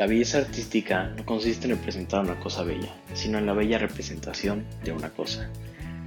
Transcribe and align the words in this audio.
La 0.00 0.06
belleza 0.06 0.38
artística 0.38 1.12
no 1.14 1.26
consiste 1.26 1.66
en 1.66 1.72
representar 1.72 2.24
una 2.24 2.40
cosa 2.40 2.62
bella, 2.62 2.88
sino 3.12 3.36
en 3.36 3.44
la 3.44 3.52
bella 3.52 3.76
representación 3.76 4.64
de 4.82 4.92
una 4.92 5.10
cosa. 5.10 5.50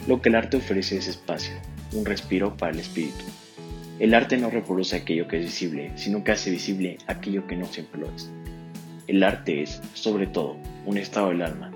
Lo 0.08 0.20
que 0.20 0.30
el 0.30 0.36
arte 0.36 0.58
ofrece 0.58 0.98
es 0.98 1.08
espacio, 1.08 1.54
un 1.92 2.04
respiro 2.04 2.58
para 2.58 2.72
el 2.72 2.80
espíritu. 2.80 3.24
El 4.00 4.16
arte 4.16 4.36
no 4.38 4.50
reproduce 4.50 4.96
aquello 4.96 5.28
que 5.28 5.38
es 5.38 5.46
visible, 5.46 5.92
sino 5.96 6.24
que 6.24 6.32
hace 6.32 6.50
visible 6.50 6.98
aquello 7.06 7.46
que 7.46 7.56
no 7.56 7.68
siempre 7.68 8.02
lo 8.02 8.10
es. 8.16 8.32
El 9.06 9.22
arte 9.22 9.62
es, 9.62 9.80
sobre 9.94 10.26
todo, 10.26 10.58
un 10.88 10.98
estado 10.98 11.30
del 11.30 11.44
alma. 11.44 11.70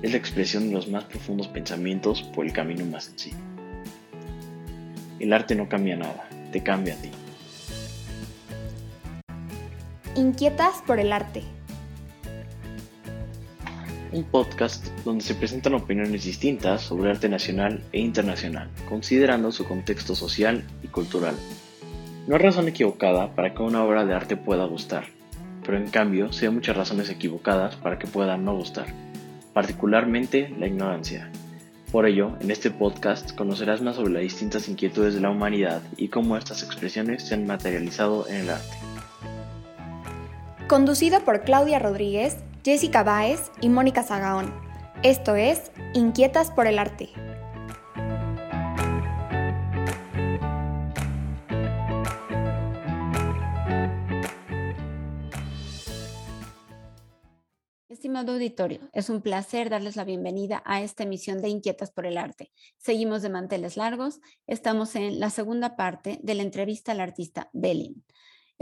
Es 0.00 0.12
la 0.12 0.18
expresión 0.18 0.68
de 0.68 0.74
los 0.74 0.86
más 0.86 1.02
profundos 1.06 1.48
pensamientos 1.48 2.22
por 2.22 2.46
el 2.46 2.52
camino 2.52 2.84
más 2.84 3.06
sencillo. 3.06 3.38
El 5.18 5.32
arte 5.32 5.56
no 5.56 5.68
cambia 5.68 5.96
nada, 5.96 6.28
te 6.52 6.62
cambia 6.62 6.94
a 6.94 6.98
ti. 6.98 7.10
Inquietas 10.14 10.82
por 10.86 11.00
el 11.00 11.10
arte. 11.10 11.42
Un 14.12 14.24
podcast 14.24 14.86
donde 15.06 15.24
se 15.24 15.34
presentan 15.34 15.72
opiniones 15.72 16.24
distintas 16.24 16.82
sobre 16.82 17.10
arte 17.10 17.30
nacional 17.30 17.82
e 17.92 18.00
internacional, 18.00 18.68
considerando 18.86 19.52
su 19.52 19.64
contexto 19.64 20.14
social 20.14 20.64
y 20.82 20.88
cultural. 20.88 21.34
No 22.26 22.34
hay 22.34 22.42
razón 22.42 22.68
equivocada 22.68 23.34
para 23.34 23.54
que 23.54 23.62
una 23.62 23.82
obra 23.82 24.04
de 24.04 24.12
arte 24.12 24.36
pueda 24.36 24.66
gustar, 24.66 25.06
pero 25.64 25.78
en 25.78 25.88
cambio 25.88 26.30
sí 26.30 26.44
hay 26.44 26.52
muchas 26.52 26.76
razones 26.76 27.08
equivocadas 27.08 27.76
para 27.76 27.98
que 27.98 28.06
pueda 28.06 28.36
no 28.36 28.54
gustar, 28.54 28.88
particularmente 29.54 30.54
la 30.58 30.66
ignorancia. 30.66 31.30
Por 31.90 32.04
ello, 32.04 32.36
en 32.40 32.50
este 32.50 32.70
podcast 32.70 33.34
conocerás 33.34 33.80
más 33.80 33.96
sobre 33.96 34.12
las 34.12 34.22
distintas 34.22 34.68
inquietudes 34.68 35.14
de 35.14 35.20
la 35.20 35.30
humanidad 35.30 35.80
y 35.96 36.08
cómo 36.08 36.36
estas 36.36 36.62
expresiones 36.62 37.22
se 37.22 37.32
han 37.32 37.46
materializado 37.46 38.28
en 38.28 38.36
el 38.36 38.50
arte. 38.50 38.91
Conducido 40.72 41.22
por 41.22 41.44
Claudia 41.44 41.78
Rodríguez, 41.78 42.38
Jessica 42.64 43.02
Báez 43.02 43.50
y 43.60 43.68
Mónica 43.68 44.02
Zagaón. 44.02 44.54
Esto 45.02 45.36
es 45.36 45.70
Inquietas 45.92 46.50
por 46.50 46.66
el 46.66 46.78
Arte. 46.78 47.10
Estimado 57.90 58.32
auditorio, 58.32 58.80
es 58.94 59.10
un 59.10 59.20
placer 59.20 59.68
darles 59.68 59.96
la 59.96 60.04
bienvenida 60.04 60.62
a 60.64 60.80
esta 60.80 61.02
emisión 61.02 61.42
de 61.42 61.50
Inquietas 61.50 61.90
por 61.90 62.06
el 62.06 62.16
Arte. 62.16 62.50
Seguimos 62.78 63.20
de 63.20 63.28
manteles 63.28 63.76
largos, 63.76 64.20
estamos 64.46 64.96
en 64.96 65.20
la 65.20 65.28
segunda 65.28 65.76
parte 65.76 66.18
de 66.22 66.34
la 66.34 66.42
entrevista 66.42 66.92
al 66.92 67.00
artista 67.00 67.50
Belin. 67.52 68.02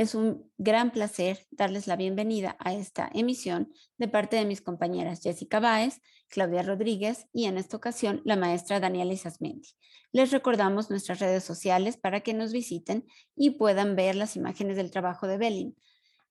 Es 0.00 0.14
un 0.14 0.50
gran 0.56 0.92
placer 0.92 1.46
darles 1.50 1.86
la 1.86 1.94
bienvenida 1.94 2.56
a 2.58 2.72
esta 2.72 3.10
emisión 3.12 3.70
de 3.98 4.08
parte 4.08 4.36
de 4.36 4.46
mis 4.46 4.62
compañeras 4.62 5.20
Jessica 5.20 5.60
Báez, 5.60 6.00
Claudia 6.30 6.62
Rodríguez 6.62 7.26
y 7.34 7.44
en 7.44 7.58
esta 7.58 7.76
ocasión 7.76 8.22
la 8.24 8.36
maestra 8.36 8.80
Daniela 8.80 9.12
Isasmendi. 9.12 9.68
Les 10.10 10.30
recordamos 10.30 10.88
nuestras 10.88 11.18
redes 11.18 11.44
sociales 11.44 11.98
para 11.98 12.20
que 12.20 12.32
nos 12.32 12.50
visiten 12.50 13.04
y 13.36 13.50
puedan 13.50 13.94
ver 13.94 14.16
las 14.16 14.36
imágenes 14.36 14.78
del 14.78 14.90
trabajo 14.90 15.26
de 15.26 15.36
Belin. 15.36 15.76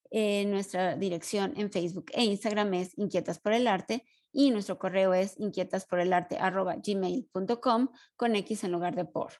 Eh, 0.09 0.45
nuestra 0.45 0.95
dirección 0.95 1.53
en 1.55 1.71
Facebook 1.71 2.07
e 2.13 2.23
Instagram 2.23 2.73
es 2.73 2.97
Inquietas 2.97 3.37
por 3.37 3.53
el 3.53 3.67
Arte 3.67 4.03
y 4.31 4.49
nuestro 4.49 4.79
correo 4.79 5.13
es 5.13 5.39
inquietasporelarte.gmail.com 5.39 7.89
con 8.15 8.35
X 8.35 8.63
en 8.63 8.71
lugar 8.71 8.95
de 8.95 9.05
por. 9.05 9.33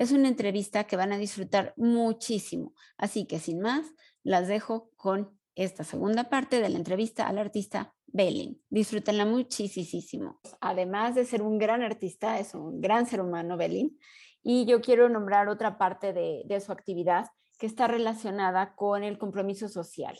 Es 0.00 0.12
una 0.12 0.28
entrevista 0.28 0.84
que 0.84 0.96
van 0.96 1.12
a 1.12 1.18
disfrutar 1.18 1.74
muchísimo, 1.76 2.72
así 2.96 3.26
que 3.26 3.38
sin 3.38 3.60
más, 3.60 3.84
las 4.22 4.48
dejo 4.48 4.88
con 4.96 5.38
esta 5.54 5.84
segunda 5.84 6.30
parte 6.30 6.62
de 6.62 6.70
la 6.70 6.78
entrevista 6.78 7.28
al 7.28 7.36
artista 7.36 7.94
Belin. 8.06 8.62
Disfrútenla 8.70 9.26
muchísimo. 9.26 10.40
Además 10.62 11.16
de 11.16 11.26
ser 11.26 11.42
un 11.42 11.58
gran 11.58 11.82
artista, 11.82 12.38
es 12.38 12.54
un 12.54 12.80
gran 12.80 13.04
ser 13.04 13.20
humano 13.20 13.58
Belin. 13.58 13.98
Y 14.42 14.64
yo 14.64 14.80
quiero 14.80 15.10
nombrar 15.10 15.50
otra 15.50 15.76
parte 15.76 16.14
de, 16.14 16.44
de 16.46 16.60
su 16.62 16.72
actividad 16.72 17.26
que 17.58 17.66
está 17.66 17.86
relacionada 17.86 18.74
con 18.76 19.04
el 19.04 19.18
compromiso 19.18 19.68
social 19.68 20.18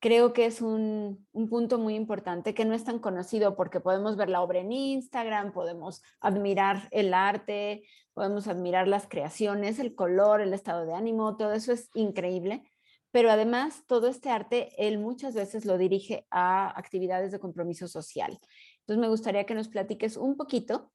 creo 0.00 0.32
que 0.32 0.46
es 0.46 0.60
un, 0.60 1.26
punto 1.48 1.78
muy 1.78 1.94
importante 1.94 2.54
que 2.54 2.64
no 2.64 2.74
es 2.74 2.84
tan 2.84 2.98
conocido 2.98 3.56
porque 3.56 3.80
podemos 3.80 4.16
ver 4.16 4.28
la 4.28 4.42
obra 4.42 4.60
en 4.60 4.72
Instagram, 4.72 5.52
podemos 5.52 6.02
admirar 6.20 6.88
el 6.90 7.14
arte, 7.14 7.84
podemos 8.14 8.48
admirar 8.48 8.86
las 8.88 9.06
creaciones, 9.08 9.78
el 9.78 9.94
color, 9.94 10.40
el 10.40 10.54
estado 10.54 10.84
de 10.86 10.94
ánimo, 10.94 11.36
todo 11.36 11.52
eso 11.52 11.72
es 11.72 11.90
increíble. 11.94 12.62
Pero 13.10 13.30
además, 13.30 13.84
todo 13.86 14.08
este 14.08 14.28
arte, 14.28 14.70
él 14.76 14.98
muchas 14.98 15.34
veces 15.34 15.64
lo 15.64 15.78
dirige 15.78 16.26
a 16.30 16.78
actividades 16.78 17.32
de 17.32 17.38
compromiso 17.38 17.88
social. 17.88 18.38
Entonces, 18.80 19.00
me 19.00 19.08
gustaría 19.08 19.46
que 19.46 19.54
nos 19.54 19.68
platiques 19.68 20.18
un 20.18 20.36
poquito 20.36 20.92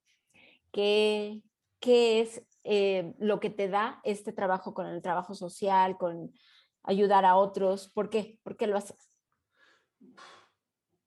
qué, 0.70 1.42
qué 1.80 2.20
es 2.20 2.42
eh, 2.62 3.14
lo 3.18 3.40
que 3.40 3.50
te 3.50 3.68
da 3.68 4.00
este 4.04 4.32
trabajo 4.32 4.74
con 4.74 4.86
el 4.86 5.02
trabajo 5.02 5.34
social, 5.34 5.98
con 5.98 6.32
ayudar 6.84 7.24
a 7.24 7.36
otros? 7.36 7.88
¿Por 7.88 8.10
qué? 8.10 8.38
¿Por 8.42 8.56
qué 8.56 8.66
lo 8.66 8.76
haces? 8.76 9.10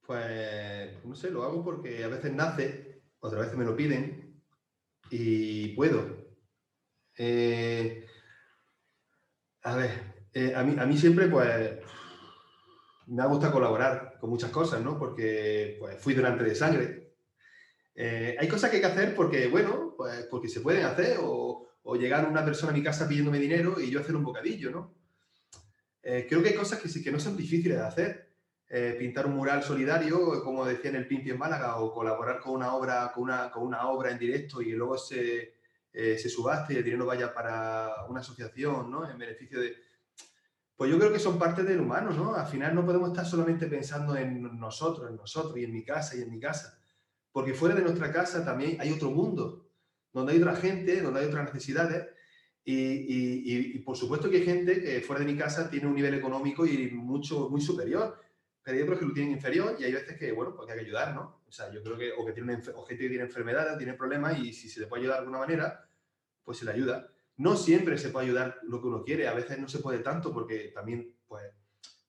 Pues, 0.05 1.05
no 1.05 1.15
sé, 1.15 1.31
lo 1.31 1.43
hago 1.43 1.63
porque 1.63 2.03
a 2.03 2.07
veces 2.07 2.33
nace, 2.33 3.03
otras 3.19 3.41
veces 3.43 3.57
me 3.57 3.65
lo 3.65 3.75
piden 3.75 4.41
y 5.09 5.69
puedo. 5.69 6.27
Eh, 7.17 8.05
a 9.63 9.75
ver, 9.75 10.25
eh, 10.33 10.53
a, 10.55 10.63
mí, 10.63 10.75
a 10.79 10.85
mí 10.85 10.97
siempre, 10.97 11.27
pues, 11.27 11.79
me 13.07 13.21
ha 13.21 13.25
gustado 13.25 13.53
colaborar 13.53 14.17
con 14.19 14.29
muchas 14.29 14.51
cosas, 14.51 14.81
¿no? 14.81 14.97
Porque 14.97 15.77
pues, 15.79 16.01
fui 16.01 16.13
durante 16.13 16.43
de 16.43 16.55
sangre. 16.55 17.15
Eh, 17.95 18.35
hay 18.39 18.47
cosas 18.47 18.69
que 18.69 18.77
hay 18.77 18.81
que 18.81 18.87
hacer 18.87 19.15
porque, 19.15 19.47
bueno, 19.47 19.95
pues 19.97 20.27
porque 20.29 20.47
se 20.47 20.61
pueden 20.61 20.85
hacer 20.85 21.17
o, 21.21 21.67
o 21.83 21.95
llegar 21.95 22.29
una 22.29 22.45
persona 22.45 22.71
a 22.71 22.75
mi 22.75 22.83
casa 22.83 23.07
pidiéndome 23.07 23.39
dinero 23.39 23.79
y 23.79 23.89
yo 23.89 23.99
hacer 23.99 24.15
un 24.15 24.23
bocadillo, 24.23 24.69
¿no? 24.69 24.95
Eh, 26.09 26.25
creo 26.25 26.41
que 26.41 26.49
hay 26.49 26.55
cosas 26.55 26.79
que 26.79 26.87
sí 26.87 27.03
que 27.03 27.11
no 27.11 27.19
son 27.19 27.35
difíciles 27.35 27.77
de 27.77 27.83
hacer. 27.83 28.29
Eh, 28.69 28.95
pintar 28.97 29.25
un 29.25 29.35
mural 29.35 29.61
solidario, 29.61 30.41
como 30.41 30.65
decía 30.65 30.89
en 30.89 30.95
el 30.95 31.07
Pimpi 31.07 31.31
en 31.31 31.37
Málaga, 31.37 31.81
o 31.81 31.93
colaborar 31.93 32.39
con 32.39 32.53
una 32.53 32.73
obra, 32.75 33.11
con 33.13 33.23
una, 33.23 33.51
con 33.51 33.63
una 33.63 33.89
obra 33.89 34.11
en 34.11 34.17
directo 34.17 34.61
y 34.61 34.71
luego 34.71 34.97
se, 34.97 35.55
eh, 35.91 36.17
se 36.17 36.29
subaste 36.29 36.73
y 36.73 36.77
el 36.77 36.85
dinero 36.85 37.05
vaya 37.05 37.33
para 37.33 38.05
una 38.07 38.21
asociación, 38.21 38.89
¿no? 38.89 39.09
En 39.09 39.17
beneficio 39.17 39.59
de... 39.59 39.75
Pues 40.77 40.89
yo 40.89 40.97
creo 40.97 41.11
que 41.11 41.19
son 41.19 41.37
parte 41.37 41.63
del 41.63 41.81
humano, 41.81 42.11
¿no? 42.11 42.35
Al 42.35 42.47
final 42.47 42.73
no 42.73 42.85
podemos 42.85 43.09
estar 43.09 43.25
solamente 43.25 43.67
pensando 43.67 44.15
en 44.15 44.57
nosotros, 44.57 45.09
en 45.09 45.17
nosotros 45.17 45.57
y 45.57 45.65
en 45.65 45.73
mi 45.73 45.83
casa 45.83 46.15
y 46.15 46.21
en 46.21 46.31
mi 46.31 46.39
casa. 46.39 46.79
Porque 47.33 47.53
fuera 47.53 47.75
de 47.75 47.81
nuestra 47.81 48.13
casa 48.13 48.45
también 48.45 48.79
hay 48.79 48.93
otro 48.93 49.11
mundo, 49.11 49.67
donde 50.13 50.31
hay 50.31 50.39
otra 50.39 50.55
gente, 50.55 51.01
donde 51.01 51.19
hay 51.19 51.25
otras 51.25 51.53
necesidades 51.53 52.07
y, 52.69 53.79
por 53.79 53.95
supuesto 53.95 54.29
que 54.29 54.37
hay 54.37 54.45
gente 54.45 54.81
que 54.81 54.99
fuera 54.99 55.21
de 55.23 55.31
mi 55.31 55.37
casa 55.37 55.69
tiene 55.69 55.87
un 55.87 55.95
nivel 55.95 56.13
económico 56.15 56.65
y 56.65 56.89
mucho, 56.91 57.49
muy 57.49 57.61
superior, 57.61 58.19
pero 58.61 58.75
hay 58.75 58.83
otros 58.83 58.99
que 58.99 59.05
lo 59.05 59.13
tienen 59.13 59.31
inferior 59.31 59.77
y 59.79 59.85
hay 59.85 59.93
veces 59.93 60.17
que, 60.17 60.33
bueno, 60.33 60.53
pues 60.53 60.69
hay 60.69 60.75
que 60.75 60.85
ayudar, 60.85 61.15
¿no? 61.15 61.41
O 61.47 61.51
sea, 61.51 61.71
yo 61.71 61.81
creo 61.81 61.97
que, 61.97 62.11
o 62.11 62.25
que 62.25 62.33
tiene 62.33 62.55
gente 62.55 62.73
que 62.89 62.95
tiene 62.95 63.23
enfermedades, 63.23 63.77
tiene 63.77 63.93
problemas 63.93 64.37
y 64.39 64.51
si 64.51 64.67
se 64.67 64.81
le 64.81 64.87
puede 64.87 65.03
ayudar 65.03 65.19
de 65.19 65.21
alguna 65.21 65.39
manera, 65.39 65.89
pues 66.43 66.57
se 66.57 66.65
le 66.65 66.71
ayuda. 66.71 67.07
No 67.37 67.55
siempre 67.55 67.97
se 67.97 68.09
puede 68.09 68.25
ayudar 68.25 68.59
lo 68.63 68.81
que 68.81 68.87
uno 68.87 69.01
quiere, 69.01 69.29
a 69.29 69.33
veces 69.33 69.57
no 69.59 69.69
se 69.69 69.79
puede 69.79 69.99
tanto 69.99 70.33
porque 70.33 70.71
también, 70.75 71.15
pues, 71.25 71.45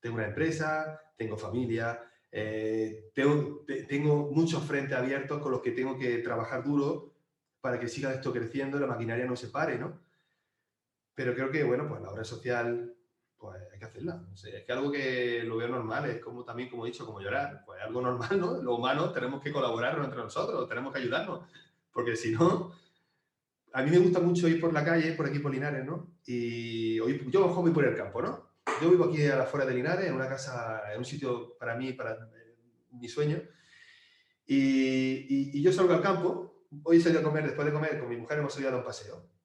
tengo 0.01 0.17
una 0.17 0.27
empresa, 0.27 1.01
tengo 1.17 1.37
familia, 1.37 2.03
eh, 2.33 3.11
tengo, 3.15 3.65
tengo 3.89 4.33
muchos 4.33 4.65
frentes 4.65 4.99
abiertos 4.99 5.41
con 5.41 5.53
los 5.53 5.63
que 5.63 5.71
tengo 5.71 5.97
que 5.97 6.19
trabajar 6.19 6.65
duro 6.65 7.15
para 7.61 7.79
que 7.79 7.87
siga 7.87 8.13
esto 8.13 8.33
creciendo 8.33 8.77
y 8.77 8.81
la 8.81 8.87
maquinaria 8.89 9.25
no 9.25 9.37
se 9.37 9.49
pare, 9.49 9.79
¿no? 9.79 10.08
Pero 11.19 11.35
creo 11.35 11.51
que, 11.51 11.65
bueno, 11.65 11.89
pues 11.89 12.01
la 12.01 12.11
obra 12.11 12.23
social, 12.23 12.95
pues 13.37 13.61
hay 13.73 13.79
que 13.81 13.87
hacerla. 13.87 14.23
es 14.37 14.65
que 14.65 14.73
algo 14.73 14.93
que 14.93 15.43
lo 15.43 15.57
veo 15.57 15.67
normal, 15.67 16.09
es 16.09 16.21
como 16.21 16.45
también, 16.45 16.71
como 16.71 16.87
he 16.87 16.91
dicho, 16.93 17.05
como 17.05 17.21
llorar. 17.21 17.65
Pues 17.67 17.83
algo 17.83 18.01
normal, 18.01 18.39
¿no? 18.39 18.63
Los 18.63 18.79
humanos 18.79 19.13
tenemos 19.13 19.43
que 19.43 19.51
colaborar 19.51 19.99
entre 19.99 20.17
nosotros, 20.17 20.69
tenemos 20.69 20.93
que 20.93 21.01
ayudarnos. 21.01 21.41
Porque 21.91 22.15
si 22.15 22.31
no, 22.31 22.73
a 23.73 23.83
mí 23.83 23.91
me 23.91 23.99
gusta 23.99 24.21
mucho 24.21 24.47
ir 24.47 24.61
por 24.61 24.73
la 24.73 24.85
calle, 24.85 25.11
por 25.15 25.27
aquí 25.27 25.41
por 25.41 25.51
Linares, 25.51 25.85
¿no? 25.85 26.07
Y 26.25 27.01
hoy, 27.01 27.27
yo 27.33 27.49
voy 27.49 27.73
por 27.73 27.85
el 27.85 27.97
campo, 27.97 28.23
¿no? 28.23 28.51
Yo 28.81 28.89
vivo 28.89 29.07
aquí 29.07 29.27
a 29.27 29.39
la 29.39 29.47
fuera 29.47 29.67
de 29.67 29.75
Linares, 29.75 30.07
en 30.07 30.15
una 30.15 30.29
casa, 30.29 30.83
en 30.93 30.99
un 30.99 31.05
sitio 31.05 31.59
para 31.59 31.75
mí, 31.75 31.95
para 31.95 32.13
eh, 32.13 32.57
mi 32.93 33.09
sueño. 33.09 33.43
Y, 34.47 35.59
y, 35.59 35.63
yo 35.63 35.73
salgo 35.73 35.95
al 35.95 36.01
campo. 36.01 36.65
Hoy 36.85 37.01
salí 37.01 37.17
a 37.17 37.25
comer, 37.25 37.43
después 37.43 37.67
de 37.67 37.73
comer, 37.73 37.99
con 37.99 38.09
mi 38.09 38.17
mujer 38.17 38.39
hemos 38.39 38.53
salido 38.53 38.69
a 38.69 38.73
dar 38.75 38.81
un 38.83 38.87
paseo 38.87 39.38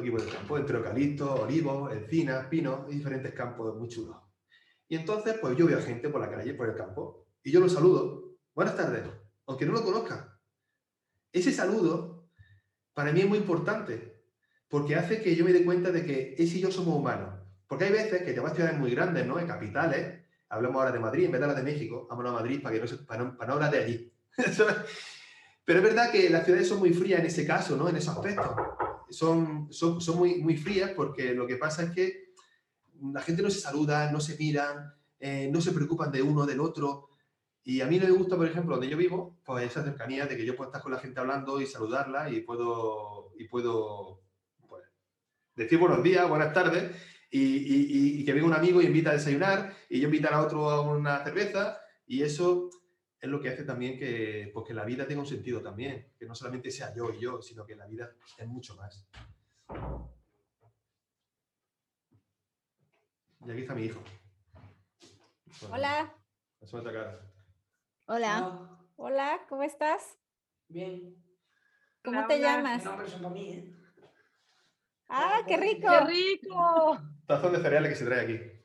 aquí 0.00 0.10
por 0.10 0.20
el 0.20 0.30
campo, 0.30 0.58
entre 0.58 0.78
eucaliptos, 0.78 1.40
olivos, 1.40 1.92
encinas, 1.92 2.46
pinos 2.46 2.80
y 2.88 2.96
diferentes 2.96 3.32
campos 3.32 3.76
muy 3.76 3.88
chulos. 3.88 4.16
Y 4.88 4.96
entonces, 4.96 5.36
pues 5.40 5.56
yo 5.56 5.66
veo 5.66 5.80
gente 5.82 6.08
por 6.08 6.20
la 6.20 6.30
calle, 6.30 6.54
por 6.54 6.68
el 6.68 6.74
campo, 6.74 7.26
y 7.42 7.50
yo 7.50 7.60
los 7.60 7.72
saludo. 7.72 8.36
Buenas 8.54 8.76
tardes, 8.76 9.02
aunque 9.46 9.66
no 9.66 9.72
lo 9.72 9.84
conozca. 9.84 10.40
Ese 11.32 11.52
saludo, 11.52 12.30
para 12.94 13.12
mí 13.12 13.20
es 13.20 13.28
muy 13.28 13.38
importante, 13.38 14.24
porque 14.68 14.96
hace 14.96 15.22
que 15.22 15.36
yo 15.36 15.44
me 15.44 15.52
dé 15.52 15.64
cuenta 15.64 15.90
de 15.90 16.04
que 16.04 16.34
ese 16.38 16.58
y 16.58 16.60
yo 16.60 16.70
somos 16.70 16.96
humanos. 16.96 17.38
Porque 17.66 17.84
hay 17.84 17.92
veces 17.92 18.22
que 18.22 18.32
te 18.32 18.40
vas 18.40 18.52
a 18.52 18.54
ciudades 18.54 18.78
muy 18.78 18.90
grandes, 18.90 19.26
¿no? 19.26 19.38
En 19.38 19.46
capitales, 19.46 20.24
hablamos 20.48 20.80
ahora 20.80 20.92
de 20.92 20.98
Madrid 20.98 21.24
en 21.26 21.32
vez 21.32 21.40
de 21.40 21.44
hablar 21.46 21.64
de 21.64 21.70
México, 21.70 22.06
vamos 22.08 22.26
a 22.26 22.32
Madrid 22.32 22.62
para, 22.62 22.74
que 22.74 22.80
no, 22.80 23.06
para, 23.06 23.24
no, 23.24 23.36
para 23.36 23.48
no 23.48 23.54
hablar 23.54 23.70
de 23.70 23.78
allí. 23.78 24.12
Pero 25.64 25.80
es 25.80 25.84
verdad 25.84 26.10
que 26.10 26.30
las 26.30 26.44
ciudades 26.44 26.66
son 26.66 26.78
muy 26.78 26.94
frías 26.94 27.20
en 27.20 27.26
ese 27.26 27.46
caso, 27.46 27.76
¿no? 27.76 27.90
En 27.90 27.96
ese 27.96 28.08
aspecto. 28.08 28.87
Son, 29.10 29.72
son, 29.72 30.00
son 30.00 30.18
muy, 30.18 30.36
muy 30.42 30.56
frías 30.56 30.90
porque 30.94 31.34
lo 31.34 31.46
que 31.46 31.56
pasa 31.56 31.84
es 31.84 31.90
que 31.90 32.32
la 33.12 33.22
gente 33.22 33.42
no 33.42 33.50
se 33.50 33.60
saluda, 33.60 34.10
no 34.10 34.20
se 34.20 34.36
miran, 34.36 34.94
eh, 35.20 35.48
no 35.52 35.60
se 35.60 35.72
preocupan 35.72 36.10
de 36.10 36.22
uno 36.22 36.46
del 36.46 36.60
otro. 36.60 37.08
Y 37.64 37.80
a 37.80 37.86
mí 37.86 37.98
no 37.98 38.06
me 38.06 38.12
gusta, 38.12 38.36
por 38.36 38.46
ejemplo, 38.46 38.76
donde 38.76 38.88
yo 38.88 38.96
vivo, 38.96 39.38
pues 39.44 39.66
esa 39.66 39.84
cercanía 39.84 40.26
de 40.26 40.36
que 40.36 40.44
yo 40.44 40.56
puedo 40.56 40.70
estar 40.70 40.82
con 40.82 40.92
la 40.92 40.98
gente 40.98 41.20
hablando 41.20 41.60
y 41.60 41.66
saludarla 41.66 42.30
y 42.30 42.40
puedo, 42.40 43.32
y 43.38 43.44
puedo 43.44 44.22
pues, 44.66 44.84
decir 45.54 45.78
buenos 45.78 46.02
días, 46.02 46.28
buenas 46.28 46.52
tardes 46.54 46.92
y, 47.30 48.20
y, 48.20 48.24
que 48.24 48.32
venga 48.32 48.46
un 48.46 48.54
amigo 48.54 48.80
y 48.80 48.86
invita 48.86 49.10
a 49.10 49.14
desayunar 49.14 49.74
y 49.90 50.00
yo 50.00 50.06
invitar 50.06 50.32
a 50.32 50.42
otro 50.42 50.70
a 50.70 50.80
una 50.80 51.22
cerveza 51.24 51.78
y 52.06 52.22
eso 52.22 52.70
es 53.20 53.28
lo 53.28 53.40
que 53.40 53.48
hace 53.48 53.64
también 53.64 53.98
que, 53.98 54.50
pues, 54.54 54.66
que 54.66 54.74
la 54.74 54.84
vida 54.84 55.06
tenga 55.06 55.20
un 55.20 55.26
sentido 55.26 55.60
también, 55.60 56.12
que 56.18 56.26
no 56.26 56.34
solamente 56.34 56.70
sea 56.70 56.94
yo 56.94 57.12
y 57.12 57.18
yo, 57.18 57.42
sino 57.42 57.66
que 57.66 57.74
la 57.74 57.86
vida 57.86 58.12
es 58.36 58.46
mucho 58.46 58.76
más. 58.76 59.08
Y 63.44 63.50
aquí 63.50 63.60
está 63.62 63.74
mi 63.74 63.84
hijo. 63.84 64.00
Hola. 65.70 66.14
Hola. 68.06 68.78
Hola, 68.96 69.40
¿cómo 69.48 69.62
estás? 69.62 70.18
Bien. 70.68 71.16
¿Cómo 72.04 72.26
te 72.26 72.40
llamas? 72.40 72.84
No, 72.84 72.96
pero 72.96 73.08
son 73.08 73.22
para 73.22 73.34
mí, 73.34 73.50
¿eh? 73.50 73.74
¡Ah, 75.08 75.42
qué 75.46 75.56
rico! 75.56 75.88
¡Qué 75.88 76.00
rico! 76.00 77.00
Tazón 77.26 77.52
de 77.52 77.60
cereales 77.60 77.90
que 77.90 77.96
se 77.96 78.04
trae 78.04 78.20
aquí. 78.20 78.57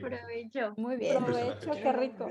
Provecho. 0.00 0.74
Muy 0.76 0.96
bien, 0.96 1.24
provecho, 1.24 1.70
qué 1.70 1.92
rico. 1.92 2.28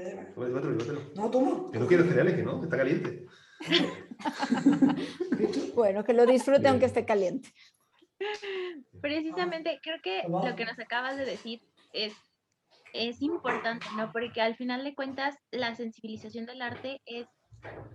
No, 1.16 1.32
toma. 1.32 1.72
Que 1.72 1.80
no 1.80 1.88
quiero 1.88 2.04
cereales, 2.04 2.36
que 2.36 2.44
no, 2.44 2.60
que 2.60 2.66
está 2.66 2.78
caliente. 2.78 3.26
bueno, 5.76 6.04
que 6.04 6.14
lo 6.14 6.26
disfrute 6.26 6.68
aunque 6.68 6.86
esté 6.86 7.06
caliente. 7.06 7.54
Precisamente, 9.02 9.80
creo 9.82 10.02
que 10.02 10.24
lo 10.28 10.56
que 10.56 10.66
nos 10.66 10.80
acabas 10.80 11.18
de 11.18 11.26
decir 11.26 11.62
es, 11.94 12.14
es 12.94 13.22
importante, 13.22 13.86
¿no? 13.96 14.12
Porque 14.12 14.42
al 14.42 14.56
final 14.56 14.84
de 14.84 14.96
cuentas, 14.96 15.38
la 15.52 15.76
sensibilización 15.76 16.46
del 16.46 16.62
arte 16.62 17.02
es 17.06 17.28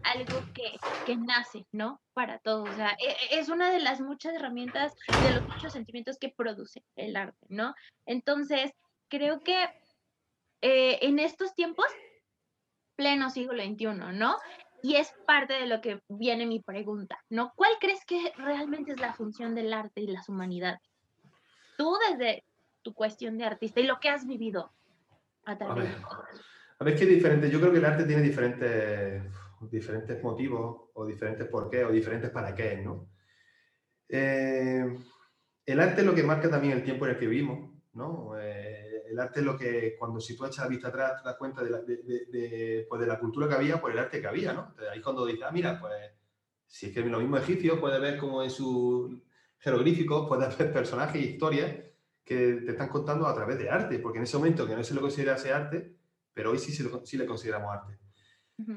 algo 0.02 0.40
que, 0.54 0.76
que, 1.06 1.16
nace, 1.16 1.66
¿no? 1.72 2.00
Para 2.14 2.38
todos. 2.38 2.68
O 2.68 2.74
sea, 2.74 2.96
e, 2.98 3.34
e, 3.34 3.40
es 3.40 3.48
una 3.48 3.70
de 3.70 3.80
las 3.80 4.00
muchas 4.00 4.34
herramientas, 4.34 4.92
de 5.24 5.34
los 5.34 5.48
muchos 5.48 5.72
sentimientos 5.72 6.18
que 6.18 6.28
produce 6.28 6.84
el 6.96 7.16
arte, 7.16 7.46
¿no? 7.48 7.74
Entonces, 8.06 8.72
creo 9.12 9.40
que 9.40 9.64
eh, 10.62 10.98
en 11.02 11.18
estos 11.18 11.54
tiempos, 11.54 11.84
pleno 12.96 13.28
siglo 13.28 13.62
XXI, 13.62 14.14
¿no? 14.14 14.38
Y 14.82 14.96
es 14.96 15.12
parte 15.26 15.52
de 15.52 15.66
lo 15.66 15.82
que 15.82 16.00
viene 16.08 16.46
mi 16.46 16.60
pregunta, 16.60 17.18
¿no? 17.28 17.52
¿Cuál 17.54 17.72
crees 17.78 18.04
que 18.06 18.32
realmente 18.38 18.92
es 18.92 19.00
la 19.00 19.12
función 19.12 19.54
del 19.54 19.74
arte 19.74 20.00
y 20.00 20.06
las 20.06 20.30
humanidades? 20.30 20.80
Tú 21.76 21.94
desde 22.08 22.44
tu 22.80 22.94
cuestión 22.94 23.36
de 23.36 23.44
artista 23.44 23.80
y 23.80 23.86
lo 23.86 24.00
que 24.00 24.08
has 24.08 24.26
vivido 24.26 24.72
a 25.44 25.52
a 25.52 25.74
ver, 25.74 25.88
A 26.78 26.84
ver, 26.84 26.94
es 26.94 27.08
diferente. 27.08 27.50
Yo 27.50 27.60
creo 27.60 27.72
que 27.72 27.78
el 27.78 27.84
arte 27.84 28.04
tiene 28.04 28.22
diferentes, 28.22 29.24
diferentes 29.70 30.22
motivos 30.22 30.90
o 30.94 31.04
diferentes 31.04 31.46
por 31.48 31.68
qué 31.68 31.84
o 31.84 31.92
diferentes 31.92 32.30
para 32.30 32.54
qué, 32.54 32.76
¿no? 32.76 33.08
Eh, 34.08 34.84
el 35.66 35.80
arte 35.80 36.00
es 36.00 36.06
lo 36.06 36.14
que 36.14 36.22
marca 36.22 36.48
también 36.48 36.72
el 36.72 36.84
tiempo 36.84 37.04
en 37.04 37.12
el 37.12 37.18
que 37.18 37.26
vivimos, 37.26 37.72
¿no? 37.92 38.38
Eh, 38.38 38.71
el 39.12 39.20
arte 39.20 39.40
es 39.40 39.46
lo 39.46 39.56
que, 39.56 39.94
cuando 39.98 40.20
si 40.20 40.36
tú 40.36 40.44
echas 40.44 40.64
la 40.64 40.68
vista 40.68 40.88
atrás, 40.88 41.22
te 41.22 41.28
das 41.28 41.36
cuenta 41.36 41.62
de 41.62 41.70
la, 41.70 41.80
de, 41.80 42.86
pues 42.88 43.00
de 43.00 43.06
la 43.06 43.18
cultura 43.18 43.48
que 43.48 43.54
había 43.54 43.80
por 43.80 43.92
el 43.92 43.98
arte 43.98 44.20
que 44.20 44.26
había, 44.26 44.52
¿no? 44.52 44.74
Ahí 44.90 45.00
cuando 45.00 45.26
dices, 45.26 45.44
ah, 45.46 45.52
mira, 45.52 45.78
pues 45.78 45.92
si 46.66 46.86
es 46.86 46.94
que 46.94 47.02
lo 47.02 47.20
mismo 47.20 47.36
egipcio, 47.36 47.78
puedes 47.78 48.00
ver 48.00 48.16
como 48.16 48.42
en 48.42 48.50
sus 48.50 49.12
jeroglíficos, 49.58 50.26
puedes 50.26 50.56
ver 50.56 50.72
personajes 50.72 51.22
e 51.22 51.26
historias 51.26 51.76
que 52.24 52.54
te 52.64 52.70
están 52.70 52.88
contando 52.88 53.26
a 53.26 53.34
través 53.34 53.58
de 53.58 53.68
arte, 53.68 53.98
porque 53.98 54.18
en 54.18 54.24
ese 54.24 54.38
momento 54.38 54.66
que 54.66 54.74
no 54.74 54.82
se 54.82 54.94
lo 54.94 55.02
considerase 55.02 55.52
arte, 55.52 55.94
pero 56.32 56.50
hoy 56.50 56.58
sí, 56.58 56.72
sí 56.72 57.16
le 57.18 57.26
consideramos 57.26 57.70
arte. 57.70 57.98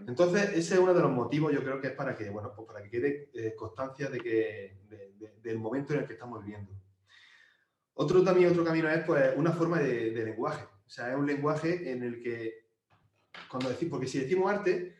Entonces, 0.07 0.49
ese 0.49 0.73
es 0.73 0.79
uno 0.79 0.93
de 0.93 1.01
los 1.01 1.11
motivos, 1.11 1.53
yo 1.53 1.61
creo 1.61 1.79
que 1.79 1.87
es 1.87 1.93
para 1.93 2.15
que, 2.15 2.29
bueno, 2.29 2.51
pues 2.55 2.67
para 2.67 2.81
que 2.81 2.89
quede 2.89 3.29
eh, 3.33 3.53
constancia 3.55 4.09
de 4.09 4.19
que, 4.19 4.77
del 5.41 5.59
momento 5.59 5.93
en 5.93 5.99
el 5.99 6.07
que 6.07 6.13
estamos 6.13 6.43
viviendo. 6.43 6.71
Otro 7.97 8.23
también, 8.23 8.49
otro 8.51 8.65
camino 8.65 8.89
es 8.89 9.03
pues 9.05 9.33
una 9.37 9.53
forma 9.53 9.79
de, 9.79 10.11
lenguaje. 10.11 10.65
O 10.85 10.89
sea, 10.89 11.11
es 11.11 11.15
un 11.15 11.25
lenguaje 11.25 11.91
en 11.91 12.03
el 12.03 12.21
que, 12.21 12.67
cuando 13.49 13.69
decimos, 13.69 13.91
porque 13.91 14.07
si 14.07 14.19
decimos 14.19 14.51
arte, 14.51 14.97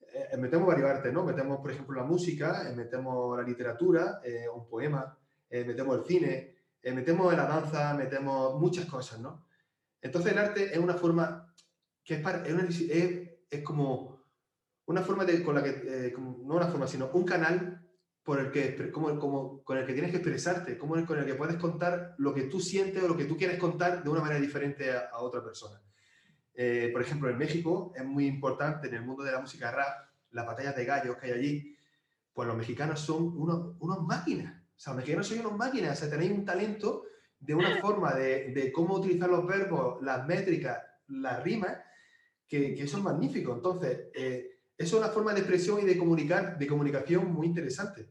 eh, 0.00 0.36
metemos 0.38 0.66
varios 0.66 0.88
artes, 0.88 1.12
¿no? 1.12 1.22
Metemos, 1.22 1.60
por 1.60 1.70
ejemplo, 1.70 2.00
la 2.00 2.06
música, 2.06 2.68
eh, 2.68 2.74
metemos 2.74 3.36
la 3.36 3.42
literatura, 3.42 4.20
eh, 4.24 4.46
un 4.48 4.66
poema, 4.66 5.16
metemos 5.50 5.98
el 5.98 6.04
cine, 6.04 6.56
metemos 6.84 7.34
la 7.34 7.44
danza, 7.44 7.92
metemos 7.92 8.58
muchas 8.58 8.86
cosas, 8.86 9.20
¿no? 9.20 9.46
Entonces 10.00 10.32
el 10.32 10.38
arte 10.38 10.72
es 10.72 10.78
una 10.78 10.94
forma 10.94 11.52
que 12.02 12.14
es, 12.14 12.20
para, 12.20 12.46
es, 12.46 12.80
es, 13.50 13.62
como 13.62 14.24
una 14.86 15.02
forma 15.02 15.24
de, 15.24 15.42
con 15.42 15.56
la 15.56 15.62
que, 15.62 16.14
no 16.16 16.54
una 16.54 16.68
forma, 16.68 16.86
sino 16.86 17.10
un 17.12 17.24
canal 17.24 17.79
por 18.22 18.38
el 18.38 18.50
que, 18.50 18.90
como, 18.90 19.18
como, 19.18 19.62
con 19.64 19.78
el 19.78 19.86
que 19.86 19.92
tienes 19.92 20.10
que 20.10 20.18
expresarte, 20.18 20.76
como 20.76 21.04
con 21.06 21.18
el 21.18 21.26
que 21.26 21.34
puedes 21.34 21.56
contar 21.56 22.14
lo 22.18 22.34
que 22.34 22.42
tú 22.44 22.60
sientes 22.60 23.02
o 23.02 23.08
lo 23.08 23.16
que 23.16 23.24
tú 23.24 23.36
quieres 23.36 23.58
contar 23.58 24.02
de 24.02 24.10
una 24.10 24.20
manera 24.20 24.40
diferente 24.40 24.92
a, 24.92 25.18
otra 25.18 25.42
persona. 25.42 25.80
Eh, 26.54 26.90
por 26.92 27.00
ejemplo, 27.00 27.30
en 27.30 27.38
México 27.38 27.92
es 27.96 28.04
muy 28.04 28.26
importante 28.26 28.88
en 28.88 28.94
el 28.94 29.02
mundo 29.02 29.22
de 29.22 29.32
la 29.32 29.40
música 29.40 29.70
rap, 29.70 30.08
las 30.30 30.46
batallas 30.46 30.76
de 30.76 30.84
gallos 30.84 31.16
que 31.16 31.26
hay 31.26 31.32
allí, 31.32 31.76
pues 32.32 32.46
los 32.46 32.56
mexicanos 32.56 33.00
son 33.00 33.36
unos, 33.36 33.76
unos 33.80 34.02
máquinas. 34.02 34.54
O 34.76 34.78
sea, 34.78 34.92
los 34.92 34.98
mexicanos 34.98 35.26
son 35.26 35.40
unos 35.40 35.56
máquinas, 35.56 35.96
o 35.96 36.00
sea, 36.00 36.10
tenéis 36.10 36.32
un 36.32 36.44
talento 36.44 37.04
de 37.38 37.54
una 37.54 37.76
forma 37.80 38.12
de, 38.14 38.52
de 38.52 38.70
cómo 38.70 38.96
utilizar 38.96 39.30
los 39.30 39.46
verbos, 39.46 40.02
las 40.02 40.26
métricas, 40.26 40.78
las 41.08 41.42
rimas, 41.42 41.78
que, 42.46 42.74
que 42.74 42.86
son 42.86 43.02
magníficos. 43.02 43.56
Entonces, 43.56 44.08
eh, 44.14 44.59
es 44.80 44.94
una 44.94 45.08
forma 45.08 45.34
de 45.34 45.40
expresión 45.40 45.78
y 45.82 45.84
de, 45.84 45.98
comunicar, 45.98 46.56
de 46.56 46.66
comunicación 46.66 47.30
muy 47.30 47.46
interesante. 47.46 48.08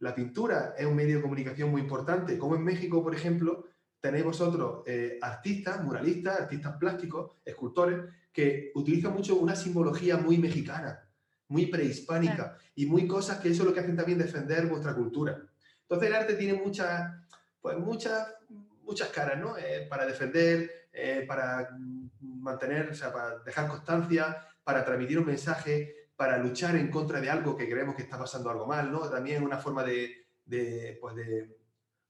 La 0.00 0.16
pintura 0.16 0.74
es 0.76 0.84
un 0.84 0.96
medio 0.96 1.16
de 1.16 1.22
comunicación 1.22 1.70
muy 1.70 1.80
importante, 1.80 2.36
como 2.38 2.56
en 2.56 2.64
México, 2.64 3.04
por 3.04 3.14
ejemplo, 3.14 3.68
tenéis 4.00 4.24
vosotros 4.24 4.82
eh, 4.84 5.16
artistas, 5.22 5.84
muralistas, 5.84 6.40
artistas 6.40 6.76
plásticos, 6.76 7.36
escultores, 7.44 8.00
que 8.32 8.72
utilizan 8.74 9.12
mucho 9.12 9.36
una 9.36 9.54
simbología 9.54 10.16
muy 10.16 10.38
mexicana, 10.38 11.08
muy 11.46 11.66
prehispánica, 11.66 12.58
y 12.74 12.86
muy 12.86 13.06
cosas 13.06 13.38
que 13.38 13.50
eso 13.50 13.62
es 13.62 13.68
lo 13.68 13.72
que 13.72 13.78
hacen 13.78 13.96
también 13.96 14.18
defender 14.18 14.66
vuestra 14.66 14.92
cultura. 14.92 15.40
Entonces 15.82 16.08
el 16.08 16.16
arte 16.16 16.34
tiene 16.34 16.54
muchas, 16.54 17.12
pues 17.60 17.78
muchas, 17.78 18.34
muchas 18.82 19.08
caras, 19.10 19.38
¿no? 19.38 19.56
Eh, 19.56 19.86
para 19.88 20.04
defender, 20.04 20.88
eh, 20.92 21.24
para 21.28 21.78
mantener, 22.20 22.90
o 22.90 22.94
sea, 22.94 23.12
para 23.12 23.38
dejar 23.38 23.68
constancia, 23.68 24.36
para 24.66 24.84
transmitir 24.84 25.16
un 25.16 25.26
mensaje, 25.26 26.08
para 26.16 26.38
luchar 26.38 26.74
en 26.74 26.90
contra 26.90 27.20
de 27.20 27.30
algo 27.30 27.56
que 27.56 27.70
creemos 27.70 27.94
que 27.94 28.02
está 28.02 28.18
pasando 28.18 28.50
algo 28.50 28.66
mal, 28.66 28.90
¿no? 28.90 29.08
También 29.08 29.44
una 29.44 29.58
forma 29.58 29.84
de, 29.84 30.26
de, 30.44 30.98
pues 31.00 31.14
de, 31.14 31.56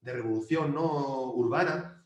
de 0.01 0.11
revolución 0.11 0.73
¿no? 0.73 1.33
urbana, 1.33 2.03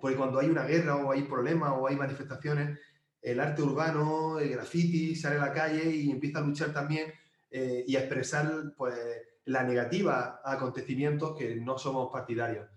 porque 0.00 0.16
cuando 0.16 0.38
hay 0.38 0.48
una 0.48 0.62
guerra 0.62 0.94
o 0.94 1.10
hay 1.10 1.22
problemas 1.22 1.72
o 1.76 1.88
hay 1.88 1.96
manifestaciones, 1.96 2.78
el 3.20 3.40
arte 3.40 3.62
urbano, 3.62 4.38
el 4.38 4.50
graffiti, 4.50 5.16
sale 5.16 5.38
a 5.38 5.46
la 5.46 5.52
calle 5.52 5.90
y 5.90 6.08
empieza 6.08 6.38
a 6.38 6.42
luchar 6.42 6.72
también 6.72 7.12
eh, 7.50 7.82
y 7.84 7.96
a 7.96 8.00
expresar 8.00 8.74
pues, 8.76 8.94
la 9.46 9.64
negativa 9.64 10.40
a 10.44 10.52
acontecimientos 10.52 11.36
que 11.36 11.56
no 11.56 11.78
somos 11.78 12.12
partidarios. 12.12 12.68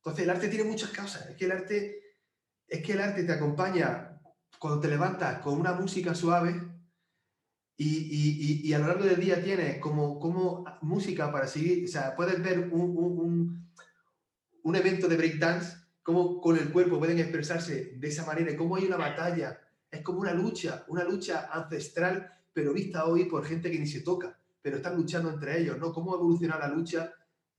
Entonces 0.00 0.24
el 0.24 0.30
arte 0.30 0.48
tiene 0.48 0.68
muchas 0.68 0.90
causas, 0.90 1.30
es 1.30 1.36
que 1.36 1.46
el 1.46 1.52
arte, 1.52 2.16
es 2.68 2.82
que 2.82 2.92
el 2.92 3.00
arte 3.00 3.24
te 3.24 3.32
acompaña 3.32 4.11
cuando 4.62 4.78
te 4.78 4.86
levantas 4.86 5.40
con 5.40 5.58
una 5.58 5.72
música 5.72 6.14
suave 6.14 6.54
y, 7.76 7.88
y, 7.88 8.60
y, 8.62 8.72
a 8.72 8.78
lo 8.78 8.86
largo 8.86 9.02
del 9.06 9.18
día 9.18 9.42
tienes 9.42 9.80
como, 9.80 10.20
como 10.20 10.64
música 10.82 11.32
para 11.32 11.48
seguir, 11.48 11.84
o 11.84 11.88
sea, 11.88 12.14
puedes 12.14 12.40
ver 12.40 12.70
un, 12.70 12.96
un, 12.96 13.72
un 14.62 14.76
evento 14.76 15.08
de 15.08 15.16
breakdance, 15.16 15.76
cómo 16.04 16.40
con 16.40 16.56
el 16.56 16.70
cuerpo 16.70 17.00
pueden 17.00 17.18
expresarse 17.18 17.94
de 17.96 18.06
esa 18.06 18.24
manera, 18.24 18.56
cómo 18.56 18.76
hay 18.76 18.84
una 18.84 18.98
batalla, 18.98 19.58
es 19.90 20.00
como 20.02 20.20
una 20.20 20.32
lucha, 20.32 20.84
una 20.86 21.02
lucha 21.02 21.48
ancestral, 21.52 22.32
pero 22.52 22.72
vista 22.72 23.06
hoy 23.06 23.24
por 23.24 23.44
gente 23.44 23.68
que 23.68 23.80
ni 23.80 23.88
se 23.88 24.02
toca, 24.02 24.38
pero 24.62 24.76
están 24.76 24.94
luchando 24.94 25.28
entre 25.28 25.60
ellos, 25.60 25.76
¿no? 25.76 25.92
Cómo 25.92 26.14
evoluciona 26.14 26.56
la 26.56 26.68
lucha 26.68 27.12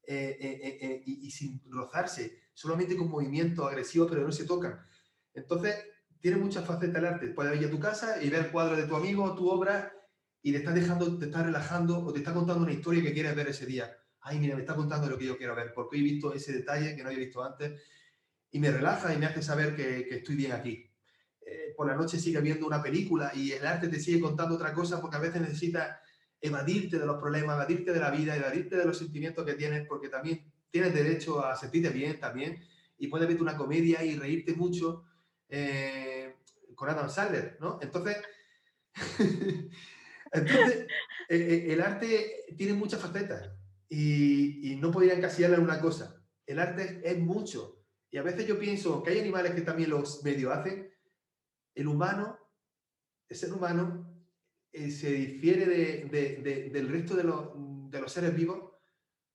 eh, 0.08 0.38
eh, 0.40 0.78
eh, 0.82 1.04
y, 1.06 1.28
y, 1.28 1.32
sin 1.32 1.62
rozarse, 1.70 2.44
solamente 2.54 2.96
con 2.96 3.10
movimientos 3.10 3.68
agresivos, 3.68 4.10
pero 4.10 4.24
no 4.24 4.32
se 4.32 4.46
tocan. 4.46 4.80
Entonces, 5.34 5.76
tiene 6.24 6.38
muchas 6.38 6.66
facetas 6.66 7.00
el 7.00 7.06
arte. 7.06 7.28
Puedes 7.28 7.60
ir 7.60 7.68
a 7.68 7.70
tu 7.70 7.82
casa 7.82 8.24
y 8.24 8.30
ver 8.30 8.46
el 8.46 8.52
cuadro 8.52 8.78
de 8.78 8.88
tu 8.88 8.96
amigo, 8.96 9.36
tu 9.36 9.50
obra, 9.50 9.92
y 10.42 10.54
te 10.54 10.60
estás 10.60 10.74
dejando, 10.74 11.20
te 11.20 11.26
estás 11.26 11.46
relajando 11.46 12.00
o 12.00 12.14
te 12.14 12.20
está 12.20 12.34
contando 12.34 12.64
una 12.64 12.72
historia 12.72 13.04
que 13.04 13.12
quieres 13.12 13.36
ver 13.36 13.50
ese 13.50 13.66
día. 13.66 13.94
Ay, 14.22 14.40
mira, 14.40 14.56
me 14.56 14.62
está 14.62 14.74
contando 14.74 15.10
lo 15.10 15.18
que 15.18 15.26
yo 15.26 15.38
quiero 15.38 15.54
ver, 15.54 15.74
porque 15.76 15.98
he 15.98 16.02
visto 16.02 16.34
ese 16.34 16.54
detalle 16.54 16.96
que 16.96 17.04
no 17.04 17.10
había 17.10 17.20
visto 17.20 17.44
antes, 17.44 17.78
y 18.52 18.58
me 18.58 18.72
relaja 18.72 19.14
y 19.14 19.18
me 19.18 19.26
hace 19.26 19.42
saber 19.42 19.76
que, 19.76 20.08
estoy 20.12 20.36
bien 20.36 20.54
aquí. 20.54 20.90
eh, 21.46 21.74
por 21.76 21.88
la 21.88 21.96
noche 21.96 22.18
sigue 22.18 22.40
viendo 22.40 22.66
una 22.66 22.82
película 22.82 23.34
y 23.36 23.52
el 23.52 23.66
arte 23.68 23.90
te 23.90 24.00
sigue 24.00 24.22
contando 24.22 24.56
otra 24.56 24.74
cosa 24.74 25.02
porque 25.02 25.18
a 25.18 25.20
veces 25.20 25.42
necesitas 25.42 25.98
evadirte 26.40 27.00
de 27.00 27.06
los 27.06 27.20
problemas, 27.20 27.58
evadirte 27.58 27.92
de 27.92 28.00
la 28.00 28.12
vida, 28.12 28.38
evadirte 28.38 28.78
de 28.78 28.86
los 28.86 28.98
sentimientos 28.98 29.46
que 29.46 29.56
tienes, 29.56 29.86
porque 29.90 30.08
también 30.08 30.50
tienes 30.70 30.94
derecho 30.94 31.46
a 31.46 31.58
sentirte 31.58 31.90
bien 31.90 32.18
también 32.18 32.64
y 32.98 33.08
puedes 33.08 33.28
ver 33.28 33.42
una 33.42 33.58
comedia 33.58 34.06
y 34.06 34.16
reírte 34.16 34.54
mucho 34.54 35.04
eh, 35.50 36.36
con 36.76 36.90
Adam 36.90 37.10
Sandler, 37.10 37.58
¿no? 37.60 37.80
Entonces, 37.82 38.18
entonces 40.32 40.88
el 41.30 41.82
arte 41.82 42.46
tiene 42.58 42.74
muchas 42.74 43.02
facetas 43.02 43.52
y, 43.90 44.76
no 44.80 44.92
podría 44.92 45.14
encasillarla 45.14 45.58
en 45.58 45.64
una 45.64 45.80
cosa. 45.80 46.22
El 46.46 46.60
arte 46.60 47.02
es 47.04 47.18
mucho. 47.20 47.86
Y 48.12 48.18
a 48.18 48.24
veces 48.24 48.46
yo 48.46 48.60
pienso 48.60 49.02
que 49.02 49.12
hay 49.12 49.20
animales 49.20 49.54
que 49.54 49.62
también 49.62 49.90
los 49.90 50.24
medio 50.24 50.52
hacen. 50.52 50.92
El 51.74 51.88
humano, 51.88 52.38
el 53.30 53.38
ser 53.38 53.54
humano, 53.54 54.26
eh, 54.72 54.92
se 54.92 55.12
difiere 55.12 55.66
del 56.06 56.90
resto 56.90 57.16
de 57.16 57.24
de 57.24 58.02
los 58.02 58.12
seres 58.12 58.36
vivos 58.36 58.74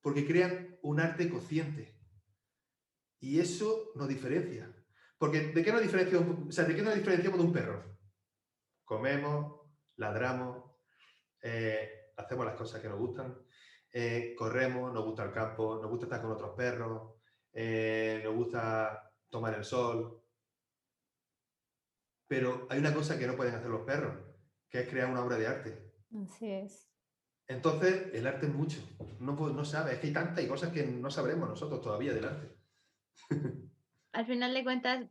porque 0.00 0.26
crean 0.26 0.76
un 0.82 1.00
arte 1.00 1.28
consciente. 1.28 1.96
Y 3.20 3.40
eso 3.40 3.92
nos 3.94 4.08
diferencia. 4.08 4.72
Porque 5.18 5.48
¿de 5.48 5.64
qué 5.64 5.72
nos 5.72 5.82
diferenciamos, 5.82 6.48
o 6.48 6.52
sea, 6.52 6.64
¿de 6.64 6.76
qué 6.76 6.82
nos 6.82 6.94
diferenciamos 6.94 7.40
de 7.40 7.44
un 7.44 7.52
perro? 7.52 7.98
Comemos, 8.84 9.62
ladramos, 9.96 10.64
eh, 11.42 12.12
hacemos 12.16 12.46
las 12.46 12.54
cosas 12.54 12.80
que 12.80 12.88
nos 12.88 12.98
gustan, 12.98 13.36
eh, 13.92 14.34
corremos, 14.36 14.92
nos 14.92 15.04
gusta 15.04 15.24
el 15.24 15.32
campo, 15.32 15.80
nos 15.80 15.90
gusta 15.90 16.06
estar 16.06 16.22
con 16.22 16.30
otros 16.30 16.54
perros, 16.56 17.14
eh, 17.52 18.20
nos 18.22 18.34
gusta 18.34 19.12
tomar 19.28 19.54
el 19.54 19.64
sol. 19.64 20.22
Pero 22.28 22.68
hay 22.70 22.78
una 22.78 22.94
cosa 22.94 23.18
que 23.18 23.26
no 23.26 23.34
pueden 23.34 23.56
hacer 23.56 23.70
los 23.70 23.82
perros, 23.82 24.16
que 24.70 24.80
es 24.80 24.88
crear 24.88 25.10
una 25.10 25.24
obra 25.24 25.36
de 25.36 25.46
arte. 25.48 25.92
Así 26.22 26.52
es. 26.52 26.88
Entonces, 27.48 28.10
el 28.12 28.26
arte 28.26 28.46
es 28.46 28.54
mucho. 28.54 28.78
No, 29.18 29.32
no 29.34 29.64
sabe, 29.64 29.94
es 29.94 29.98
que 29.98 30.08
hay 30.08 30.12
tantas 30.12 30.44
cosas 30.44 30.70
que 30.70 30.86
no 30.86 31.10
sabremos 31.10 31.48
nosotros 31.48 31.80
todavía 31.80 32.12
del 32.12 32.26
arte. 32.26 32.56
Al 34.12 34.26
final 34.26 34.54
de 34.54 34.64
cuentas, 34.64 35.06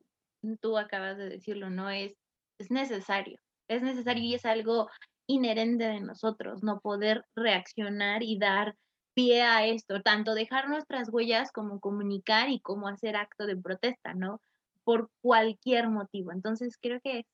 tú 0.62 0.78
acabas 0.78 1.18
de 1.18 1.30
decirlo, 1.30 1.70
¿no? 1.70 1.90
Es, 1.90 2.16
es 2.60 2.72
necesario. 2.72 3.40
Es 3.68 3.82
necesario 3.82 4.24
y 4.24 4.34
es 4.36 4.46
algo 4.46 4.90
inherente 5.28 5.84
de 5.84 6.00
nosotros, 6.00 6.64
no 6.64 6.80
poder 6.80 7.26
reaccionar 7.36 8.24
y 8.24 8.40
dar 8.40 8.76
pie 9.14 9.44
a 9.44 9.66
esto, 9.66 10.02
tanto 10.02 10.36
dejar 10.36 10.70
nuestras 10.70 11.10
huellas 11.10 11.52
como 11.52 11.80
comunicar 11.80 12.50
y 12.50 12.60
como 12.60 12.88
hacer 12.88 13.16
acto 13.16 13.46
de 13.46 13.58
protesta, 13.58 14.14
¿no? 14.14 14.40
Por 14.84 15.10
cualquier 15.22 15.90
motivo. 15.90 16.32
Entonces 16.32 16.78
creo 16.80 17.02
que 17.02 17.20
es 17.20 17.26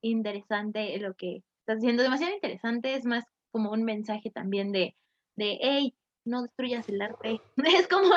interesante 0.00 0.96
lo 0.98 1.14
que 1.14 1.42
estás 1.60 1.78
haciendo, 1.78 2.02
demasiado 2.02 2.34
interesante, 2.34 2.94
es 2.94 3.04
más 3.04 3.24
como 3.50 3.72
un 3.72 3.84
mensaje 3.84 4.30
también 4.30 4.72
de, 4.72 4.96
de 5.36 5.58
hey, 5.60 5.94
no 6.24 6.42
destruyas 6.42 6.88
el 6.88 7.02
arte. 7.02 7.40
Es 7.56 7.88
como 7.88 8.14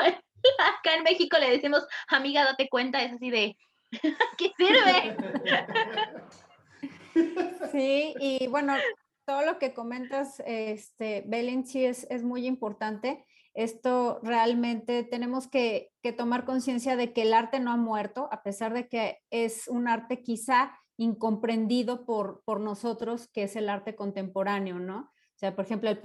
acá 0.58 0.94
en 0.96 1.02
México 1.02 1.38
le 1.38 1.50
decimos, 1.50 1.86
amiga, 2.08 2.44
date 2.44 2.68
cuenta, 2.68 3.02
es 3.02 3.12
así 3.12 3.30
de, 3.30 3.56
¿qué 4.38 4.52
sirve? 4.56 5.16
Sí, 7.72 8.14
y 8.20 8.46
bueno, 8.48 8.74
todo 9.24 9.42
lo 9.42 9.58
que 9.58 9.72
comentas, 9.72 10.42
este, 10.44 11.24
Belén, 11.26 11.66
sí 11.66 11.84
es, 11.84 12.06
es 12.10 12.22
muy 12.22 12.46
importante. 12.46 13.24
Esto 13.54 14.20
realmente 14.22 15.02
tenemos 15.02 15.48
que, 15.48 15.90
que 16.02 16.12
tomar 16.12 16.44
conciencia 16.44 16.94
de 16.94 17.14
que 17.14 17.22
el 17.22 17.32
arte 17.32 17.58
no 17.58 17.72
ha 17.72 17.78
muerto, 17.78 18.28
a 18.32 18.42
pesar 18.42 18.74
de 18.74 18.86
que 18.86 19.22
es 19.30 19.66
un 19.68 19.88
arte 19.88 20.22
quizá 20.22 20.78
incomprendido 20.98 22.04
por, 22.04 22.42
por 22.44 22.60
nosotros, 22.60 23.28
que 23.28 23.44
es 23.44 23.56
el 23.56 23.70
arte 23.70 23.96
contemporáneo, 23.96 24.78
¿no? 24.78 25.10
O 25.36 25.38
sea, 25.38 25.54
por 25.54 25.64
ejemplo, 25.64 25.90
el 25.90 26.00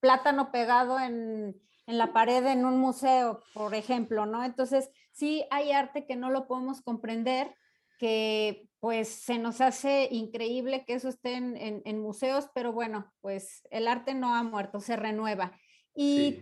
plátano 0.00 0.50
pegado 0.50 0.98
en, 0.98 1.60
en 1.86 1.98
la 1.98 2.12
pared 2.12 2.44
en 2.46 2.64
un 2.64 2.78
museo, 2.78 3.42
por 3.54 3.74
ejemplo, 3.74 4.26
¿no? 4.26 4.44
Entonces, 4.44 4.90
sí 5.12 5.44
hay 5.50 5.72
arte 5.72 6.06
que 6.06 6.16
no 6.16 6.30
lo 6.30 6.46
podemos 6.46 6.82
comprender, 6.82 7.54
que 7.98 8.68
pues 8.80 9.08
se 9.08 9.38
nos 9.38 9.60
hace 9.60 10.08
increíble 10.10 10.84
que 10.84 10.94
eso 10.94 11.08
esté 11.08 11.34
en, 11.34 12.02
museos, 12.02 12.48
pero 12.52 12.72
bueno, 12.72 13.12
pues 13.20 13.62
el 13.70 13.86
arte 13.86 14.14
no 14.14 14.34
ha 14.34 14.42
muerto, 14.42 14.80
se 14.80 14.96
renueva. 14.96 15.52
Y, 15.94 16.40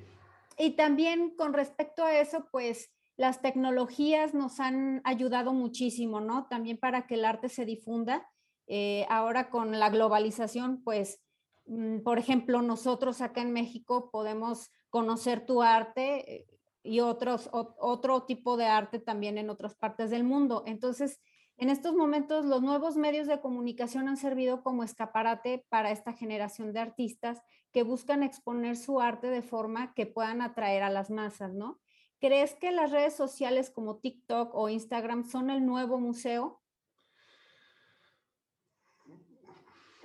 y 0.57 0.71
también 0.71 1.35
con 1.37 1.53
respecto 1.53 2.05
a 2.05 2.19
eso, 2.19 2.49
pues 2.51 2.91
las 3.21 3.43
tecnologías 3.43 4.33
nos 4.33 4.61
han 4.61 5.03
ayudado 5.05 5.53
muchísimo, 5.53 6.23
¿no? 6.23 6.47
También 6.49 6.79
para 6.79 7.07
que 7.07 7.17
el 7.17 7.27
arte 7.27 7.51
se 7.51 7.67
difunda. 7.67 8.27
Eh, 8.67 9.05
ahora 9.11 9.51
con 9.51 9.79
la 9.79 9.91
globalización, 9.91 10.83
pues, 10.83 11.21
mm, 11.67 11.99
por 11.99 12.19
ejemplo, 12.19 12.63
nosotros 12.63 13.21
acá 13.21 13.43
en 13.43 13.53
México 13.53 14.11
podemos 14.11 14.71
conocer 14.91 15.47
tu 15.47 15.63
arte 15.63 16.35
eh, 16.35 16.47
y 16.83 17.01
otros, 17.01 17.49
otro 17.53 18.25
tipo 18.25 18.57
de 18.57 18.67
arte 18.67 18.99
también 18.99 19.39
en 19.39 19.51
otras 19.51 19.75
partes 19.75 20.11
del 20.11 20.25
mundo. 20.25 20.65
Entonces, 20.67 21.21
en 21.57 21.69
estos 21.69 21.95
momentos, 21.95 22.47
los 22.47 22.63
nuevos 22.63 22.97
medios 22.97 23.27
de 23.27 23.41
comunicación 23.41 24.09
han 24.09 24.17
servido 24.17 24.63
como 24.63 24.83
escaparate 24.83 25.67
para 25.69 25.91
esta 25.91 26.15
generación 26.15 26.73
de 26.73 26.81
artistas 26.81 27.43
que 27.71 27.83
buscan 27.83 28.23
exponer 28.23 28.77
su 28.77 29.01
arte 29.01 29.29
de 29.29 29.43
forma 29.43 29.93
que 29.95 30.07
puedan 30.07 30.41
atraer 30.41 30.83
a 30.83 30.91
las 30.91 31.11
masas, 31.11 31.53
¿no? 31.53 31.79
¿Crees 32.19 32.55
que 32.55 32.73
las 32.73 32.91
redes 32.91 33.15
sociales 33.15 33.71
como 33.71 33.99
TikTok 33.99 34.55
o 34.55 34.69
Instagram 34.69 35.25
son 35.25 35.51
el 35.51 35.65
nuevo 35.67 35.99
museo? 36.01 36.63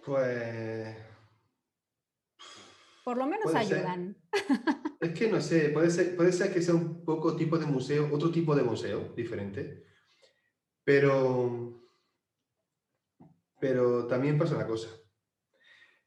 Pues... 0.05 1.14
Por 3.05 3.15
lo 3.15 3.25
menos 3.25 3.55
ayudan. 3.55 4.17
Es 4.99 5.11
que 5.11 5.29
no 5.29 5.39
sé, 5.39 5.69
puede 5.69 5.91
ser, 5.91 6.15
puede 6.15 6.31
ser 6.31 6.51
que 6.51 6.61
sea 6.61 6.73
un 6.73 7.05
poco 7.05 7.35
tipo 7.35 7.59
de 7.59 7.67
museo, 7.67 8.09
otro 8.11 8.31
tipo 8.31 8.55
de 8.55 8.63
museo 8.63 9.13
diferente 9.15 9.85
pero, 10.85 11.81
pero 13.59 14.07
también 14.07 14.37
pasa 14.37 14.55
una 14.55 14.67
cosa. 14.67 14.87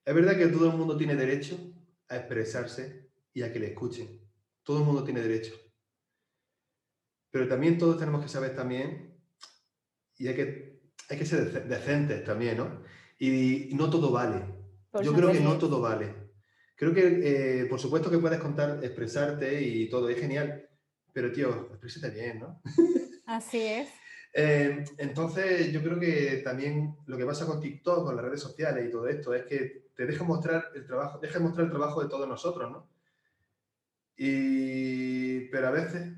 Es 0.04 0.14
verdad 0.14 0.38
que 0.38 0.46
todo 0.46 0.70
el 0.70 0.76
mundo 0.76 0.96
tiene 0.96 1.16
derecho 1.16 1.58
a 2.08 2.16
expresarse 2.16 3.10
y 3.34 3.42
a 3.42 3.52
que 3.52 3.58
le 3.58 3.66
escuchen. 3.66 4.20
Todo 4.62 4.78
el 4.78 4.84
mundo 4.84 5.04
tiene 5.04 5.20
derecho. 5.20 5.54
Pero 7.30 7.46
también 7.46 7.76
todos 7.76 7.98
tenemos 7.98 8.22
que 8.22 8.28
saber 8.28 8.54
también, 8.54 9.20
y 10.16 10.28
hay 10.28 10.34
que, 10.34 10.80
hay 11.10 11.18
que 11.18 11.26
ser 11.26 11.68
decentes 11.68 12.24
también, 12.24 12.56
¿no? 12.56 12.82
Y, 13.18 13.70
no 13.74 13.90
todo 13.90 14.12
vale. 14.12 14.44
Yo 15.02 15.12
creo 15.12 15.32
que 15.32 15.40
no 15.40 15.58
todo 15.58 15.80
vale. 15.80 16.27
Creo 16.78 16.94
que, 16.94 17.62
eh, 17.62 17.66
por 17.66 17.80
supuesto 17.80 18.08
que 18.08 18.18
puedes 18.18 18.38
contar, 18.38 18.78
expresarte 18.84 19.60
y 19.60 19.88
todo, 19.88 20.08
es 20.08 20.20
genial, 20.20 20.68
pero 21.12 21.32
tío, 21.32 21.70
exprésate 21.72 22.10
bien, 22.10 22.38
¿no? 22.38 22.62
Así 23.26 23.60
es. 23.60 23.88
Eh, 24.32 24.84
entonces, 24.98 25.72
yo 25.72 25.82
creo 25.82 25.98
que 25.98 26.40
también 26.44 26.96
lo 27.06 27.18
que 27.18 27.26
pasa 27.26 27.46
con 27.46 27.60
TikTok, 27.60 28.04
con 28.04 28.14
las 28.14 28.24
redes 28.24 28.40
sociales 28.40 28.86
y 28.86 28.92
todo 28.92 29.08
esto, 29.08 29.34
es 29.34 29.44
que 29.46 29.88
te 29.96 30.06
deja 30.06 30.22
mostrar 30.22 30.70
el 30.72 30.86
trabajo, 30.86 31.18
deja 31.18 31.40
mostrar 31.40 31.64
el 31.64 31.72
trabajo 31.72 32.00
de 32.00 32.08
todos 32.08 32.28
nosotros, 32.28 32.70
¿no? 32.70 32.88
Y, 34.16 35.48
pero 35.48 35.66
a 35.66 35.72
veces 35.72 36.12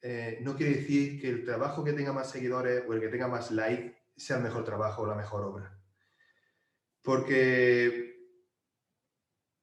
eh, 0.00 0.38
no 0.42 0.54
quiere 0.54 0.76
decir 0.76 1.20
que 1.20 1.28
el 1.28 1.44
trabajo 1.44 1.82
que 1.82 1.92
tenga 1.92 2.12
más 2.12 2.30
seguidores 2.30 2.84
o 2.86 2.92
el 2.92 3.00
que 3.00 3.08
tenga 3.08 3.26
más 3.26 3.50
like 3.50 3.98
sea 4.16 4.36
el 4.36 4.44
mejor 4.44 4.62
trabajo 4.62 5.02
o 5.02 5.06
la 5.06 5.16
mejor 5.16 5.42
obra. 5.42 5.76
Porque 7.02 8.05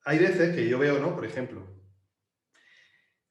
hay 0.04 0.20
veces 0.20 0.56
que 0.56 0.68
yo 0.68 0.80
veo, 0.80 1.00
¿no? 1.00 1.16
Por 1.16 1.26
ejemplo, 1.26 1.66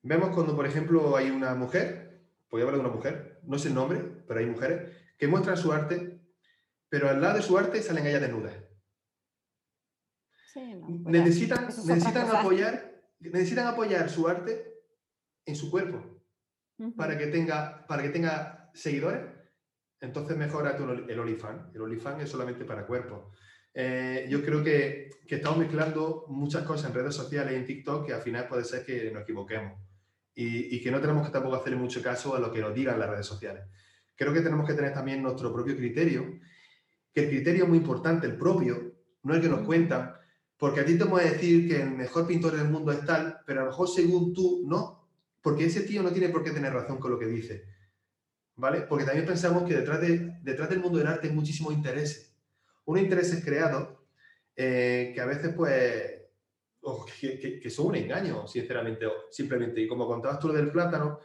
vemos 0.02 0.30
cuando, 0.30 0.56
por 0.56 0.66
ejemplo, 0.66 1.16
hay 1.16 1.30
una 1.30 1.54
mujer, 1.54 2.26
voy 2.50 2.60
a 2.60 2.64
hablar 2.64 2.80
de 2.80 2.86
una 2.86 2.96
mujer, 2.96 3.40
no 3.44 3.58
sé 3.58 3.68
el 3.68 3.74
nombre, 3.74 4.00
pero 4.26 4.40
hay 4.40 4.46
mujeres 4.46 4.96
que 5.18 5.28
muestran 5.28 5.56
su 5.56 5.72
arte, 5.72 6.20
pero 6.88 7.08
al 7.08 7.20
lado 7.20 7.36
de 7.36 7.42
su 7.42 7.56
arte 7.56 7.82
salen 7.82 8.06
ellas 8.06 8.20
desnudas. 8.20 8.54
Sí, 10.52 10.76
pues 10.84 11.00
necesitan, 11.06 11.66
necesitan 11.66 12.28
apoyar, 12.28 13.02
necesitan 13.20 13.66
apoyar 13.66 14.10
su 14.10 14.28
arte 14.28 14.72
en 15.46 15.56
su 15.56 15.70
cuerpo 15.70 16.22
para, 16.96 17.16
que 17.16 17.28
tenga, 17.28 17.86
para 17.86 18.02
que 18.02 18.10
tenga 18.10 18.70
seguidores. 18.74 19.22
Entonces 20.00 20.36
mejora 20.36 20.76
el 20.76 21.18
OnlyFans. 21.18 21.74
El 21.74 21.82
OnlyFans 21.82 22.24
es 22.24 22.30
solamente 22.30 22.64
para 22.64 22.86
cuerpo. 22.86 23.32
Eh, 23.74 24.26
yo 24.28 24.44
creo 24.44 24.62
que, 24.62 25.10
que, 25.26 25.36
estamos 25.36 25.58
mezclando 25.58 26.26
muchas 26.28 26.64
cosas 26.64 26.90
en 26.90 26.94
redes 26.94 27.14
sociales 27.14 27.52
y 27.52 27.56
en 27.56 27.66
TikTok 27.66 28.06
que 28.06 28.12
al 28.12 28.22
final 28.22 28.46
puede 28.46 28.64
ser 28.64 28.84
que 28.84 29.10
nos 29.10 29.22
equivoquemos 29.22 29.80
y, 30.34 30.80
que 30.80 30.90
no 30.90 31.00
tenemos 31.00 31.26
que 31.26 31.32
tampoco 31.32 31.56
hacerle 31.56 31.78
mucho 31.78 32.02
caso 32.02 32.34
a 32.34 32.40
lo 32.40 32.52
que 32.52 32.60
nos 32.60 32.74
digan 32.74 32.98
las 32.98 33.10
redes 33.10 33.26
sociales. 33.26 33.64
Creo 34.14 34.32
que 34.32 34.40
tenemos 34.40 34.66
que 34.66 34.74
tener 34.74 34.92
también 34.92 35.22
nuestro 35.22 35.52
propio 35.52 35.76
criterio, 35.76 36.38
que 37.12 37.24
el 37.24 37.28
criterio 37.28 37.64
es 37.64 37.68
muy 37.68 37.78
importante, 37.78 38.26
el 38.26 38.36
propio, 38.36 38.94
no 39.22 39.34
el 39.34 39.40
que 39.40 39.48
nos 39.48 39.60
cuentan, 39.60 40.14
porque 40.56 40.80
a 40.80 40.84
ti 40.84 40.96
te 40.96 41.06
puede 41.06 41.30
decir 41.30 41.68
que 41.68 41.82
el 41.82 41.90
mejor 41.90 42.26
pintor 42.26 42.56
del 42.56 42.68
mundo 42.68 42.92
es 42.92 43.04
tal, 43.04 43.40
pero 43.46 43.60
a 43.60 43.64
lo 43.64 43.70
mejor 43.70 43.88
según 43.88 44.32
tú 44.32 44.64
no, 44.66 45.08
porque 45.40 45.66
ese 45.66 45.82
tío 45.82 46.02
no 46.02 46.12
tiene 46.12 46.28
por 46.28 46.42
qué 46.42 46.50
tener 46.50 46.72
razón 46.72 46.98
con 46.98 47.10
lo 47.10 47.18
que 47.18 47.26
dice. 47.26 47.64
¿vale? 48.56 48.82
Porque 48.82 49.04
también 49.04 49.26
pensamos 49.26 49.64
que 49.64 49.74
detrás, 49.74 50.00
de, 50.00 50.38
detrás 50.42 50.68
del 50.68 50.80
mundo 50.80 50.98
del 50.98 51.08
arte 51.08 51.28
hay 51.28 51.34
muchísimos 51.34 51.72
intereses. 51.72 52.31
Unos 52.84 53.02
intereses 53.02 53.44
creados 53.44 53.88
eh, 54.56 55.12
que 55.14 55.20
a 55.20 55.26
veces, 55.26 55.54
pues, 55.54 56.22
que, 57.20 57.70
son 57.70 57.86
un 57.86 57.96
engaño, 57.96 58.46
sinceramente, 58.46 59.06
o 59.06 59.12
simplemente. 59.30 59.80
Y 59.80 59.88
como 59.88 60.06
contabas 60.06 60.38
tú 60.38 60.48
lo 60.48 60.54
del 60.54 60.70
plátano, 60.70 61.20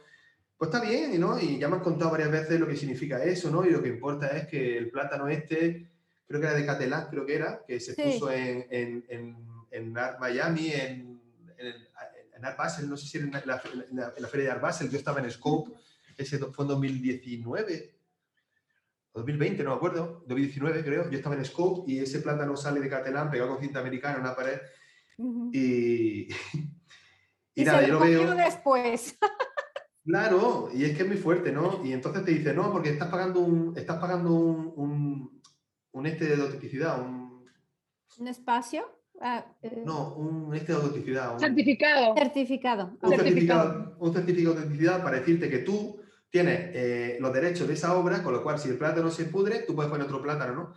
pues 0.56 0.72
está 0.72 0.84
bien, 0.84 1.18
¿no? 1.20 1.38
Y 1.38 1.58
ya 1.58 1.68
me 1.68 1.76
has 1.76 1.82
contado 1.82 2.10
varias 2.10 2.30
veces 2.30 2.58
lo 2.58 2.66
que 2.66 2.76
significa 2.76 3.22
eso, 3.22 3.50
¿no? 3.50 3.64
Y 3.64 3.70
lo 3.70 3.82
que 3.82 3.88
importa 3.88 4.28
es 4.28 4.46
que 4.46 4.76
el 4.76 4.90
plátano 4.90 5.28
este, 5.28 5.88
creo 6.26 6.40
que 6.40 6.46
era 6.46 6.56
de 6.56 6.66
Catalán, 6.66 7.08
creo 7.10 7.24
que 7.24 7.34
era, 7.34 7.64
que 7.66 7.80
se 7.80 7.94
puso 7.94 8.30
en, 8.30 8.66
en, 8.70 9.04
en, 9.08 9.36
en 9.70 9.92
Miami, 9.92 10.72
en, 10.72 11.20
en, 11.58 12.44
Art 12.44 12.56
Basel, 12.56 12.88
no 12.88 12.96
sé 12.96 13.06
si 13.08 13.18
era 13.18 13.26
en 13.26 13.46
la, 13.46 14.28
feria 14.28 14.46
de 14.46 14.50
Art 14.52 14.62
Basel, 14.62 14.90
yo 14.90 14.98
estaba 14.98 15.18
en 15.20 15.30
Scope, 15.30 15.72
ese 16.16 16.38
fue 16.38 16.64
en 16.64 16.68
2019, 16.68 17.97
2020, 19.18 19.62
no 19.64 19.70
me 19.70 19.76
acuerdo, 19.76 20.24
2019 20.26 20.84
creo, 20.84 21.10
yo 21.10 21.16
estaba 21.16 21.34
en 21.34 21.44
Scope 21.44 21.90
y 21.90 21.98
ese 21.98 22.20
plátano 22.20 22.56
sale 22.56 22.80
de 22.80 22.88
Catalán 22.88 23.30
pegado 23.30 23.50
con 23.50 23.60
cinta 23.60 23.80
americana 23.80 24.16
en 24.16 24.20
una 24.22 24.36
pared 24.36 24.58
y, 25.52 26.28
y, 27.54 27.64
nada, 27.64 27.86
yo 27.86 27.94
lo 27.94 28.00
veo. 28.00 28.34
después. 28.34 29.16
Claro, 30.04 30.70
y 30.72 30.84
es 30.84 30.96
que 30.96 31.02
es 31.02 31.08
muy 31.08 31.18
fuerte, 31.18 31.52
¿no? 31.52 31.84
Y 31.84 31.92
entonces 31.92 32.24
te 32.24 32.30
dice, 32.30 32.54
no, 32.54 32.72
porque 32.72 32.88
estás 32.88 33.10
pagando 33.10 33.40
un, 33.40 33.76
estás 33.76 33.98
pagando 33.98 34.32
un, 34.32 35.42
un, 35.92 36.06
este 36.06 36.34
de 36.34 36.42
autenticidad, 36.42 36.98
un... 36.98 37.44
¿Un 38.18 38.28
espacio? 38.28 38.90
Ah, 39.20 39.44
eh. 39.60 39.82
No, 39.84 40.14
un 40.14 40.54
este 40.54 40.72
de 40.72 40.78
autenticidad. 40.78 41.34
Un, 41.34 41.40
certificado. 41.40 42.14
Certificado. 42.16 42.98
Un 43.02 43.10
certificado. 43.10 43.96
Un 43.98 44.14
certificado 44.14 44.54
de 44.54 44.60
autenticidad 44.60 45.02
para 45.02 45.18
decirte 45.18 45.50
que 45.50 45.58
tú 45.58 45.97
tienes 46.30 46.70
eh, 46.74 47.18
los 47.20 47.32
derechos 47.32 47.66
de 47.68 47.74
esa 47.74 47.96
obra, 47.96 48.22
con 48.22 48.32
lo 48.32 48.42
cual 48.42 48.58
si 48.58 48.68
el 48.68 48.78
plátano 48.78 49.10
se 49.10 49.24
pudre, 49.24 49.64
tú 49.66 49.74
puedes 49.74 49.90
poner 49.90 50.06
otro 50.06 50.22
plátano, 50.22 50.54
¿no? 50.54 50.74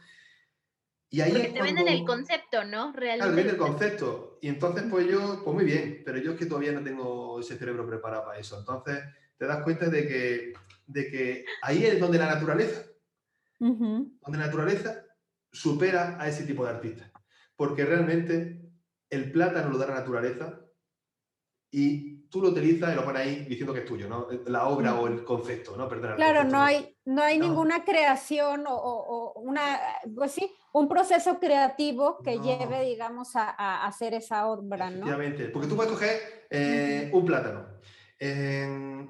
Y 1.09 1.19
ahí 1.19 1.31
Porque 1.31 1.49
te 1.49 1.61
venden 1.61 1.87
el 1.89 2.05
concepto, 2.05 2.63
¿no? 2.63 2.93
Realmente. 2.93 3.17
Claro, 3.17 3.35
venden 3.35 3.55
el 3.55 3.57
concepto. 3.57 4.39
Y 4.41 4.47
entonces, 4.47 4.85
pues 4.89 5.07
yo, 5.07 5.41
pues 5.43 5.53
muy 5.53 5.65
bien, 5.65 6.03
pero 6.05 6.17
yo 6.19 6.31
es 6.31 6.37
que 6.37 6.45
todavía 6.45 6.71
no 6.71 6.81
tengo 6.81 7.39
ese 7.41 7.57
cerebro 7.57 7.85
preparado 7.85 8.25
para 8.25 8.39
eso. 8.39 8.57
Entonces, 8.57 9.03
te 9.37 9.45
das 9.45 9.61
cuenta 9.63 9.89
de 9.89 10.07
que, 10.07 10.53
de 10.87 11.11
que 11.11 11.45
ahí 11.63 11.83
es 11.83 11.99
donde 11.99 12.17
la 12.17 12.27
naturaleza, 12.27 12.83
donde 13.59 14.37
la 14.37 14.45
naturaleza 14.45 15.03
supera 15.51 16.15
a 16.17 16.29
ese 16.29 16.45
tipo 16.45 16.63
de 16.63 16.71
artistas. 16.71 17.11
Porque 17.57 17.83
realmente 17.83 18.61
el 19.09 19.31
plátano 19.33 19.69
lo 19.69 19.77
da 19.77 19.87
la 19.87 19.95
naturaleza 19.95 20.61
y 21.69 22.20
tú 22.31 22.41
lo 22.41 22.49
utilizas 22.49 22.93
y 22.93 22.95
lo 22.95 23.03
pones 23.03 23.21
ahí 23.21 23.45
diciendo 23.47 23.73
que 23.73 23.81
es 23.81 23.85
tuyo, 23.85 24.07
¿no? 24.07 24.27
La 24.45 24.67
obra 24.67 24.95
o 24.95 25.07
el 25.07 25.23
concepto, 25.23 25.75
¿no? 25.75 25.87
Perdona, 25.89 26.15
claro, 26.15 26.45
no, 26.45 26.61
hay, 26.61 26.95
no 27.05 27.21
hay 27.21 27.37
ninguna 27.37 27.83
creación 27.83 28.63
o, 28.67 29.33
una, 29.35 29.79
pues 30.15 30.31
sí, 30.31 30.51
un 30.73 30.87
proceso 30.87 31.39
creativo 31.39 32.19
que 32.23 32.39
lleve, 32.39 32.85
digamos, 32.85 33.35
a, 33.35 33.85
hacer 33.85 34.13
esa 34.13 34.47
obra, 34.47 34.89
¿no? 34.89 34.97
Efectivamente, 34.97 35.49
porque 35.49 35.67
tú 35.67 35.75
puedes 35.75 35.91
coger 35.91 36.47
eh, 36.49 37.09
un 37.13 37.25
plátano 37.25 37.67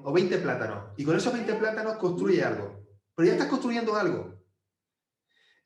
o 0.04 0.12
20 0.12 0.38
plátanos 0.38 0.84
y 0.96 1.04
con 1.04 1.16
esos 1.16 1.32
20 1.32 1.54
plátanos 1.54 1.96
construye 1.96 2.42
algo, 2.42 2.82
pero 3.14 3.26
ya 3.26 3.34
estás 3.34 3.48
construyendo 3.48 3.94
algo. 3.94 4.34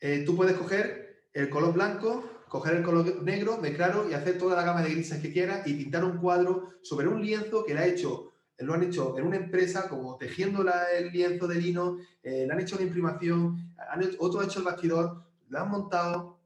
Eh, 0.00 0.24
tú 0.26 0.36
puedes 0.36 0.56
coger 0.56 1.28
el 1.32 1.48
color 1.48 1.72
blanco, 1.72 2.24
coger 2.48 2.76
el 2.76 2.82
color 2.82 3.22
negro, 3.22 3.58
mezclarlo 3.58 4.08
y 4.08 4.14
hacer 4.14 4.38
toda 4.38 4.56
la 4.56 4.62
gama 4.62 4.82
de 4.82 4.90
grises 4.90 5.20
que 5.20 5.32
quieras 5.32 5.66
y 5.66 5.74
pintar 5.74 6.04
un 6.04 6.18
cuadro 6.18 6.74
sobre 6.82 7.08
un 7.08 7.20
lienzo 7.20 7.64
que 7.64 7.74
le 7.74 7.80
ha 7.80 7.86
hecho, 7.86 8.32
lo 8.58 8.74
han 8.74 8.82
hecho 8.82 9.18
en 9.18 9.26
una 9.26 9.36
empresa 9.36 9.88
como 9.88 10.16
tejiendo 10.16 10.64
el 10.96 11.10
lienzo 11.10 11.46
de 11.46 11.56
lino, 11.56 11.98
eh, 12.22 12.44
le 12.46 12.52
han 12.52 12.60
hecho 12.60 12.76
una 12.76 12.86
imprimación, 12.86 13.74
otro 14.18 14.40
ha 14.40 14.44
hecho 14.44 14.60
el 14.60 14.64
bastidor, 14.64 15.24
lo 15.48 15.58
han 15.60 15.70
montado, 15.70 16.38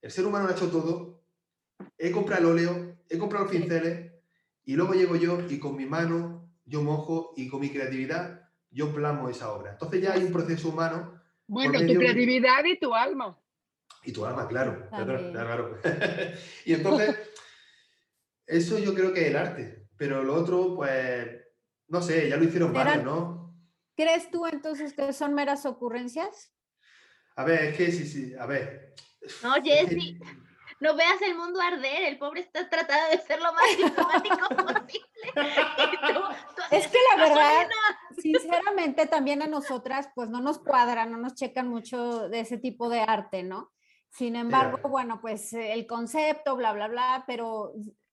el 0.00 0.10
ser 0.10 0.24
humano 0.24 0.44
lo 0.44 0.52
ha 0.52 0.56
hecho 0.56 0.70
todo, 0.70 1.20
he 1.98 2.10
comprado 2.10 2.42
el 2.42 2.52
óleo, 2.52 2.96
he 3.08 3.18
comprado 3.18 3.44
los 3.44 3.54
pinceles 3.54 4.12
y 4.64 4.74
luego 4.74 4.94
llego 4.94 5.16
yo 5.16 5.40
y 5.48 5.58
con 5.58 5.76
mi 5.76 5.86
mano 5.86 6.48
yo 6.64 6.82
mojo 6.82 7.32
y 7.36 7.48
con 7.48 7.60
mi 7.60 7.70
creatividad 7.70 8.48
yo 8.70 8.92
plasmo 8.92 9.28
esa 9.28 9.52
obra. 9.52 9.72
Entonces 9.72 10.02
ya 10.02 10.12
hay 10.12 10.24
un 10.24 10.32
proceso 10.32 10.68
humano. 10.68 11.20
Bueno, 11.46 11.78
tu 11.80 11.94
creatividad 11.94 12.64
y 12.64 12.78
tu 12.78 12.94
alma. 12.94 13.38
Y 14.04 14.12
tu 14.12 14.24
alma, 14.24 14.48
claro. 14.48 14.88
claro, 14.90 15.78
y 16.64 16.72
entonces, 16.72 17.16
eso 18.46 18.78
yo 18.78 18.94
creo 18.94 19.12
que 19.12 19.22
es 19.22 19.26
el 19.28 19.36
arte. 19.36 19.88
Pero 19.96 20.22
lo 20.22 20.34
otro, 20.34 20.76
pues, 20.76 21.28
no 21.88 22.00
sé, 22.00 22.28
ya 22.28 22.36
lo 22.36 22.44
hicieron 22.44 22.72
varios, 22.72 23.04
¿no? 23.04 23.54
¿Crees 23.96 24.30
tú 24.30 24.46
entonces 24.46 24.92
que 24.92 25.12
son 25.12 25.34
meras 25.34 25.66
ocurrencias? 25.66 26.54
A 27.34 27.44
ver, 27.44 27.64
es 27.64 27.76
que 27.76 27.92
sí, 27.92 28.06
sí, 28.06 28.34
a 28.34 28.46
ver. 28.46 28.94
No, 29.42 29.54
Jessy, 29.62 30.18
no 30.80 30.94
veas 30.94 31.20
el 31.22 31.36
mundo 31.36 31.60
arder, 31.60 32.04
el 32.04 32.18
pobre 32.18 32.42
está 32.42 32.68
tratando 32.68 33.10
de 33.10 33.18
ser 33.18 33.40
lo 33.40 33.52
más 33.52 33.76
diplomático 33.76 34.48
posible. 34.56 35.08
es 36.70 36.86
que 36.86 36.98
la 37.10 37.24
verdad, 37.24 37.68
sinceramente, 38.16 39.06
también 39.06 39.42
a 39.42 39.48
nosotras, 39.48 40.08
pues 40.14 40.28
no 40.28 40.40
nos 40.40 40.58
cuadra, 40.60 41.04
no 41.06 41.16
nos 41.16 41.34
checan 41.34 41.68
mucho 41.68 42.28
de 42.28 42.40
ese 42.40 42.58
tipo 42.58 42.88
de 42.88 43.00
arte, 43.00 43.42
¿no? 43.42 43.72
Sin 44.10 44.36
embargo, 44.36 44.88
bueno, 44.88 45.20
pues 45.20 45.52
el 45.52 45.86
concepto, 45.86 46.56
bla, 46.56 46.72
bla, 46.72 46.88
bla, 46.88 47.24
pero 47.26 47.72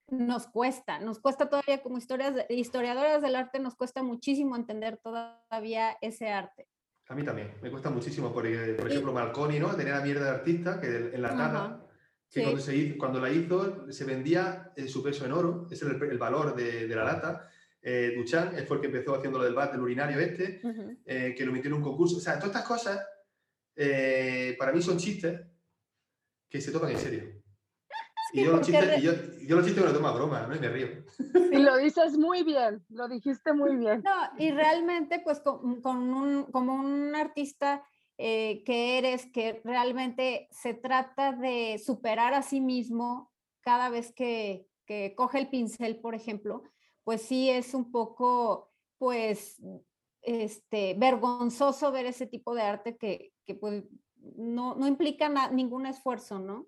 nos 0.10 0.48
cuesta, 0.48 1.00
nos 1.00 1.20
cuesta 1.20 1.50
todavía 1.50 1.82
como 1.82 1.98
historias, 1.98 2.46
historiadoras 2.50 3.22
del 3.22 3.36
arte, 3.36 3.60
nos 3.60 3.76
cuesta 3.76 4.04
muchísimo 4.04 4.56
entender 4.56 4.98
todavía 4.98 5.98
ese 6.02 6.30
arte. 6.30 6.68
A 7.08 7.16
mí 7.16 7.24
también, 7.24 7.52
me 7.62 7.70
cuesta 7.70 7.90
muchísimo, 7.90 8.34
por, 8.34 8.44
por 8.44 8.92
ejemplo, 8.92 9.14
Marconi, 9.14 9.60
¿no? 9.60 9.76
Tenía 9.76 9.96
la 9.96 10.02
mierda 10.02 10.26
de 10.26 10.30
artista 10.32 10.80
que 10.80 10.88
en 10.88 11.22
la 11.22 11.36
tapa, 11.36 11.86
que 12.30 12.42
cuando, 12.42 12.60
se 12.60 12.76
hizo, 12.76 12.98
cuando, 12.98 13.20
la 13.20 13.30
hizo 13.30 13.92
se 13.92 14.06
vendía 14.06 14.74
su 14.88 15.04
peso 15.04 15.26
en 15.26 15.32
oro, 15.32 15.68
ese 15.72 15.86
es 15.86 15.92
el, 15.92 16.18
valor 16.18 16.56
de, 16.56 16.88
de, 16.88 16.96
la 16.96 17.04
lata. 17.04 17.50
Eh, 17.82 18.14
Duchamp 18.18 18.58
fue 18.68 18.78
el 18.78 18.82
que 18.82 18.88
empezó 18.88 19.16
haciendo 19.16 19.38
lo 19.38 19.46
del 19.46 19.54
bat 19.54 19.72
del 19.72 19.82
urinario 19.82 20.20
este, 20.20 20.60
eh, 21.06 21.36
que 21.38 21.46
lo 21.46 21.52
metió 21.52 21.70
en 21.70 21.76
un 21.76 21.84
concurso. 21.84 22.18
O 22.18 22.20
sea, 22.20 22.40
todas 22.40 22.56
estas 22.56 22.68
cosas 22.68 23.08
eh, 23.76 24.56
para 24.58 24.72
mí 24.72 24.82
son 24.82 24.98
chistes, 24.98 25.40
que 26.56 26.62
se 26.62 26.72
toman 26.72 26.92
en 26.92 26.98
serio. 26.98 27.24
y, 28.34 28.44
yo 28.44 28.52
los 28.54 28.66
chistes, 28.66 29.02
yo, 29.02 29.12
los 29.56 29.66
chistes 29.66 29.84
me 29.84 29.90
lo 29.90 29.94
tomo 29.94 30.08
a 30.08 30.14
broma, 30.14 30.48
¿no? 30.48 30.56
Y 30.56 30.60
me 30.60 30.70
río. 30.70 30.88
Y 31.52 31.58
lo 31.58 31.78
dices 31.78 32.18
muy 32.18 32.44
bien, 32.44 32.86
lo 32.90 33.08
dijiste 33.08 33.54
muy 33.54 33.76
bien. 33.78 34.02
No, 34.04 34.30
y 34.38 34.52
realmente, 34.52 35.20
pues, 35.20 35.40
con, 35.40 35.82
con 35.82 36.14
un, 36.14 36.46
como 36.46 36.76
un 36.76 37.16
artista 37.16 37.84
eh, 38.18 38.64
que 38.66 38.98
eres, 38.98 39.26
que 39.26 39.62
realmente 39.66 40.48
se 40.52 40.74
trata 40.74 41.34
de 41.34 41.82
superar 41.84 42.34
a 42.34 42.42
sí 42.42 42.62
mismo 42.62 43.34
cada 43.62 43.90
vez 43.90 44.14
que, 44.14 44.68
que 44.86 45.14
coge 45.16 45.40
el 45.40 45.50
pincel, 45.50 46.00
por 46.00 46.16
ejemplo, 46.16 46.64
pues 47.04 47.22
sí 47.22 47.50
es 47.50 47.74
un 47.74 47.92
poco, 47.92 48.72
pues, 48.98 49.62
este, 50.22 50.96
vergonzoso 50.96 51.92
ver 51.92 52.06
ese 52.06 52.26
tipo 52.26 52.56
de 52.56 52.62
arte 52.62 52.98
que, 52.98 53.34
que 53.46 53.56
pues, 53.56 53.84
no, 54.38 54.76
no 54.76 54.88
implica 54.88 55.50
ningún 55.50 55.86
esfuerzo, 55.86 56.40
¿no? 56.40 56.68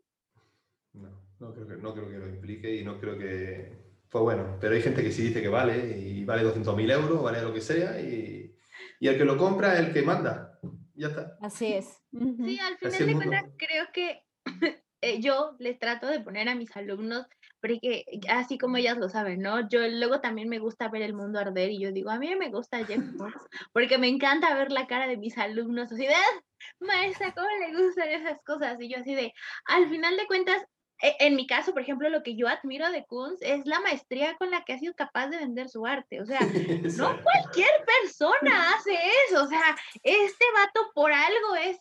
No, 0.94 1.10
no 1.40 1.54
creo, 1.54 1.68
que, 1.68 1.76
no 1.78 1.94
creo 1.94 2.10
que 2.10 2.18
lo 2.18 2.28
implique 2.28 2.76
y 2.76 2.84
no 2.84 3.00
creo 3.00 3.18
que... 3.18 3.86
Pues 4.10 4.24
bueno, 4.24 4.58
pero 4.62 4.74
hay 4.74 4.82
gente 4.82 5.04
que 5.04 5.12
sí 5.12 5.24
dice 5.24 5.42
que 5.42 5.50
vale 5.50 5.98
y 6.00 6.24
vale 6.24 6.44
200.000 6.44 6.92
euros, 6.92 7.22
vale 7.22 7.42
lo 7.42 7.54
que 7.54 7.60
sea 7.60 8.00
y, 8.00 8.56
y, 9.02 9.08
el 9.08 9.18
que 9.18 9.26
lo 9.26 9.38
compra 9.38 9.74
es 9.74 9.88
el 9.88 9.94
que 9.94 10.02
manda. 10.02 10.58
Ya 10.96 11.08
está. 11.08 11.38
Así 11.42 11.74
es. 11.74 12.02
Sí, 12.12 12.58
al 12.60 12.78
final 12.78 13.06
de 13.06 13.14
cuentas 13.14 13.46
creo 13.58 13.86
que 13.94 14.24
eh, 15.02 15.22
yo 15.22 15.56
les 15.60 15.78
trato 15.78 16.08
de 16.08 16.22
poner 16.22 16.48
a 16.48 16.56
mis 16.56 16.76
alumnos 16.78 17.28
porque 17.62 18.06
así 18.30 18.58
como 18.58 18.78
ellas 18.78 18.98
lo 18.98 19.10
saben, 19.10 19.42
¿no? 19.42 19.68
Yo 19.70 19.88
luego 19.88 20.22
también 20.22 20.50
me 20.50 20.60
gusta 20.60 20.90
ver 20.90 21.02
el 21.02 21.14
mundo 21.14 21.40
arder 21.40 21.72
y 21.72 21.80
yo 21.80 21.92
digo, 21.92 22.10
a 22.10 22.20
mí 22.20 22.36
me 22.36 22.50
gusta 22.50 22.86
Jeff 22.86 23.00
porque 23.74 23.98
me 23.98 24.08
encanta 24.08 24.56
ver 24.56 24.72
la 24.72 24.88
cara 24.88 25.08
de 25.08 25.18
mis 25.18 25.38
alumnos 25.38 25.92
así 25.92 26.06
de, 26.06 26.14
ah, 26.14 26.42
maestra, 26.80 27.34
¿cómo 27.34 27.48
le 27.60 27.84
gustan 27.84 28.10
esas 28.10 28.40
cosas? 28.44 28.78
Y 28.80 28.90
yo 28.90 29.00
así 29.00 29.16
de, 29.16 29.34
al 29.66 29.90
final 29.90 30.18
de 30.18 30.28
cuentas, 30.28 30.66
e, 31.02 31.16
en 31.20 31.36
mi 31.36 31.46
caso, 31.46 31.74
por 31.74 31.82
ejemplo, 31.82 32.10
lo 32.10 32.24
que 32.24 32.36
yo 32.36 32.48
admiro 32.48 32.90
de 32.90 33.06
Kunz 33.06 33.40
es 33.42 33.66
la 33.66 33.80
maestría 33.82 34.36
con 34.38 34.50
la 34.50 34.64
que 34.64 34.74
ha 34.74 34.80
sido 34.80 34.96
capaz 34.96 35.28
de 35.28 35.38
vender 35.38 35.70
su 35.70 35.86
arte. 35.86 36.22
O 36.22 36.26
sea, 36.26 36.40
no 36.98 37.22
cualquier 37.22 37.70
persona 37.86 38.74
hace 38.74 38.98
eso. 39.28 39.44
O 39.44 39.48
sea, 39.48 39.78
este 40.04 40.46
vato 40.56 40.92
por 40.94 41.12
algo 41.12 41.56
es 41.64 41.80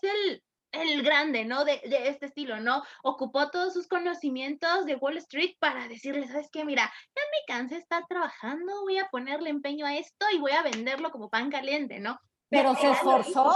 grande, 1.06 1.44
¿no? 1.44 1.64
De, 1.64 1.80
de, 1.88 2.08
este 2.08 2.26
estilo, 2.26 2.60
¿no? 2.60 2.82
Ocupó 3.02 3.50
todos 3.50 3.72
sus 3.72 3.86
conocimientos 3.86 4.84
de 4.84 4.96
Wall 4.96 5.16
Street 5.18 5.54
para 5.58 5.88
decirle, 5.88 6.26
¿sabes 6.26 6.48
qué? 6.52 6.64
Mira, 6.64 6.82
ya 6.82 7.22
mi 7.32 7.46
cansé 7.46 7.76
está 7.76 8.04
trabajando, 8.08 8.82
voy 8.82 8.98
a 8.98 9.08
ponerle 9.08 9.50
empeño 9.50 9.86
a 9.86 9.96
esto 9.96 10.26
y 10.34 10.38
voy 10.38 10.52
a 10.52 10.62
venderlo 10.62 11.10
como 11.10 11.30
pan 11.30 11.50
caliente, 11.50 12.00
¿no? 12.00 12.20
Pero 12.48 12.74
se 12.76 12.90
esforzó. 12.90 13.52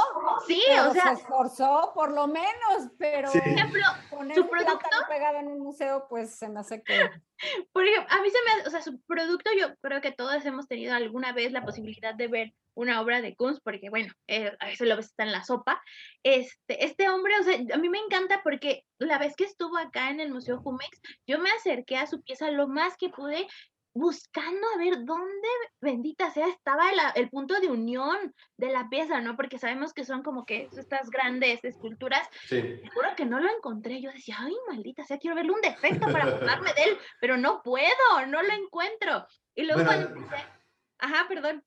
Sí, 0.46 0.62
pero 0.66 0.90
o 0.90 0.92
sea, 0.92 1.14
se 1.14 1.22
esforzó 1.22 1.92
por 1.94 2.12
lo 2.12 2.26
menos, 2.26 2.90
pero 2.98 3.30
Sí. 3.30 3.38
por 3.38 3.48
ejemplo, 3.48 3.82
poner 4.10 4.36
su 4.36 4.48
producto- 4.48 4.88
pegado 5.08 5.38
en 5.38 5.46
un 5.48 5.60
museo, 5.60 6.06
pues 6.08 6.34
se 6.36 6.48
me 6.48 6.60
hace 6.60 6.82
que 6.82 6.94
por 7.72 7.86
ejemplo, 7.86 8.14
a 8.16 8.20
mí 8.20 8.30
se 8.30 8.38
me, 8.44 8.50
hace- 8.60 8.68
o 8.68 8.70
sea, 8.70 8.82
su 8.82 9.00
producto, 9.02 9.50
yo 9.58 9.68
creo 9.80 10.00
que 10.00 10.10
todos 10.12 10.44
hemos 10.44 10.66
tenido 10.66 10.94
alguna 10.94 11.32
vez 11.32 11.52
la 11.52 11.64
posibilidad 11.64 12.14
de 12.14 12.28
ver 12.28 12.54
una 12.74 13.00
obra 13.00 13.20
de 13.20 13.34
Kunz, 13.34 13.60
porque 13.62 13.90
bueno, 13.90 14.12
eh, 14.28 14.56
a 14.60 14.66
veces 14.66 14.88
lo 14.88 14.96
ves 14.96 15.06
está 15.06 15.24
en 15.24 15.32
la 15.32 15.44
sopa. 15.44 15.82
Este, 16.22 16.84
este 16.84 17.08
hombre, 17.08 17.34
o 17.40 17.42
sea, 17.42 17.56
a 17.74 17.78
mí 17.78 17.88
me 17.88 17.98
encanta 17.98 18.42
porque 18.42 18.84
la 18.98 19.18
vez 19.18 19.34
que 19.36 19.44
estuvo 19.44 19.76
acá 19.76 20.08
en 20.10 20.20
el 20.20 20.30
Museo 20.32 20.60
Jumex, 20.60 21.00
yo 21.26 21.38
me 21.40 21.50
acerqué 21.50 21.96
a 21.96 22.06
su 22.06 22.22
pieza 22.22 22.50
lo 22.50 22.68
más 22.68 22.96
que 22.96 23.08
pude, 23.08 23.48
buscando 23.92 24.66
a 24.74 24.78
ver 24.78 25.04
dónde, 25.04 25.48
bendita 25.80 26.30
sea, 26.32 26.46
estaba 26.48 26.92
la- 26.92 27.10
el 27.10 27.28
punto 27.28 27.58
de 27.60 27.68
unión 27.68 28.34
de 28.56 28.70
la 28.70 28.88
pieza, 28.88 29.20
¿no? 29.20 29.36
Porque 29.36 29.58
sabemos 29.58 29.92
que 29.92 30.04
son 30.04 30.22
como 30.22 30.44
que 30.46 30.68
estas 30.76 31.10
grandes 31.10 31.64
esculturas 31.64 32.28
Sí. 32.46 32.60
te 32.62 32.90
juro 32.94 33.08
que 33.16 33.24
no 33.26 33.40
lo 33.40 33.50
encontré. 33.50 34.00
Yo 34.00 34.12
decía, 34.12 34.36
ay, 34.38 34.54
maldita 34.68 35.04
sea, 35.04 35.18
quiero 35.18 35.34
verle 35.36 35.52
un 35.52 35.60
defecto 35.60 36.06
para 36.12 36.30
burlarme 36.30 36.72
de 36.74 36.82
él, 36.84 36.98
pero 37.20 37.36
no 37.36 37.62
puedo, 37.62 38.26
no 38.28 38.42
lo 38.42 38.52
encuentro. 38.52 39.26
Y 39.54 39.64
luego 39.64 39.82
Bueno, 39.84 39.90
cuando 40.08 40.20
empecé- 40.20 40.46
ajá, 40.98 41.26
perdón, 41.28 41.64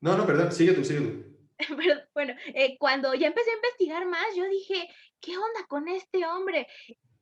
No, 0.00 0.16
no, 0.18 0.26
perdón, 0.26 0.52
sigue 0.52 0.72
tú, 0.74 0.84
sigue 0.84 1.00
tú. 1.00 1.24
pero, 1.78 2.00
bueno, 2.14 2.34
eh, 2.46 2.76
cuando 2.78 3.14
ya 3.14 3.28
empecé 3.28 3.50
a 3.52 3.54
investigar 3.54 4.04
más, 4.06 4.26
yo 4.36 4.44
dije, 4.44 4.88
¿qué 5.20 5.38
onda 5.38 5.64
con 5.68 5.88
este 5.88 6.26
hombre? 6.26 6.66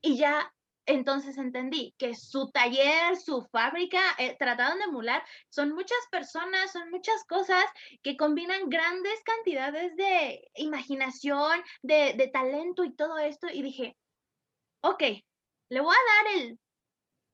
Y 0.01 0.17
ya 0.17 0.53
entonces 0.87 1.39
entendí 1.39 1.95
que 1.99 2.15
su 2.15 2.51
taller, 2.51 3.17
su 3.17 3.43
fábrica, 3.53 4.01
eh, 4.19 4.37
trataron 4.39 4.79
de 4.79 4.85
emular, 4.85 5.23
son 5.49 5.73
muchas 5.75 5.99
personas, 6.11 6.73
son 6.73 6.91
muchas 6.91 7.25
cosas 7.25 7.65
que 8.03 8.17
combinan 8.17 8.69
grandes 8.69 9.23
cantidades 9.25 9.95
de 9.97 10.49
imaginación, 10.57 11.63
de, 11.83 12.15
de 12.17 12.29
talento 12.29 12.85
y 12.85 12.95
todo 12.95 13.19
esto. 13.19 13.47
Y 13.53 13.63
dije, 13.63 13.97
ok, 14.83 15.03
le 15.71 15.81
voy 15.81 15.95
a 15.95 16.25
dar 16.25 16.43
el... 16.43 16.59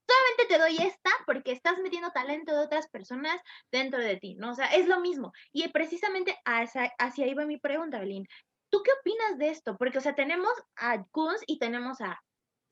Solamente 0.06 0.46
te 0.48 0.58
doy 0.58 0.87
esta 0.87 1.11
porque 1.26 1.52
estás 1.52 1.78
metiendo 1.78 2.11
talento 2.12 2.52
de 2.54 2.64
otras 2.64 2.88
personas 2.88 3.38
dentro 3.70 4.00
de 4.00 4.16
ti, 4.16 4.37
¿no? 4.37 4.52
O 4.52 4.54
sea, 4.54 4.66
es 4.68 4.87
lo 4.87 5.00
mismo. 5.00 5.32
Y 5.52 5.68
precisamente 5.68 6.38
hacia, 6.46 6.92
hacia 6.98 7.26
ahí 7.26 7.34
va 7.34 7.44
mi 7.44 7.58
pregunta, 7.58 7.98
Belín. 7.98 8.26
¿Tú 8.70 8.82
qué 8.82 8.90
opinas 9.00 9.38
de 9.38 9.50
esto? 9.50 9.76
Porque, 9.76 9.98
o 9.98 10.00
sea, 10.00 10.14
tenemos 10.14 10.52
a 10.76 11.04
Kunz 11.11 11.42
y 11.46 11.58
tenemos 11.58 12.00
a 12.00 12.18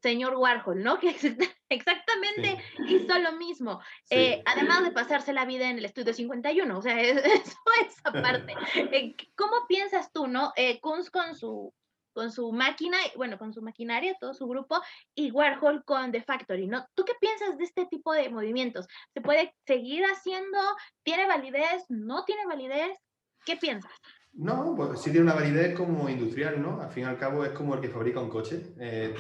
señor 0.02 0.35
Warhol, 0.37 0.82
¿no? 0.82 0.98
Que 1.00 1.11
exacta- 1.11 1.54
exactamente 1.68 2.62
hizo 2.88 3.18
lo 3.18 3.32
mismo. 3.32 3.80
Sí. 4.04 4.16
Eh, 4.16 4.42
además 4.46 4.82
de 4.85 4.92
pasarse 4.92 5.32
la 5.32 5.44
vida 5.44 5.68
en 5.70 5.78
el 5.78 5.85
estudio 5.85 6.12
51, 6.14 6.78
o 6.78 6.82
sea, 6.82 7.00
es- 7.00 7.24
eso 7.24 7.59
es 7.85 7.96
aparte. 8.04 8.54
Eh, 8.92 9.16
¿Cómo 9.37 9.66
piensas 9.68 10.12
tú, 10.12 10.26
no? 10.26 10.52
Eh, 10.56 10.80
Kunz 10.80 11.11
con 11.11 11.35
su, 11.35 11.74
con 12.12 12.30
su 12.32 12.52
máquina, 12.52 12.96
bueno, 13.16 13.37
con 13.38 13.52
su 13.52 13.62
maquinaria, 13.62 14.16
todo 14.20 14.32
su 14.35 14.46
grupo, 14.46 14.80
y 15.14 15.30
Warhol 15.30 15.85
con 15.85 16.12
The 16.12 16.22
Factory, 16.22 16.66
¿no? 16.66 16.87
¿Tú 16.94 17.04
qué 17.04 17.12
piensas 17.20 17.59
de 17.59 17.64
este 17.64 17.87
tipo 17.87 18.12
de 18.12 18.28
movimientos? 18.30 18.87
¿Se 19.12 19.20
puede 19.20 19.54
seguir 19.66 20.04
haciendo? 20.04 20.59
¿Tiene 21.02 21.26
validez? 21.26 21.85
¿No 21.88 22.24
tiene 22.24 22.46
validez? 22.46 22.96
¿Qué 23.44 23.56
piensas? 23.56 23.92
No, 24.38 24.75
pues 24.77 25.01
sí 25.01 25.11
tiene 25.11 25.25
una 25.25 25.35
validez 25.35 25.75
como 25.75 26.11
industrial, 26.11 26.61
¿no? 26.61 26.81
Al 26.81 26.90
fin 26.90 27.05
y 27.05 27.07
al 27.07 27.18
cabo 27.18 27.42
es 27.44 27.53
como 27.53 27.75
el 27.75 27.81
que 27.81 27.88
fabrica 27.88 28.20
un 28.20 28.29
coche. 28.29 28.75
Eh, 28.79 29.14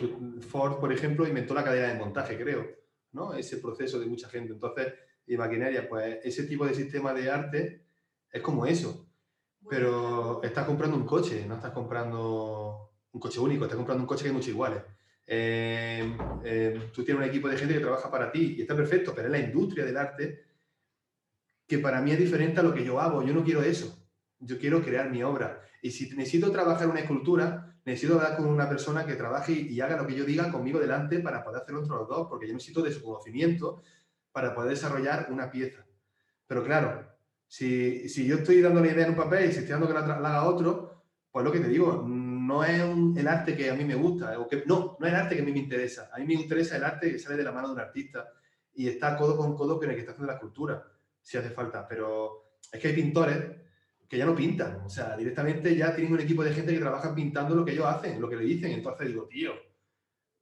Ford, 0.46 0.78
por 0.78 0.92
ejemplo, 0.92 1.26
inventó 1.26 1.54
la 1.54 1.64
cadena 1.64 1.88
de 1.88 1.98
montaje, 1.98 2.36
creo, 2.36 2.66
¿no? 3.12 3.32
Ese 3.32 3.56
proceso 3.56 3.98
de 3.98 4.06
mucha 4.06 4.28
gente. 4.28 4.52
Entonces, 4.52 4.92
y 5.26 5.36
maquinaria, 5.38 5.88
pues 5.88 6.18
ese 6.22 6.44
tipo 6.44 6.66
de 6.66 6.74
sistema 6.74 7.14
de 7.14 7.30
arte 7.30 7.86
es 8.30 8.42
como 8.42 8.66
eso. 8.66 9.08
Pero 9.68 10.42
estás 10.42 10.66
comprando 10.66 10.96
un 10.98 11.06
coche, 11.06 11.46
no 11.46 11.54
estás 11.56 11.72
comprando 11.72 12.92
un 13.10 13.20
coche 13.20 13.40
único, 13.40 13.64
estás 13.64 13.78
comprando 13.78 14.02
un 14.02 14.08
coche 14.08 14.22
que 14.22 14.28
hay 14.28 14.34
muchos 14.34 14.50
iguales. 14.50 14.82
Eh, 15.26 16.16
eh, 16.44 16.90
tú 16.92 17.04
tienes 17.04 17.24
un 17.24 17.28
equipo 17.28 17.48
de 17.48 17.56
gente 17.56 17.74
que 17.74 17.80
trabaja 17.80 18.10
para 18.10 18.30
ti 18.30 18.56
y 18.58 18.60
está 18.60 18.76
perfecto, 18.76 19.12
pero 19.14 19.28
es 19.28 19.32
la 19.32 19.40
industria 19.40 19.84
del 19.86 19.96
arte 19.96 20.44
que 21.66 21.78
para 21.78 22.00
mí 22.02 22.12
es 22.12 22.18
diferente 22.18 22.60
a 22.60 22.62
lo 22.62 22.74
que 22.74 22.84
yo 22.84 23.00
hago. 23.00 23.22
Yo 23.22 23.32
no 23.32 23.42
quiero 23.42 23.62
eso. 23.62 24.05
Yo 24.38 24.58
quiero 24.58 24.82
crear 24.82 25.10
mi 25.10 25.22
obra. 25.22 25.60
Y 25.82 25.90
si 25.90 26.14
necesito 26.16 26.50
trabajar 26.50 26.88
una 26.88 27.00
escultura, 27.00 27.76
necesito 27.84 28.14
hablar 28.14 28.36
con 28.36 28.46
una 28.46 28.68
persona 28.68 29.06
que 29.06 29.14
trabaje 29.14 29.52
y, 29.52 29.80
haga 29.80 29.96
lo 29.96 30.06
que 30.06 30.14
yo 30.14 30.24
diga 30.24 30.50
conmigo 30.50 30.78
delante 30.78 31.20
para 31.20 31.44
poder 31.44 31.62
hacerlo 31.62 31.80
entre 31.80 31.96
los 31.96 32.08
dos, 32.08 32.26
porque 32.28 32.46
yo 32.46 32.52
necesito 32.52 32.82
de 32.82 32.92
su 32.92 33.02
conocimiento 33.02 33.82
para 34.32 34.54
poder 34.54 34.70
desarrollar 34.70 35.28
una 35.30 35.50
pieza. 35.50 35.86
Pero 36.46 36.64
claro, 36.64 37.08
si, 37.46 38.08
si 38.08 38.26
yo 38.26 38.36
estoy 38.36 38.60
dando 38.60 38.80
la 38.80 38.88
idea 38.88 39.04
en 39.04 39.10
un 39.10 39.16
papel 39.16 39.48
y 39.48 39.52
si 39.52 39.60
estoy 39.60 39.72
dando 39.72 39.88
que 39.88 39.94
la, 39.94 40.20
la 40.20 40.28
haga 40.28 40.48
otro, 40.48 41.04
pues 41.30 41.44
lo 41.44 41.52
que 41.52 41.60
te 41.60 41.68
digo, 41.68 42.04
no 42.06 42.64
es 42.64 42.80
el 42.80 43.28
arte 43.28 43.56
que 43.56 43.70
a 43.70 43.74
mí 43.74 43.84
me 43.84 43.94
gusta, 43.94 44.38
o 44.38 44.48
que, 44.48 44.64
no, 44.66 44.96
no 44.98 45.06
es 45.06 45.12
el 45.12 45.18
arte 45.18 45.36
que 45.36 45.42
a 45.42 45.44
mí 45.44 45.52
me 45.52 45.58
interesa. 45.58 46.10
A 46.12 46.18
mí 46.18 46.26
me 46.26 46.34
interesa 46.34 46.76
el 46.76 46.84
arte 46.84 47.12
que 47.12 47.18
sale 47.18 47.36
de 47.36 47.44
la 47.44 47.52
mano 47.52 47.68
de 47.68 47.74
un 47.74 47.80
artista 47.80 48.26
y 48.74 48.88
está 48.88 49.16
codo 49.16 49.36
con 49.36 49.56
codo 49.56 49.78
con 49.78 49.88
el 49.88 49.94
que 49.94 50.00
está 50.00 50.12
haciendo 50.12 50.32
la 50.32 50.38
escultura, 50.38 50.84
si 51.20 51.36
hace 51.36 51.50
falta. 51.50 51.86
Pero 51.86 52.58
es 52.72 52.80
que 52.80 52.88
hay 52.88 52.94
pintores 52.94 53.65
que 54.08 54.18
ya 54.18 54.26
no 54.26 54.34
pintan, 54.34 54.82
o 54.84 54.88
sea, 54.88 55.16
directamente 55.16 55.74
ya 55.74 55.94
tienen 55.94 56.12
un 56.12 56.20
equipo 56.20 56.44
de 56.44 56.52
gente 56.52 56.72
que 56.72 56.78
trabaja 56.80 57.14
pintando 57.14 57.54
lo 57.54 57.64
que 57.64 57.72
ellos 57.72 57.86
hacen, 57.86 58.20
lo 58.20 58.28
que 58.28 58.36
le 58.36 58.44
dicen. 58.44 58.72
Entonces 58.72 59.08
digo, 59.08 59.26
tío, 59.26 59.52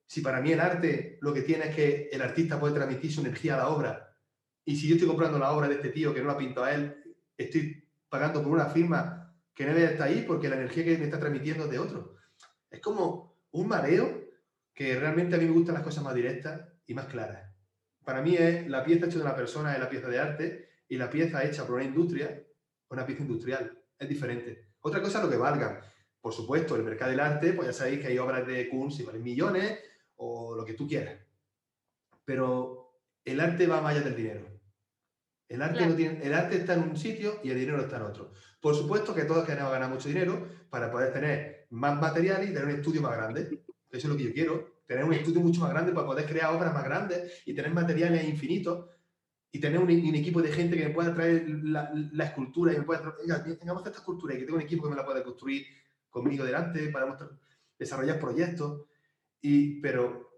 si 0.06 0.20
para 0.20 0.40
mí 0.40 0.52
el 0.52 0.60
arte 0.60 1.18
lo 1.20 1.32
que 1.32 1.42
tiene 1.42 1.66
es 1.66 1.74
que 1.74 2.08
el 2.12 2.22
artista 2.22 2.60
puede 2.60 2.74
transmitir 2.74 3.12
su 3.12 3.20
energía 3.20 3.54
a 3.54 3.58
la 3.58 3.68
obra, 3.68 4.16
y 4.64 4.76
si 4.76 4.88
yo 4.88 4.94
estoy 4.94 5.08
comprando 5.08 5.38
la 5.38 5.52
obra 5.52 5.68
de 5.68 5.74
este 5.74 5.90
tío 5.90 6.14
que 6.14 6.20
no 6.20 6.28
la 6.28 6.38
pinto 6.38 6.64
a 6.64 6.72
él, 6.74 7.02
estoy 7.36 7.86
pagando 8.08 8.42
por 8.42 8.52
una 8.52 8.66
firma 8.66 9.34
que 9.54 9.66
no 9.66 9.74
debe 9.74 9.92
estar 9.92 10.08
ahí 10.08 10.24
porque 10.26 10.48
la 10.48 10.56
energía 10.56 10.84
que 10.84 10.98
me 10.98 11.04
está 11.04 11.18
transmitiendo 11.18 11.64
es 11.64 11.70
de 11.70 11.78
otro. 11.78 12.16
Es 12.70 12.80
como 12.80 13.38
un 13.52 13.68
mareo 13.68 14.24
que 14.72 14.98
realmente 14.98 15.36
a 15.36 15.38
mí 15.38 15.44
me 15.44 15.52
gustan 15.52 15.74
las 15.74 15.84
cosas 15.84 16.02
más 16.02 16.14
directas 16.14 16.62
y 16.86 16.94
más 16.94 17.06
claras. 17.06 17.52
Para 18.04 18.20
mí 18.20 18.36
es 18.36 18.66
la 18.68 18.84
pieza 18.84 19.06
hecha 19.06 19.16
de 19.16 19.22
una 19.22 19.36
persona 19.36 19.74
es 19.74 19.80
la 19.80 19.88
pieza 19.88 20.08
de 20.08 20.18
arte 20.18 20.68
y 20.88 20.96
la 20.96 21.10
pieza 21.10 21.44
hecha 21.44 21.66
por 21.66 21.76
una 21.76 21.84
industria 21.84 22.42
una 22.90 23.06
pieza 23.06 23.22
industrial. 23.22 23.78
Es 23.98 24.08
diferente. 24.08 24.74
Otra 24.80 25.00
cosa 25.00 25.18
es 25.18 25.24
lo 25.24 25.30
que 25.30 25.36
valga. 25.36 25.80
Por 26.20 26.32
supuesto, 26.32 26.76
el 26.76 26.82
mercado 26.82 27.10
del 27.10 27.20
arte, 27.20 27.52
pues 27.52 27.68
ya 27.68 27.72
sabéis 27.72 28.00
que 28.00 28.08
hay 28.08 28.18
obras 28.18 28.46
de 28.46 28.68
Kunz 28.68 28.98
y 29.00 29.02
valen 29.02 29.22
millones 29.22 29.78
o 30.16 30.54
lo 30.56 30.64
que 30.64 30.74
tú 30.74 30.86
quieras. 30.88 31.18
Pero 32.24 32.98
el 33.24 33.40
arte 33.40 33.66
va 33.66 33.80
más 33.80 33.94
allá 33.94 34.04
del 34.04 34.16
dinero. 34.16 34.46
El 35.48 35.60
arte, 35.62 35.76
Claro. 35.78 35.90
no 35.90 35.96
tiene, 35.96 36.22
el 36.22 36.34
arte 36.34 36.56
está 36.56 36.74
en 36.74 36.82
un 36.84 36.96
sitio 36.96 37.40
y 37.44 37.50
el 37.50 37.58
dinero 37.58 37.80
está 37.80 37.96
en 37.96 38.02
otro. 38.02 38.32
Por 38.60 38.74
supuesto 38.74 39.14
que 39.14 39.24
todos 39.24 39.44
queremos 39.44 39.70
ganar 39.72 39.90
mucho 39.90 40.08
dinero 40.08 40.48
para 40.70 40.90
poder 40.90 41.12
tener 41.12 41.66
más 41.70 42.00
material 42.00 42.42
y 42.44 42.46
tener 42.46 42.64
un 42.64 42.70
estudio 42.70 43.02
más 43.02 43.16
grande. 43.16 43.42
Eso 43.42 43.66
es 43.90 44.04
lo 44.04 44.16
que 44.16 44.24
yo 44.24 44.32
quiero. 44.32 44.74
Tener 44.86 45.04
un 45.04 45.12
estudio 45.12 45.40
mucho 45.40 45.60
más 45.60 45.70
grande 45.70 45.92
para 45.92 46.06
poder 46.06 46.26
crear 46.26 46.54
obras 46.54 46.72
más 46.72 46.84
grandes 46.84 47.42
y 47.46 47.54
tener 47.54 47.72
materiales 47.72 48.24
infinitos 48.24 48.86
y 49.54 49.60
tener 49.60 49.78
un, 49.78 49.88
un 49.88 50.14
equipo 50.16 50.42
de 50.42 50.50
gente 50.50 50.76
que 50.76 50.88
me 50.88 50.92
pueda 50.92 51.14
traer 51.14 51.48
la, 51.48 51.88
la 52.12 52.24
escultura 52.24 52.72
y 52.72 52.78
me 52.78 52.82
pueda 52.82 53.02
traer, 53.02 53.14
"Oiga, 53.22 53.44
tengamos 53.56 53.86
esta 53.86 53.98
escultura 53.98 54.34
y 54.34 54.38
que 54.38 54.44
tenga 54.46 54.56
un 54.56 54.62
equipo 54.64 54.82
que 54.82 54.90
me 54.90 54.96
la 54.96 55.04
pueda 55.06 55.22
construir 55.22 55.64
conmigo 56.10 56.44
delante 56.44 56.88
para 56.88 57.06
mostrar- 57.06 57.38
desarrollar 57.78 58.18
proyectos. 58.18 58.82
Y, 59.40 59.80
pero 59.80 60.28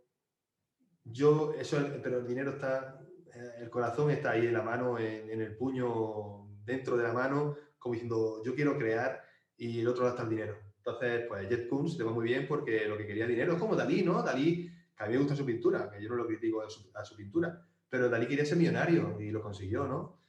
yo, 1.03 1.55
eso, 1.55 1.79
pero 2.03 2.19
el 2.19 2.27
dinero 2.27 2.51
está, 2.51 3.01
eh, 3.35 3.53
el 3.63 3.71
corazón 3.71 4.11
está 4.11 4.33
ahí 4.33 4.47
en 4.49 4.53
la 4.53 4.63
mano, 4.63 4.99
en, 4.99 5.31
en 5.31 5.41
el 5.41 5.57
puño, 5.57 6.49
dentro 6.67 6.99
de 6.99 7.05
la 7.05 7.15
mano, 7.15 7.57
como 7.79 7.95
diciendo, 7.95 8.43
yo 8.45 8.55
quiero 8.55 8.77
crear 8.77 9.23
y 9.57 9.81
el 9.81 9.89
otro 9.89 10.03
lado 10.03 10.15
está 10.15 10.25
el 10.25 10.31
dinero. 10.37 10.59
Entonces, 10.77 11.25
pues 11.27 11.49
Jet 11.49 11.69
Koons 11.69 11.97
le 11.97 12.05
va 12.05 12.13
muy 12.13 12.25
bien 12.27 12.47
porque 12.47 12.87
lo 12.87 12.99
que 12.99 13.07
quería 13.07 13.27
dinero 13.27 13.55
es 13.55 13.59
como 13.59 13.75
Dalí, 13.77 14.03
¿no? 14.03 14.23
Dalí, 14.23 14.71
que 14.95 15.05
a 15.05 15.07
mí 15.07 15.15
me 15.15 15.21
gusta 15.21 15.35
su 15.35 15.47
pintura, 15.47 15.91
que 15.91 16.03
yo 16.03 16.11
no 16.11 16.17
lo 16.17 16.27
critico 16.27 16.61
a 16.61 16.69
su, 16.69 16.91
a 16.95 17.03
su 17.03 17.17
pintura, 17.17 17.67
pero 17.89 18.09
Dalí 18.09 18.27
quería 18.27 18.45
ser 18.45 18.59
millonario 18.59 19.21
y 19.21 19.31
lo 19.31 19.43
consiguió, 19.43 19.87
¿no? 19.87 20.21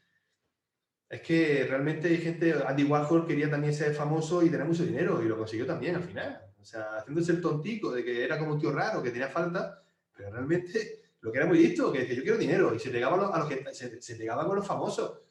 Es 1.10 1.22
que 1.22 1.66
realmente 1.68 2.10
hay 2.10 2.18
gente, 2.18 2.54
Andy 2.66 2.84
Warhol 2.84 3.26
quería 3.26 3.50
también 3.50 3.74
ser 3.74 3.94
famoso 3.94 4.44
y 4.44 4.50
tener 4.50 4.68
mucho 4.68 4.84
dinero 4.84 5.24
y 5.24 5.28
lo 5.28 5.38
consiguió 5.38 5.66
también 5.66 5.96
al 5.96 6.04
final. 6.04 6.42
O 6.60 6.66
sea, 6.66 6.98
haciéndose 6.98 7.32
el 7.32 7.42
tontico 7.42 7.92
de 7.92 8.04
que 8.04 8.24
era 8.24 8.38
como 8.38 8.54
un 8.54 8.60
tío 8.60 8.72
raro, 8.72 9.02
que 9.02 9.12
tenía 9.12 9.30
falta, 9.30 9.84
pero 10.14 10.32
realmente 10.32 11.12
lo 11.22 11.32
que 11.32 11.38
era 11.38 11.48
muy 11.48 11.60
listo, 11.60 11.94
que 11.94 12.14
yo 12.14 12.24
quiero 12.24 12.38
dinero 12.38 12.74
y 12.76 12.80
se 12.80 12.90
pegaba 12.90 13.16
a 13.16 13.18
los, 13.18 13.34
a 13.34 13.40
los 13.40 13.48
que 13.48 13.74
se, 13.74 14.02
se 14.02 14.16
pegaba 14.16 14.46
con 14.46 14.58
los 14.58 14.68
famosos. 14.68 15.22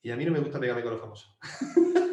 Y 0.00 0.10
a 0.10 0.16
mí 0.16 0.24
no 0.24 0.32
me 0.32 0.40
gusta 0.40 0.58
pegarme 0.58 0.82
con 0.82 0.92
los 0.92 1.00
famosos. 1.00 1.36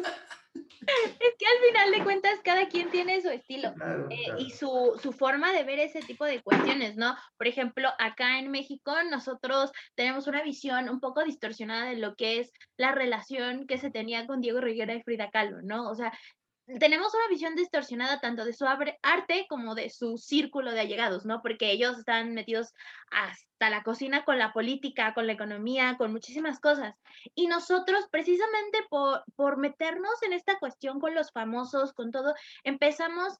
Al 1.50 1.66
final 1.68 1.90
de 1.90 2.04
cuentas 2.04 2.40
cada 2.44 2.68
quien 2.68 2.90
tiene 2.90 3.20
su 3.22 3.28
estilo. 3.28 3.74
Claro, 3.74 4.06
eh, 4.10 4.24
claro. 4.24 4.40
y 4.40 4.50
su, 4.50 4.98
su 5.02 5.12
forma 5.12 5.52
de 5.52 5.64
ver 5.64 5.78
ese 5.80 6.00
tipo 6.00 6.24
de 6.24 6.42
cuestiones, 6.42 6.96
¿no? 6.96 7.16
Por 7.36 7.48
ejemplo, 7.48 7.88
acá 7.98 8.38
en 8.38 8.50
México 8.50 8.92
nosotros 9.10 9.72
tenemos 9.94 10.26
una 10.26 10.42
visión 10.42 10.88
un 10.88 11.00
poco 11.00 11.24
distorsionada 11.24 11.86
de 11.86 11.96
lo 11.96 12.14
que 12.14 12.40
es 12.40 12.52
la 12.76 12.92
relación 12.92 13.66
que 13.66 13.78
se 13.78 13.90
tenía 13.90 14.26
con 14.26 14.40
Diego 14.40 14.60
Rivera 14.60 14.94
y 14.94 15.02
Frida 15.02 15.30
Kahlo, 15.30 15.62
¿no? 15.62 15.90
O 15.90 15.94
sea, 15.94 16.12
tenemos 16.78 17.14
una 17.14 17.28
visión 17.28 17.54
distorsionada 17.54 18.20
tanto 18.20 18.44
de 18.44 18.52
su 18.52 18.66
arte 18.66 19.46
como 19.48 19.74
de 19.74 19.90
su 19.90 20.18
círculo 20.18 20.72
de 20.72 20.80
allegados, 20.80 21.24
¿no? 21.24 21.42
Porque 21.42 21.70
ellos 21.70 21.98
están 21.98 22.34
metidos 22.34 22.72
hasta 23.10 23.70
la 23.70 23.82
cocina 23.82 24.24
con 24.24 24.38
la 24.38 24.52
política, 24.52 25.14
con 25.14 25.26
la 25.26 25.32
economía, 25.32 25.96
con 25.98 26.12
muchísimas 26.12 26.60
cosas. 26.60 26.94
Y 27.34 27.46
nosotros, 27.46 28.06
precisamente 28.10 28.78
por, 28.88 29.24
por 29.36 29.56
meternos 29.56 30.22
en 30.22 30.32
esta 30.32 30.58
cuestión 30.58 31.00
con 31.00 31.14
los 31.14 31.32
famosos, 31.32 31.92
con 31.92 32.10
todo, 32.10 32.34
empezamos 32.62 33.38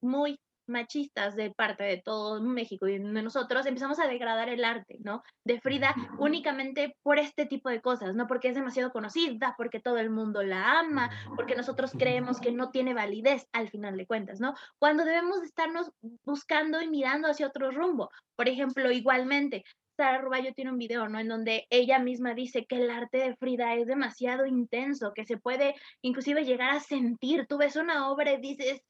muy 0.00 0.40
machistas 0.66 1.36
de 1.36 1.50
parte 1.50 1.84
de 1.84 1.98
todo 1.98 2.42
México 2.42 2.88
y 2.88 2.98
de 2.98 3.22
nosotros, 3.22 3.66
empezamos 3.66 3.98
a 3.98 4.06
degradar 4.06 4.48
el 4.48 4.64
arte, 4.64 4.98
¿no? 5.02 5.22
De 5.44 5.60
Frida 5.60 5.94
únicamente 6.18 6.96
por 7.02 7.18
este 7.18 7.46
tipo 7.46 7.68
de 7.68 7.80
cosas, 7.80 8.14
¿no? 8.14 8.26
Porque 8.26 8.48
es 8.48 8.54
demasiado 8.54 8.92
conocida, 8.92 9.54
porque 9.56 9.80
todo 9.80 9.98
el 9.98 10.10
mundo 10.10 10.42
la 10.42 10.80
ama, 10.80 11.10
porque 11.36 11.56
nosotros 11.56 11.92
creemos 11.92 12.40
que 12.40 12.52
no 12.52 12.70
tiene 12.70 12.94
validez 12.94 13.46
al 13.52 13.68
final 13.68 13.96
de 13.96 14.06
cuentas, 14.06 14.40
¿no? 14.40 14.54
Cuando 14.78 15.04
debemos 15.04 15.42
estarnos 15.42 15.90
buscando 16.24 16.80
y 16.80 16.88
mirando 16.88 17.28
hacia 17.28 17.46
otro 17.46 17.70
rumbo. 17.70 18.10
Por 18.36 18.48
ejemplo, 18.48 18.90
igualmente, 18.90 19.64
Sara 19.96 20.18
Ruballo 20.18 20.54
tiene 20.54 20.70
un 20.70 20.78
video, 20.78 21.08
¿no? 21.08 21.18
En 21.18 21.28
donde 21.28 21.66
ella 21.70 21.98
misma 21.98 22.34
dice 22.34 22.64
que 22.66 22.76
el 22.76 22.90
arte 22.90 23.18
de 23.18 23.36
Frida 23.36 23.74
es 23.74 23.86
demasiado 23.86 24.46
intenso, 24.46 25.12
que 25.14 25.24
se 25.24 25.36
puede 25.36 25.74
inclusive 26.00 26.44
llegar 26.44 26.70
a 26.70 26.80
sentir. 26.80 27.46
Tú 27.46 27.58
ves 27.58 27.76
una 27.76 28.10
obra 28.10 28.32
y 28.32 28.40
dices, 28.40 28.82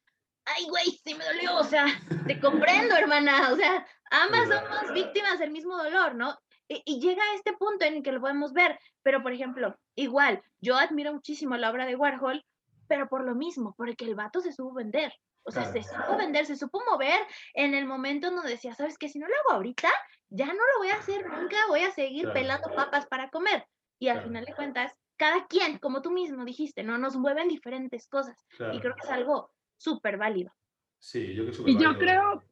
ay, 0.44 0.66
güey, 0.68 1.00
sí 1.04 1.14
me 1.14 1.24
dolió, 1.24 1.56
o 1.56 1.64
sea, 1.64 1.86
te 2.26 2.40
comprendo, 2.40 2.96
hermana, 2.96 3.52
o 3.52 3.56
sea, 3.56 3.86
ambas 4.10 4.48
somos 4.48 4.92
víctimas 4.92 5.38
del 5.38 5.50
mismo 5.50 5.76
dolor, 5.76 6.14
¿no? 6.14 6.38
Y, 6.68 7.00
llega 7.00 7.22
a 7.22 7.34
este 7.34 7.52
punto 7.52 7.84
en 7.84 7.96
el 7.96 8.02
que 8.02 8.12
lo 8.12 8.20
podemos 8.20 8.52
ver, 8.52 8.78
pero 9.02 9.22
por 9.22 9.32
ejemplo, 9.32 9.76
igual, 9.94 10.42
yo 10.60 10.76
admiro 10.76 11.12
muchísimo 11.12 11.56
la 11.56 11.70
obra 11.70 11.86
de 11.86 11.96
Warhol, 11.96 12.44
pero 12.88 13.08
por 13.08 13.24
lo 13.24 13.34
mismo, 13.34 13.74
porque 13.76 14.04
el 14.04 14.14
vato 14.14 14.40
se 14.40 14.52
supo 14.52 14.74
vender, 14.74 15.12
o 15.44 15.50
sea, 15.50 15.64
se 15.70 15.82
supo 15.82 16.16
vender, 16.16 16.46
se 16.46 16.56
supo 16.56 16.82
mover 16.88 17.20
en 17.54 17.74
el 17.74 17.86
momento 17.86 18.28
en 18.28 18.36
donde 18.36 18.50
decía, 18.50 18.74
¿sabes 18.74 18.96
qué? 18.96 19.08
Si 19.08 19.18
no 19.18 19.26
lo 19.26 19.34
hago 19.34 19.52
ahorita, 19.52 19.90
ya 20.30 20.46
no 20.46 20.54
lo 20.54 20.78
voy 20.78 20.90
a 20.90 20.96
hacer 20.96 21.26
nunca, 21.26 21.56
voy 21.68 21.80
a 21.80 21.90
seguir 21.90 22.32
pelando 22.32 22.74
papas 22.74 23.06
para 23.06 23.28
comer. 23.28 23.66
Y 23.98 24.08
al 24.08 24.22
final 24.22 24.44
de 24.44 24.54
cuentas, 24.54 24.94
cada 25.16 25.46
quien, 25.46 25.78
como 25.78 26.00
tú 26.00 26.10
mismo 26.10 26.44
dijiste, 26.44 26.82
¿no? 26.82 26.96
Nos 26.96 27.16
mueven 27.16 27.48
diferentes 27.48 28.08
cosas. 28.08 28.36
Y 28.72 28.80
creo 28.80 28.94
que 28.94 29.02
es 29.02 29.10
algo 29.10 29.50
súper 29.82 30.16
válido. 30.16 30.52
Sí, 30.98 31.34
yo 31.34 31.44
creo 31.44 31.64
que 31.64 31.70
Y 31.70 31.78
yo 31.78 31.98
creo, 31.98 32.42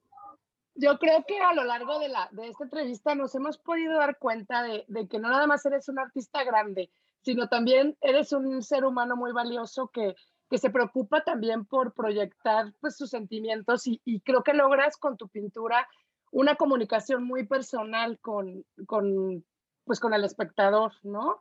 yo 0.74 0.98
creo 0.98 1.24
que 1.26 1.38
a 1.38 1.54
lo 1.54 1.64
largo 1.64 1.98
de, 2.00 2.08
la, 2.08 2.28
de 2.32 2.48
esta 2.48 2.64
entrevista 2.64 3.14
nos 3.14 3.34
hemos 3.34 3.58
podido 3.58 3.96
dar 3.98 4.18
cuenta 4.18 4.62
de, 4.62 4.84
de, 4.88 5.06
que 5.06 5.20
no 5.20 5.28
nada 5.28 5.46
más 5.46 5.64
eres 5.64 5.88
un 5.88 5.98
artista 6.00 6.42
grande, 6.42 6.90
sino 7.22 7.48
también 7.48 7.96
eres 8.00 8.32
un 8.32 8.62
ser 8.62 8.84
humano 8.84 9.16
muy 9.16 9.32
valioso 9.32 9.88
que, 9.88 10.16
que 10.48 10.58
se 10.58 10.70
preocupa 10.70 11.22
también 11.22 11.64
por 11.64 11.92
proyectar 11.94 12.74
pues, 12.80 12.96
sus 12.96 13.10
sentimientos 13.10 13.86
y, 13.86 14.00
y, 14.04 14.20
creo 14.20 14.42
que 14.42 14.54
logras 14.54 14.96
con 14.96 15.16
tu 15.16 15.28
pintura 15.28 15.88
una 16.32 16.56
comunicación 16.56 17.22
muy 17.24 17.46
personal 17.46 18.18
con, 18.20 18.64
con, 18.86 19.44
pues, 19.84 20.00
con 20.00 20.14
el 20.14 20.24
espectador, 20.24 20.92
¿no? 21.02 21.38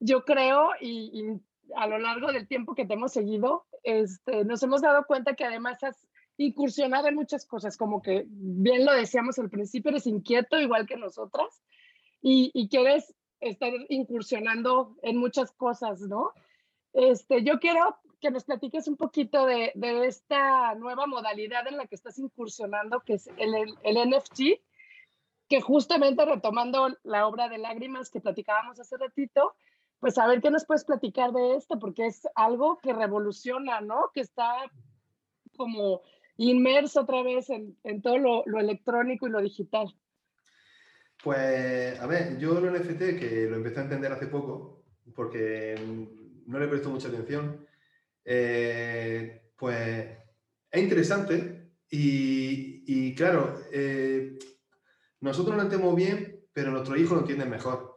Yo 0.00 0.24
creo, 0.24 0.70
y, 0.80 1.10
y 1.12 1.72
a 1.74 1.86
lo 1.86 1.98
largo 1.98 2.32
del 2.32 2.46
tiempo 2.46 2.74
que 2.74 2.86
te 2.86 2.94
hemos 2.94 3.12
seguido, 3.12 3.66
este, 3.82 4.44
nos 4.44 4.62
hemos 4.62 4.82
dado 4.82 5.04
cuenta 5.06 5.34
que 5.34 5.44
además 5.44 5.82
has 5.82 6.06
incursionado 6.36 7.08
en 7.08 7.16
muchas 7.16 7.46
cosas, 7.46 7.76
como 7.76 8.00
que 8.00 8.24
bien 8.28 8.84
lo 8.84 8.92
decíamos 8.92 9.38
al 9.38 9.50
principio, 9.50 9.90
eres 9.90 10.06
inquieto 10.06 10.58
igual 10.58 10.86
que 10.86 10.96
nosotras 10.96 11.62
y, 12.22 12.50
y 12.54 12.68
quieres 12.68 13.14
estar 13.40 13.72
incursionando 13.88 14.96
en 15.02 15.16
muchas 15.16 15.52
cosas, 15.52 16.00
¿no? 16.00 16.32
Este, 16.92 17.44
yo 17.44 17.58
quiero 17.60 17.98
que 18.20 18.30
nos 18.30 18.44
platiques 18.44 18.88
un 18.88 18.96
poquito 18.96 19.46
de, 19.46 19.72
de, 19.74 20.06
esta 20.06 20.74
nueva 20.74 21.06
modalidad 21.06 21.66
en 21.68 21.76
la 21.76 21.86
que 21.86 21.94
estás 21.94 22.18
incursionando, 22.18 23.00
que 23.00 23.14
es 23.14 23.28
el, 23.36 23.54
el, 23.54 23.78
el, 23.82 24.10
NFT, 24.10 24.60
que 25.48 25.60
justamente 25.60 26.24
retomando 26.24 26.96
la 27.04 27.26
obra 27.26 27.48
de 27.48 27.58
lágrimas 27.58 28.10
que 28.10 28.20
platicábamos 28.20 28.80
hace 28.80 28.96
ratito, 28.96 29.54
pues 30.00 30.18
a 30.18 30.26
ver 30.26 30.40
qué 30.40 30.50
nos 30.50 30.64
puedes 30.64 30.84
platicar 30.84 31.32
de 31.32 31.56
esto, 31.56 31.78
porque 31.78 32.06
es 32.06 32.26
algo 32.34 32.78
que 32.78 32.92
revoluciona, 32.92 33.80
¿no? 33.80 34.10
Que 34.14 34.20
está 34.20 34.70
como 35.56 36.02
inmerso 36.36 37.00
otra 37.00 37.22
vez 37.22 37.50
en, 37.50 38.02
todo 38.02 38.18
lo, 38.18 38.60
electrónico 38.60 39.26
y 39.26 39.30
lo 39.30 39.40
digital. 39.40 39.94
Pues, 41.22 41.98
a 41.98 42.06
ver, 42.06 42.38
yo 42.38 42.60
lo 42.60 42.70
NFT, 42.70 43.18
que 43.18 43.46
lo 43.50 43.56
empecé 43.56 43.80
a 43.80 43.84
entender 43.84 44.12
hace 44.12 44.28
poco, 44.28 44.84
porque 45.14 45.74
no 46.46 46.58
le 46.58 46.68
presto 46.68 46.90
mucha 46.90 47.08
atención, 47.08 47.66
eh, 48.24 49.50
pues 49.56 50.08
es 50.70 50.82
interesante 50.82 51.72
y, 51.90 52.84
y 52.86 53.14
claro, 53.14 53.60
eh, 53.72 54.38
nosotros 55.20 55.56
lo 55.56 55.62
entendemos 55.62 55.96
bien, 55.96 56.44
pero 56.52 56.70
nuestros 56.70 56.98
hijos 56.98 57.14
lo 57.14 57.20
entienden 57.20 57.50
mejor. 57.50 57.87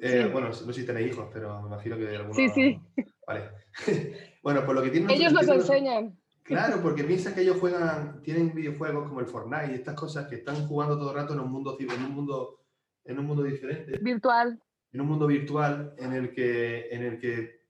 Eh, 0.00 0.28
bueno, 0.32 0.48
no 0.48 0.54
sé 0.54 0.72
si 0.72 0.86
tenéis 0.86 1.12
hijos, 1.12 1.28
pero 1.32 1.60
me 1.62 1.68
imagino 1.68 1.96
que 1.96 2.08
algunos... 2.08 2.36
Sí, 2.36 2.48
sí. 2.50 2.80
Vale. 3.26 3.50
bueno, 4.42 4.64
pues 4.64 4.74
lo 4.76 4.82
que 4.82 4.90
tienen... 4.90 5.10
Ellos 5.10 5.32
nos 5.32 5.48
enseñan. 5.48 6.16
Claro, 6.48 6.80
porque 6.82 7.04
piensan 7.04 7.34
que 7.34 7.42
ellos 7.42 7.58
juegan, 7.58 8.22
tienen 8.22 8.54
videojuegos 8.54 9.08
como 9.08 9.20
el 9.20 9.26
Fortnite 9.26 9.72
y 9.72 9.74
estas 9.74 9.94
cosas 9.94 10.28
que 10.28 10.36
están 10.36 10.66
jugando 10.66 10.98
todo 10.98 11.10
el 11.10 11.16
rato 11.16 11.34
en 11.34 11.40
un 11.40 11.50
mundo, 11.50 11.76
en 11.78 12.04
un 12.04 12.12
mundo, 12.12 12.64
en 13.04 13.18
un 13.18 13.26
mundo 13.26 13.42
diferente. 13.42 13.98
Virtual. 13.98 14.58
En 14.92 15.00
un 15.02 15.06
mundo 15.06 15.26
virtual 15.26 15.94
en 15.98 16.14
el 16.14 16.32
que, 16.32 16.88
en 16.90 17.02
el 17.02 17.18
que 17.18 17.66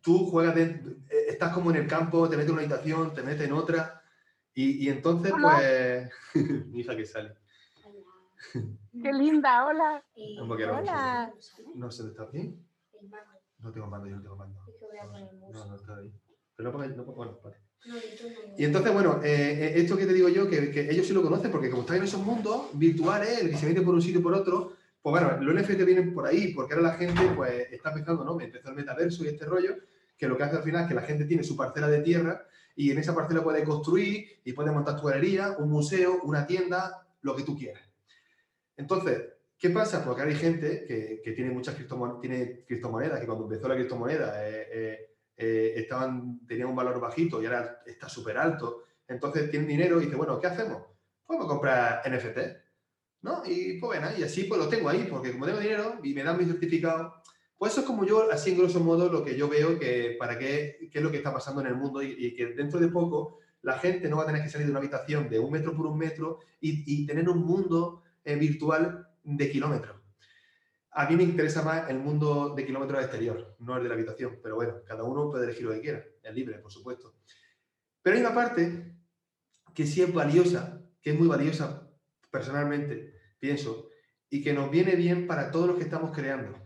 tú 0.00 0.26
juegas, 0.26 0.56
eh, 0.56 0.80
estás 1.28 1.52
como 1.52 1.70
en 1.70 1.76
el 1.78 1.86
campo, 1.88 2.28
te 2.28 2.36
metes 2.36 2.50
en 2.50 2.52
una 2.52 2.62
habitación, 2.62 3.14
te 3.14 3.22
metes 3.24 3.46
en 3.46 3.52
otra 3.52 4.00
y, 4.54 4.84
y 4.86 4.88
entonces 4.90 5.32
pues... 5.32 6.10
Mi 6.68 6.80
hija 6.80 6.96
que 6.96 7.04
sale. 7.04 7.34
Qué 9.02 9.12
linda, 9.12 9.66
hola. 9.66 10.04
hola. 10.50 11.32
No 11.74 11.90
sé, 11.90 12.08
¿está 12.08 12.26
bien? 12.26 12.64
No 13.58 13.72
tengo 13.72 13.86
mando, 13.86 14.08
yo 14.08 14.16
no 14.16 14.22
tengo 14.22 14.36
mando. 14.36 14.60
No, 15.52 15.66
no 15.66 15.76
está 15.76 15.96
ahí. 15.96 16.12
Pero 16.56 16.72
no 16.72 16.86
no 16.86 17.04
bueno, 17.04 17.40
vale. 17.42 17.56
Y 18.56 18.64
entonces, 18.64 18.92
bueno, 18.92 19.20
eh, 19.22 19.52
eh, 19.52 19.72
esto 19.76 19.96
que 19.96 20.06
te 20.06 20.12
digo 20.12 20.28
yo, 20.28 20.48
que, 20.48 20.70
que, 20.70 20.90
ellos 20.90 21.06
sí 21.06 21.12
lo 21.12 21.22
conocen, 21.22 21.50
porque 21.50 21.70
como 21.70 21.82
están 21.82 21.98
en 21.98 22.04
esos 22.04 22.20
mundos 22.20 22.70
virtuales, 22.74 23.40
el 23.40 23.50
que 23.50 23.56
se 23.56 23.66
mete 23.66 23.82
por 23.82 23.94
un 23.94 24.02
sitio 24.02 24.20
y 24.20 24.22
por 24.22 24.34
otro, 24.34 24.72
pues 25.00 25.12
bueno, 25.12 25.40
los 25.40 25.54
NFT 25.54 25.84
vienen 25.84 26.12
por 26.12 26.26
ahí, 26.26 26.52
porque 26.52 26.74
ahora 26.74 26.88
la 26.88 26.94
gente 26.94 27.22
pues 27.36 27.70
está 27.70 27.90
empezando, 27.90 28.24
¿no? 28.24 28.40
Empezó 28.40 28.70
el 28.70 28.74
metaverso 28.74 29.24
y 29.24 29.28
este 29.28 29.44
rollo, 29.44 29.76
que 30.16 30.26
lo 30.26 30.36
que 30.36 30.42
hace 30.42 30.56
al 30.56 30.64
final 30.64 30.82
es 30.82 30.88
que 30.88 30.94
la 30.94 31.02
gente 31.02 31.24
tiene 31.24 31.44
su 31.44 31.56
parcela 31.56 31.88
de 31.88 32.00
tierra 32.00 32.44
y 32.74 32.90
en 32.90 32.98
esa 32.98 33.14
parcela 33.14 33.44
puede 33.44 33.62
construir 33.62 34.40
y 34.44 34.52
puede 34.52 34.72
montar 34.72 35.00
tu 35.00 35.06
galería, 35.06 35.56
un 35.58 35.70
museo, 35.70 36.20
una 36.24 36.46
tienda, 36.46 37.06
lo 37.22 37.36
que 37.36 37.44
tú 37.44 37.56
quieras. 37.56 37.87
Entonces, 38.78 39.24
¿qué 39.58 39.70
pasa? 39.70 40.04
Porque 40.04 40.22
hay 40.22 40.34
gente 40.36 40.84
que, 40.86 41.32
tiene 41.32 41.50
muchas 41.50 41.74
criptomonedas, 41.74 42.20
tiene 42.20 42.64
que 42.66 42.80
cuando 42.80 43.44
empezó 43.44 43.68
la 43.68 43.74
criptomoneda 43.74 44.48
eh, 44.48 44.68
eh, 44.72 45.14
eh, 45.36 45.72
estaban, 45.76 46.46
tenían 46.46 46.68
un 46.68 46.76
valor 46.76 46.98
bajito 47.00 47.42
y 47.42 47.46
ahora 47.46 47.82
está 47.84 48.08
súper 48.08 48.38
alto. 48.38 48.84
Entonces 49.06 49.50
tienen 49.50 49.68
dinero 49.68 50.00
y 50.00 50.04
dice, 50.04 50.16
bueno, 50.16 50.40
¿qué 50.40 50.46
hacemos? 50.46 50.82
Pues 51.26 51.40
comprar 51.40 52.02
NFT, 52.08 52.38
¿no? 53.22 53.42
Y 53.44 53.78
pues 53.80 53.98
bueno, 53.98 54.16
y 54.16 54.22
así 54.22 54.44
pues 54.44 54.60
lo 54.60 54.68
tengo 54.68 54.88
ahí, 54.88 55.06
porque 55.10 55.32
como 55.32 55.46
tengo 55.46 55.58
dinero 55.58 55.98
y 56.04 56.14
me 56.14 56.22
dan 56.22 56.38
mi 56.38 56.44
certificado, 56.44 57.20
pues 57.56 57.72
eso 57.72 57.80
es 57.80 57.86
como 57.86 58.06
yo, 58.06 58.30
así 58.30 58.52
en 58.52 58.58
grosso 58.58 58.78
modo, 58.78 59.10
lo 59.10 59.24
que 59.24 59.36
yo 59.36 59.48
veo 59.48 59.76
que 59.78 60.14
para 60.20 60.38
qué, 60.38 60.88
qué 60.92 60.98
es 60.98 61.04
lo 61.04 61.10
que 61.10 61.16
está 61.16 61.32
pasando 61.32 61.60
en 61.62 61.66
el 61.66 61.74
mundo 61.74 62.00
y, 62.00 62.32
que 62.34 62.54
dentro 62.54 62.78
de 62.78 62.88
poco 62.88 63.40
la 63.62 63.76
gente 63.80 64.08
no 64.08 64.18
va 64.18 64.22
a 64.22 64.26
tener 64.26 64.42
que 64.42 64.48
salir 64.48 64.68
de 64.68 64.70
una 64.70 64.78
habitación 64.78 65.28
de 65.28 65.40
un 65.40 65.50
metro 65.50 65.74
por 65.74 65.86
un 65.86 65.98
metro 65.98 66.38
y 66.60 67.04
tener 67.06 67.28
un 67.28 67.44
mundo 67.44 68.04
eh, 68.24 68.36
virtual 68.36 69.08
de 69.22 69.50
kilómetros. 69.50 69.96
A 70.90 71.08
mí 71.08 71.16
me 71.16 71.22
interesa 71.22 71.62
más 71.62 71.88
el 71.90 71.98
mundo 71.98 72.54
de 72.54 72.64
kilómetros 72.66 73.02
exterior, 73.02 73.56
no 73.60 73.76
el 73.76 73.82
de 73.82 73.88
la 73.88 73.94
habitación, 73.94 74.40
pero 74.42 74.56
bueno, 74.56 74.82
cada 74.84 75.04
uno 75.04 75.30
puede 75.30 75.44
elegir 75.44 75.64
lo 75.64 75.72
que 75.72 75.80
quiera, 75.80 76.04
es 76.22 76.34
libre, 76.34 76.58
por 76.58 76.72
supuesto. 76.72 77.14
Pero 78.02 78.16
hay 78.16 78.22
una 78.22 78.34
parte 78.34 78.96
que 79.74 79.86
sí 79.86 80.02
es 80.02 80.12
valiosa, 80.12 80.82
que 81.00 81.10
es 81.10 81.18
muy 81.18 81.28
valiosa 81.28 81.88
personalmente, 82.30 83.14
pienso, 83.38 83.88
y 84.30 84.42
que 84.42 84.52
nos 84.52 84.70
viene 84.70 84.96
bien 84.96 85.26
para 85.26 85.50
todos 85.50 85.68
los 85.68 85.76
que 85.76 85.84
estamos 85.84 86.10
creando. 86.10 86.58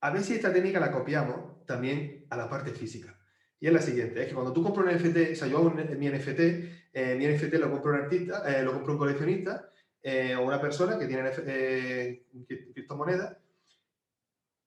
A 0.00 0.10
ver 0.10 0.22
si 0.22 0.34
esta 0.34 0.52
técnica 0.52 0.80
la 0.80 0.92
copiamos 0.92 1.64
también 1.66 2.26
a 2.30 2.36
la 2.36 2.48
parte 2.48 2.72
física. 2.72 3.18
Y 3.58 3.66
es 3.66 3.72
la 3.72 3.82
siguiente, 3.82 4.22
es 4.22 4.28
que 4.28 4.34
cuando 4.34 4.52
tú 4.52 4.62
compras 4.62 4.86
un 4.86 4.98
NFT, 4.98 5.32
o 5.32 5.34
sea, 5.36 5.48
yo 5.48 5.70
mi 5.70 6.08
NFT, 6.08 6.40
eh, 6.92 7.14
mi 7.16 7.26
NFT 7.26 7.54
lo 7.54 7.70
compro 7.70 7.92
un 7.92 8.00
artista, 8.00 8.42
eh, 8.46 8.62
lo 8.62 8.72
compro 8.72 8.94
un 8.94 8.98
coleccionista, 8.98 9.69
eh, 10.02 10.34
o 10.36 10.42
una 10.42 10.60
persona 10.60 10.98
que 10.98 11.06
tiene 11.06 11.30
eh, 11.46 12.26
criptomonedas 12.72 13.36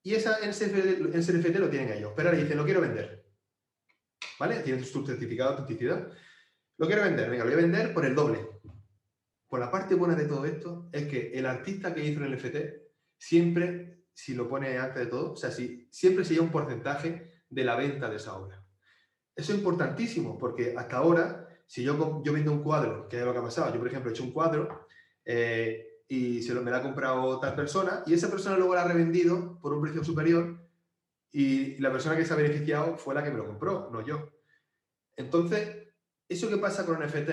y 0.03 0.15
esa, 0.15 0.37
ese, 0.39 0.67
NFT 0.67 1.55
lo 1.55 1.69
tienen 1.69 1.93
ellos. 1.93 2.11
Pero 2.15 2.29
ahora 2.29 2.41
dicen, 2.41 2.57
lo 2.57 2.65
quiero 2.65 2.81
vender. 2.81 3.25
¿Vale? 4.37 4.59
Tienen 4.59 4.83
su 4.83 5.05
certificado 5.05 5.51
de 5.51 5.57
autenticidad. 5.59 6.11
Lo 6.77 6.87
quiero 6.87 7.03
vender. 7.03 7.29
Venga, 7.29 7.45
lo 7.45 7.51
voy 7.51 7.59
a 7.59 7.63
vender 7.63 7.93
por 7.93 8.05
el 8.05 8.13
doble. 8.13 8.39
Pues 9.47 9.61
la 9.61 9.71
parte 9.71 9.95
buena 9.95 10.15
de 10.15 10.25
todo 10.25 10.45
esto 10.45 10.89
es 10.91 11.07
que 11.07 11.31
el 11.33 11.45
artista 11.45 11.93
que 11.93 12.03
hizo 12.03 12.23
el 12.23 12.35
NFT 12.35 12.57
siempre, 13.17 14.07
si 14.13 14.33
lo 14.33 14.49
pone 14.49 14.77
antes 14.77 15.05
de 15.05 15.05
todo, 15.05 15.33
o 15.33 15.35
sea, 15.37 15.51
si, 15.51 15.87
siempre 15.89 16.25
se 16.25 16.33
lleva 16.33 16.45
un 16.45 16.51
porcentaje 16.51 17.43
de 17.49 17.63
la 17.63 17.75
venta 17.75 18.09
de 18.09 18.17
esa 18.17 18.35
obra. 18.35 18.61
Eso 19.35 19.53
es 19.53 19.59
importantísimo, 19.59 20.37
porque 20.37 20.75
hasta 20.77 20.97
ahora, 20.97 21.47
si 21.65 21.83
yo, 21.83 22.21
yo 22.23 22.33
vendo 22.33 22.51
un 22.51 22.63
cuadro, 22.63 23.07
que 23.07 23.19
es 23.19 23.25
lo 23.25 23.31
que 23.31 23.39
ha 23.39 23.43
pasado, 23.43 23.71
yo 23.73 23.79
por 23.79 23.87
ejemplo 23.87 24.09
he 24.09 24.13
hecho 24.13 24.23
un 24.23 24.31
cuadro 24.31 24.87
eh, 25.25 26.01
y 26.07 26.41
se 26.41 26.53
lo, 26.53 26.61
me 26.61 26.71
lo 26.71 26.77
ha 26.77 26.81
comprado 26.81 27.39
tal 27.39 27.55
persona 27.55 28.03
y 28.05 28.13
esa 28.13 28.29
persona 28.29 28.57
luego 28.57 28.73
lo 28.73 28.79
ha 28.79 28.87
revendido 28.87 29.59
por 29.59 29.73
un 29.73 29.81
precio 29.81 30.03
superior 30.03 30.59
y 31.31 31.77
la 31.79 31.91
persona 31.91 32.15
que 32.15 32.25
se 32.25 32.33
ha 32.33 32.37
beneficiado 32.37 32.97
fue 32.97 33.15
la 33.15 33.23
que 33.23 33.31
me 33.31 33.37
lo 33.37 33.47
compró, 33.47 33.89
no 33.91 34.05
yo. 34.05 34.31
Entonces, 35.15 35.87
eso 36.29 36.49
que 36.49 36.57
pasa 36.57 36.85
con 36.85 36.99
NFT 36.99 37.29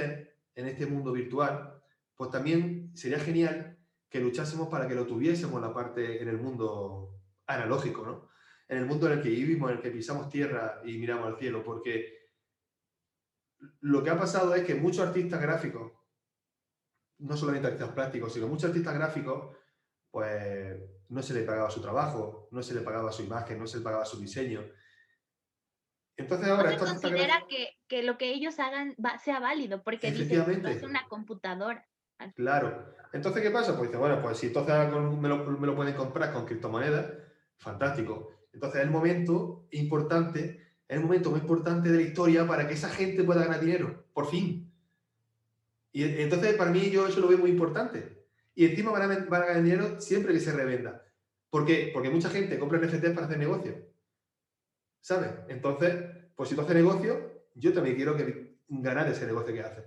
en 0.54 0.66
este 0.66 0.86
mundo 0.86 1.12
virtual, 1.12 1.82
pues 2.16 2.30
también 2.30 2.90
sería 2.94 3.18
genial 3.18 3.78
que 4.08 4.20
luchásemos 4.20 4.68
para 4.68 4.88
que 4.88 4.94
lo 4.94 5.06
tuviésemos 5.06 5.60
la 5.60 5.72
parte 5.72 6.22
en 6.22 6.28
el 6.28 6.38
mundo 6.38 7.20
analógico, 7.46 8.04
¿no? 8.04 8.28
En 8.68 8.78
el 8.78 8.86
mundo 8.86 9.06
en 9.06 9.18
el 9.18 9.22
que 9.22 9.28
vivimos, 9.28 9.70
en 9.70 9.76
el 9.76 9.82
que 9.82 9.90
pisamos 9.90 10.28
tierra 10.28 10.80
y 10.84 10.98
miramos 10.98 11.26
al 11.26 11.38
cielo, 11.38 11.62
porque 11.62 12.30
lo 13.80 14.02
que 14.02 14.10
ha 14.10 14.18
pasado 14.18 14.54
es 14.54 14.64
que 14.64 14.74
muchos 14.74 15.06
artistas 15.06 15.40
gráficos, 15.40 15.92
no 17.20 17.36
solamente 17.36 17.68
artistas 17.68 17.92
plásticos, 17.92 18.32
sino 18.32 18.48
muchos 18.48 18.70
artistas 18.70 18.94
gráficos, 18.94 19.56
pues 20.10 20.76
no 21.08 21.22
se 21.22 21.34
le 21.34 21.42
pagaba 21.42 21.70
su 21.70 21.80
trabajo, 21.80 22.48
no 22.50 22.62
se 22.62 22.74
le 22.74 22.80
pagaba 22.80 23.12
su 23.12 23.22
imagen, 23.22 23.58
no 23.58 23.66
se 23.66 23.78
le 23.78 23.84
pagaba 23.84 24.04
su 24.04 24.20
diseño. 24.20 24.62
Entonces 26.16 26.48
ahora... 26.48 26.72
No 26.72 26.78
se 26.78 26.84
considera 26.84 27.44
que, 27.48 27.78
que, 27.88 28.02
lo 28.02 28.18
que 28.18 28.32
ellos 28.32 28.58
hagan 28.58 28.96
sea 29.22 29.40
válido, 29.40 29.82
porque 29.82 30.12
dice, 30.12 30.44
es 30.68 30.82
una 30.82 31.06
computadora. 31.08 31.86
Claro. 32.34 32.94
Entonces, 33.12 33.42
¿qué 33.42 33.50
pasa? 33.50 33.76
Pues 33.76 33.88
dice, 33.88 33.98
bueno, 33.98 34.20
pues 34.20 34.38
si 34.38 34.48
entonces 34.48 34.74
me 34.92 35.28
lo, 35.28 35.44
me 35.44 35.66
lo 35.66 35.74
pueden 35.74 35.94
comprar 35.94 36.32
con 36.32 36.46
criptomonedas, 36.46 37.12
fantástico. 37.56 38.30
Entonces 38.52 38.80
es 38.80 38.86
el 38.86 38.92
momento 38.92 39.66
importante, 39.70 40.74
es 40.86 40.96
el 40.96 41.00
momento 41.00 41.30
muy 41.30 41.40
importante 41.40 41.90
de 41.90 41.96
la 41.96 42.02
historia 42.02 42.46
para 42.46 42.66
que 42.68 42.74
esa 42.74 42.90
gente 42.90 43.24
pueda 43.24 43.44
ganar 43.44 43.60
dinero, 43.60 44.04
por 44.12 44.28
fin. 44.28 44.69
Y 45.92 46.04
entonces 46.20 46.54
para 46.54 46.70
mí 46.70 46.90
yo 46.90 47.06
eso 47.06 47.20
lo 47.20 47.28
veo 47.28 47.38
muy 47.38 47.50
importante. 47.50 48.26
Y 48.54 48.66
encima 48.66 48.90
van 48.90 49.02
a, 49.02 49.06
van 49.06 49.42
a 49.42 49.46
ganar 49.46 49.62
dinero 49.62 50.00
siempre 50.00 50.32
que 50.32 50.40
se 50.40 50.52
revenda. 50.52 51.02
¿Por 51.50 51.66
qué? 51.66 51.90
Porque 51.92 52.10
mucha 52.10 52.30
gente 52.30 52.58
compra 52.58 52.78
NFTs 52.78 53.10
para 53.10 53.26
hacer 53.26 53.38
negocio. 53.38 53.74
¿Sabes? 55.00 55.30
Entonces, 55.48 55.94
pues 56.36 56.48
si 56.48 56.54
tú 56.54 56.60
haces 56.60 56.74
negocio, 56.74 57.44
yo 57.54 57.72
también 57.72 57.96
quiero 57.96 58.16
que 58.16 58.58
ganar 58.68 59.08
ese 59.08 59.26
negocio 59.26 59.52
que 59.52 59.62
haces. 59.62 59.84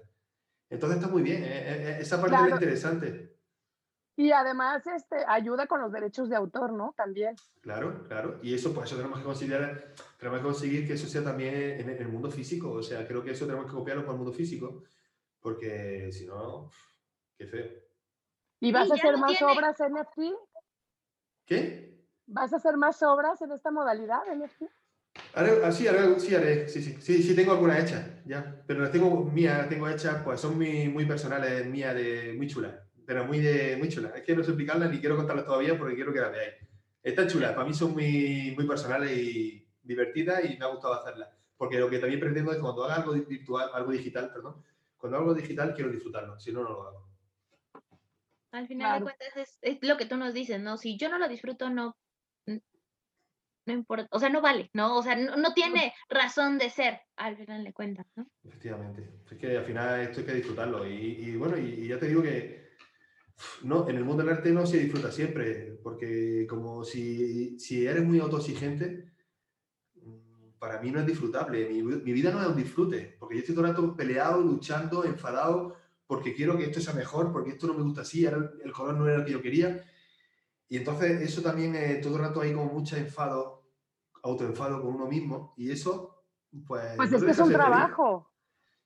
Entonces 0.69 0.97
está 0.97 1.09
muy 1.09 1.21
bien, 1.21 1.43
¿eh? 1.43 1.47
Eh, 1.47 1.89
eh, 1.89 1.97
esa 2.01 2.19
parte 2.19 2.35
es 2.35 2.53
interesante. 2.53 3.33
Y 4.15 4.31
además 4.31 4.85
este, 4.85 5.17
ayuda 5.27 5.65
con 5.65 5.81
los 5.81 5.91
derechos 5.91 6.29
de 6.29 6.35
autor, 6.35 6.71
¿no? 6.71 6.93
También. 6.95 7.35
Claro, 7.61 8.03
claro. 8.07 8.39
Y 8.43 8.53
eso, 8.53 8.73
pues 8.73 8.87
eso 8.87 8.97
tenemos 8.97 9.19
que 9.19 9.25
considerar, 9.25 9.93
tenemos 10.19 10.39
que 10.39 10.45
conseguir 10.45 10.87
que 10.87 10.93
eso 10.93 11.07
sea 11.07 11.23
también 11.23 11.55
en, 11.55 11.89
el 11.89 12.07
mundo 12.07 12.29
físico. 12.29 12.71
O 12.71 12.83
sea, 12.83 13.07
creo 13.07 13.23
que 13.23 13.31
eso 13.31 13.45
tenemos 13.45 13.65
que 13.65 13.73
copiarlo 13.73 14.03
para 14.03 14.13
el 14.13 14.19
mundo 14.19 14.33
físico, 14.33 14.83
porque 15.43 16.09
si 16.11 16.25
no, 16.25 16.71
qué 17.37 17.45
feo. 17.45 17.67
¿Y 18.61 18.71
vas 18.71 18.89
a 18.89 18.95
hacer 18.95 19.17
más 19.17 19.39
obras 19.41 19.79
en 19.81 19.93
NFT? 19.93 20.33
¿Qué? 21.45 22.01
¿Vas 22.25 22.53
a 22.53 22.55
hacer 22.55 22.77
más 22.77 23.03
obras 23.03 23.41
en 23.41 23.51
esta 23.51 23.69
modalidad 23.69 24.21
NFT? 24.33 24.63
Haré, 25.35 25.63
ah, 25.63 25.71
sí, 25.71 25.87
haré, 25.87 26.19
sí, 26.19 26.33
haré, 26.33 26.67
sí, 26.67 26.81
sí, 26.81 26.97
sí, 26.99 27.21
sí, 27.21 27.35
tengo 27.35 27.51
algunas 27.51 27.83
hechas, 27.83 28.03
ya, 28.25 28.63
pero 28.65 28.81
las 28.81 28.91
tengo 28.91 29.25
mías, 29.25 29.69
tengo 29.69 29.87
hechas, 29.87 30.23
pues 30.23 30.39
son 30.39 30.55
muy, 30.55 30.87
muy 30.87 31.05
personales, 31.05 31.67
mías, 31.67 31.93
de, 31.93 32.33
muy 32.35 32.47
chulas, 32.47 32.73
pero 33.05 33.25
muy, 33.25 33.39
de, 33.39 33.75
muy 33.77 33.89
chulas. 33.89 34.15
Es 34.15 34.23
que 34.23 34.35
no 34.35 34.43
sé 34.43 34.51
explicarlas 34.51 34.89
ni 34.89 34.99
quiero 34.99 35.17
contarlas 35.17 35.45
todavía 35.45 35.77
porque 35.77 35.95
quiero 35.95 36.13
que 36.13 36.21
las 36.21 36.31
veáis. 36.31 36.53
Están 37.03 37.27
chulas, 37.27 37.51
para 37.51 37.67
mí 37.67 37.73
son 37.73 37.91
muy, 37.91 38.53
muy 38.55 38.65
personales 38.65 39.11
y 39.15 39.67
divertidas 39.83 40.45
y 40.45 40.57
me 40.57 40.65
ha 40.65 40.69
gustado 40.69 40.93
hacerlas, 40.93 41.29
porque 41.57 41.77
lo 41.77 41.89
que 41.89 41.99
también 41.99 42.21
pretendo 42.21 42.51
es 42.51 42.59
cuando 42.59 42.85
haga 42.85 42.95
algo 42.95 43.11
virtual, 43.11 43.69
algo 43.73 43.91
digital, 43.91 44.31
perdón, 44.33 44.63
cuando 45.03 45.17
hago 45.17 45.31
algo 45.31 45.41
digital 45.41 45.73
quiero 45.73 45.91
disfrutarlo, 45.91 46.39
si 46.39 46.53
no, 46.53 46.63
no 46.63 46.69
lo 46.69 46.87
hago. 46.87 47.09
Al 48.53 48.69
final 48.69 48.99
de 48.99 49.03
cuentas 49.03 49.35
es, 49.35 49.57
es, 49.61 49.77
lo 49.81 49.97
que 49.97 50.05
tú 50.05 50.15
nos 50.15 50.33
dices, 50.33 50.61
¿no? 50.61 50.77
Si 50.77 50.95
yo 50.95 51.09
no 51.09 51.17
lo 51.17 51.27
disfruto, 51.27 51.69
no, 51.69 51.97
no 52.47 53.73
importa, 53.73 54.07
o 54.11 54.19
sea, 54.19 54.29
no 54.29 54.39
vale, 54.39 54.69
¿no? 54.71 54.95
O 54.95 55.03
sea, 55.03 55.17
no, 55.17 55.53
tiene 55.53 55.93
razón 56.07 56.57
de 56.57 56.69
ser, 56.69 57.01
al 57.17 57.35
final 57.35 57.65
de 57.65 57.73
cuentas, 57.73 58.05
¿no? 58.15 58.25
Efectivamente, 58.45 59.09
es 59.29 59.37
que 59.37 59.57
al 59.57 59.65
final 59.65 59.99
esto 59.99 60.21
hay 60.21 60.25
que 60.25 60.35
disfrutarlo 60.35 60.87
y, 60.87 61.35
bueno, 61.35 61.57
y, 61.57 61.85
ya 61.85 61.99
te 61.99 62.07
digo 62.07 62.23
que 62.23 62.77
no, 63.63 63.89
en 63.89 63.97
el 63.97 64.05
mundo 64.05 64.23
del 64.23 64.31
arte 64.37 64.51
no 64.51 64.65
se 64.65 64.77
disfruta 64.77 65.11
siempre, 65.11 65.79
porque 65.83 66.47
como 66.47 66.85
si, 66.85 67.59
si 67.59 67.85
eres 67.85 68.05
muy 68.05 68.21
autoexigente, 68.21 69.12
para 70.63 70.79
mí 70.79 70.91
no 70.91 71.01
es 71.01 71.05
disfrutable, 71.05 71.67
mi, 71.67 71.83
mi, 71.83 72.13
vida 72.13 72.31
no 72.31 72.41
es 72.41 72.47
un 72.47 72.55
disfrute, 72.55 73.17
porque 73.19 73.35
yo 73.35 73.39
estoy 73.41 73.53
todo 73.53 73.65
el 73.65 73.71
rato 73.71 73.97
peleado, 73.97 74.39
luchando, 74.39 75.03
enfadado, 75.03 75.75
porque 76.07 76.33
quiero 76.33 76.55
que 76.55 76.63
esto 76.63 76.79
sea 76.79 76.93
mejor, 76.93 77.33
porque 77.33 77.49
esto 77.49 77.67
no 77.67 77.73
me 77.73 77.83
gusta 77.83 78.03
así, 78.03 78.25
el 78.25 78.71
color 78.71 78.95
no 78.95 79.05
era 79.05 79.17
el 79.17 79.25
que 79.25 79.33
yo 79.33 79.41
quería, 79.41 79.83
y 80.69 80.77
entonces 80.77 81.21
eso 81.21 81.41
también 81.41 81.75
es 81.75 81.99
todo 81.99 82.15
el 82.15 82.21
rato 82.21 82.39
hay 82.39 82.53
como 82.53 82.71
mucho 82.71 82.95
enfado, 82.95 83.65
autoenfado 84.21 84.81
con 84.81 84.95
uno 84.95 85.05
mismo 85.05 85.53
y 85.57 85.69
eso 85.69 86.23
pues... 86.65 86.95
Pues 86.95 87.11
es 87.11 87.21
que 87.21 87.31
es 87.31 87.39
un 87.39 87.51
trabajo. 87.51 88.32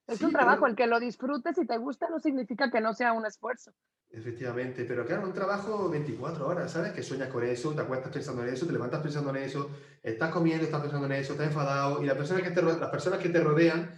Es 0.08 0.22
un 0.22 0.32
trabajo, 0.32 0.66
el 0.66 0.74
que 0.74 0.86
lo 0.86 0.98
disfrutes 0.98 1.58
y 1.58 1.66
te 1.66 1.76
gusta 1.76 2.08
no 2.08 2.18
significa 2.18 2.70
que 2.70 2.80
no 2.80 2.94
sea 2.94 3.12
un 3.12 3.26
esfuerzo. 3.26 3.72
Efectivamente, 4.10 4.84
pero 4.84 5.04
claro, 5.04 5.26
un 5.26 5.34
trabajo 5.34 5.90
24 5.90 6.48
horas, 6.48 6.72
¿sabes? 6.72 6.92
Que 6.92 7.02
sueñas 7.02 7.28
con 7.28 7.44
eso, 7.44 7.74
te 7.74 7.82
acuestas 7.82 8.10
pensando 8.10 8.42
en 8.42 8.48
eso, 8.48 8.66
te 8.66 8.72
levantas 8.72 9.02
pensando 9.02 9.30
en 9.30 9.36
eso, 9.36 9.70
estás 10.02 10.30
comiendo, 10.32 10.64
estás 10.64 10.80
pensando 10.80 11.06
en 11.06 11.12
eso, 11.12 11.32
estás 11.34 11.48
enfadado 11.48 12.02
y 12.02 12.06
las 12.06 12.16
personas 12.16 12.42
que 12.42 12.50
te, 12.50 12.62
las 12.62 12.90
personas 12.90 13.20
que 13.20 13.28
te 13.28 13.40
rodean 13.40 13.90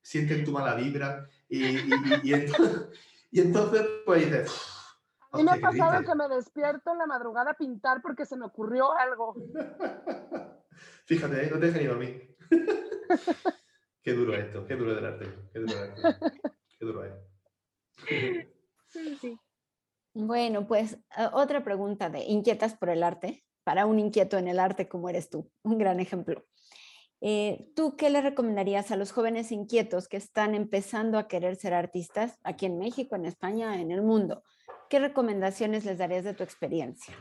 sienten 0.00 0.44
tu 0.44 0.52
mala 0.52 0.76
vibra 0.76 1.26
y, 1.48 1.64
y, 1.64 1.90
y, 2.22 2.32
entonces, 2.32 2.88
y 3.32 3.40
entonces, 3.40 3.82
pues 4.04 4.24
dices, 4.24 4.76
a 5.32 5.38
mí 5.38 5.44
me 5.44 5.50
ha 5.50 5.60
pasado 5.60 6.04
que 6.04 6.14
me 6.14 6.28
despierto 6.28 6.92
en 6.92 6.98
la 6.98 7.06
madrugada 7.06 7.50
a 7.50 7.54
pintar 7.54 8.00
porque 8.00 8.24
se 8.24 8.36
me 8.36 8.46
ocurrió 8.46 8.96
algo. 8.96 9.34
Fíjate, 11.06 11.44
¿eh? 11.44 11.50
no 11.50 11.58
te 11.58 11.66
dejes 11.66 11.82
ni 11.82 11.88
dormir. 11.88 12.36
qué 14.06 14.12
duro 14.12 14.36
esto, 14.36 14.64
qué 14.64 14.76
duro 14.76 14.94
del 14.94 15.04
arte, 15.04 15.26
qué 15.52 15.58
duro, 15.58 15.74
qué 16.78 16.86
duro 16.86 17.04
es. 17.04 17.12
Sí. 19.20 19.36
Bueno, 20.14 20.68
pues 20.68 20.94
eh, 20.94 21.28
otra 21.32 21.64
pregunta 21.64 22.08
de 22.08 22.24
inquietas 22.24 22.74
por 22.74 22.88
el 22.88 23.02
arte, 23.02 23.44
para 23.64 23.84
un 23.84 23.98
inquieto 23.98 24.38
en 24.38 24.46
el 24.46 24.60
arte 24.60 24.88
como 24.88 25.10
eres 25.10 25.28
tú, 25.28 25.50
un 25.64 25.76
gran 25.76 25.98
ejemplo. 25.98 26.46
Eh, 27.20 27.66
¿Tú 27.74 27.96
qué 27.96 28.08
le 28.10 28.20
recomendarías 28.20 28.92
a 28.92 28.96
los 28.96 29.10
jóvenes 29.10 29.50
inquietos 29.50 30.06
que 30.06 30.18
están 30.18 30.54
empezando 30.54 31.18
a 31.18 31.26
querer 31.26 31.56
ser 31.56 31.74
artistas 31.74 32.38
aquí 32.44 32.66
en 32.66 32.78
México, 32.78 33.16
en 33.16 33.26
España, 33.26 33.80
en 33.80 33.90
el 33.90 34.02
mundo? 34.02 34.44
¿qué 34.88 35.00
recomendaciones 35.00 35.84
les 35.84 35.98
darías 35.98 36.24
de 36.24 36.34
tu 36.34 36.42
experiencia? 36.42 37.14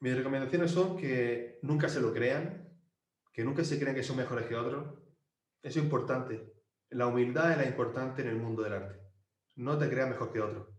Mis 0.00 0.16
recomendaciones 0.16 0.70
son 0.70 0.96
que 0.96 1.58
nunca 1.62 1.88
se 1.88 2.00
lo 2.00 2.12
crean, 2.12 2.68
que 3.32 3.42
nunca 3.42 3.64
se 3.64 3.78
crean 3.78 3.96
que 3.96 4.02
son 4.02 4.16
mejores 4.16 4.46
que 4.46 4.54
otros. 4.54 4.98
Eso 5.64 5.78
es 5.78 5.84
importante. 5.84 6.52
La 6.90 7.06
humildad 7.06 7.52
es 7.52 7.56
la 7.56 7.66
importante 7.66 8.20
en 8.20 8.28
el 8.28 8.36
mundo 8.36 8.62
del 8.62 8.74
arte. 8.74 9.00
No 9.56 9.78
te 9.78 9.88
creas 9.88 10.10
mejor 10.10 10.30
que 10.30 10.40
otro. 10.40 10.78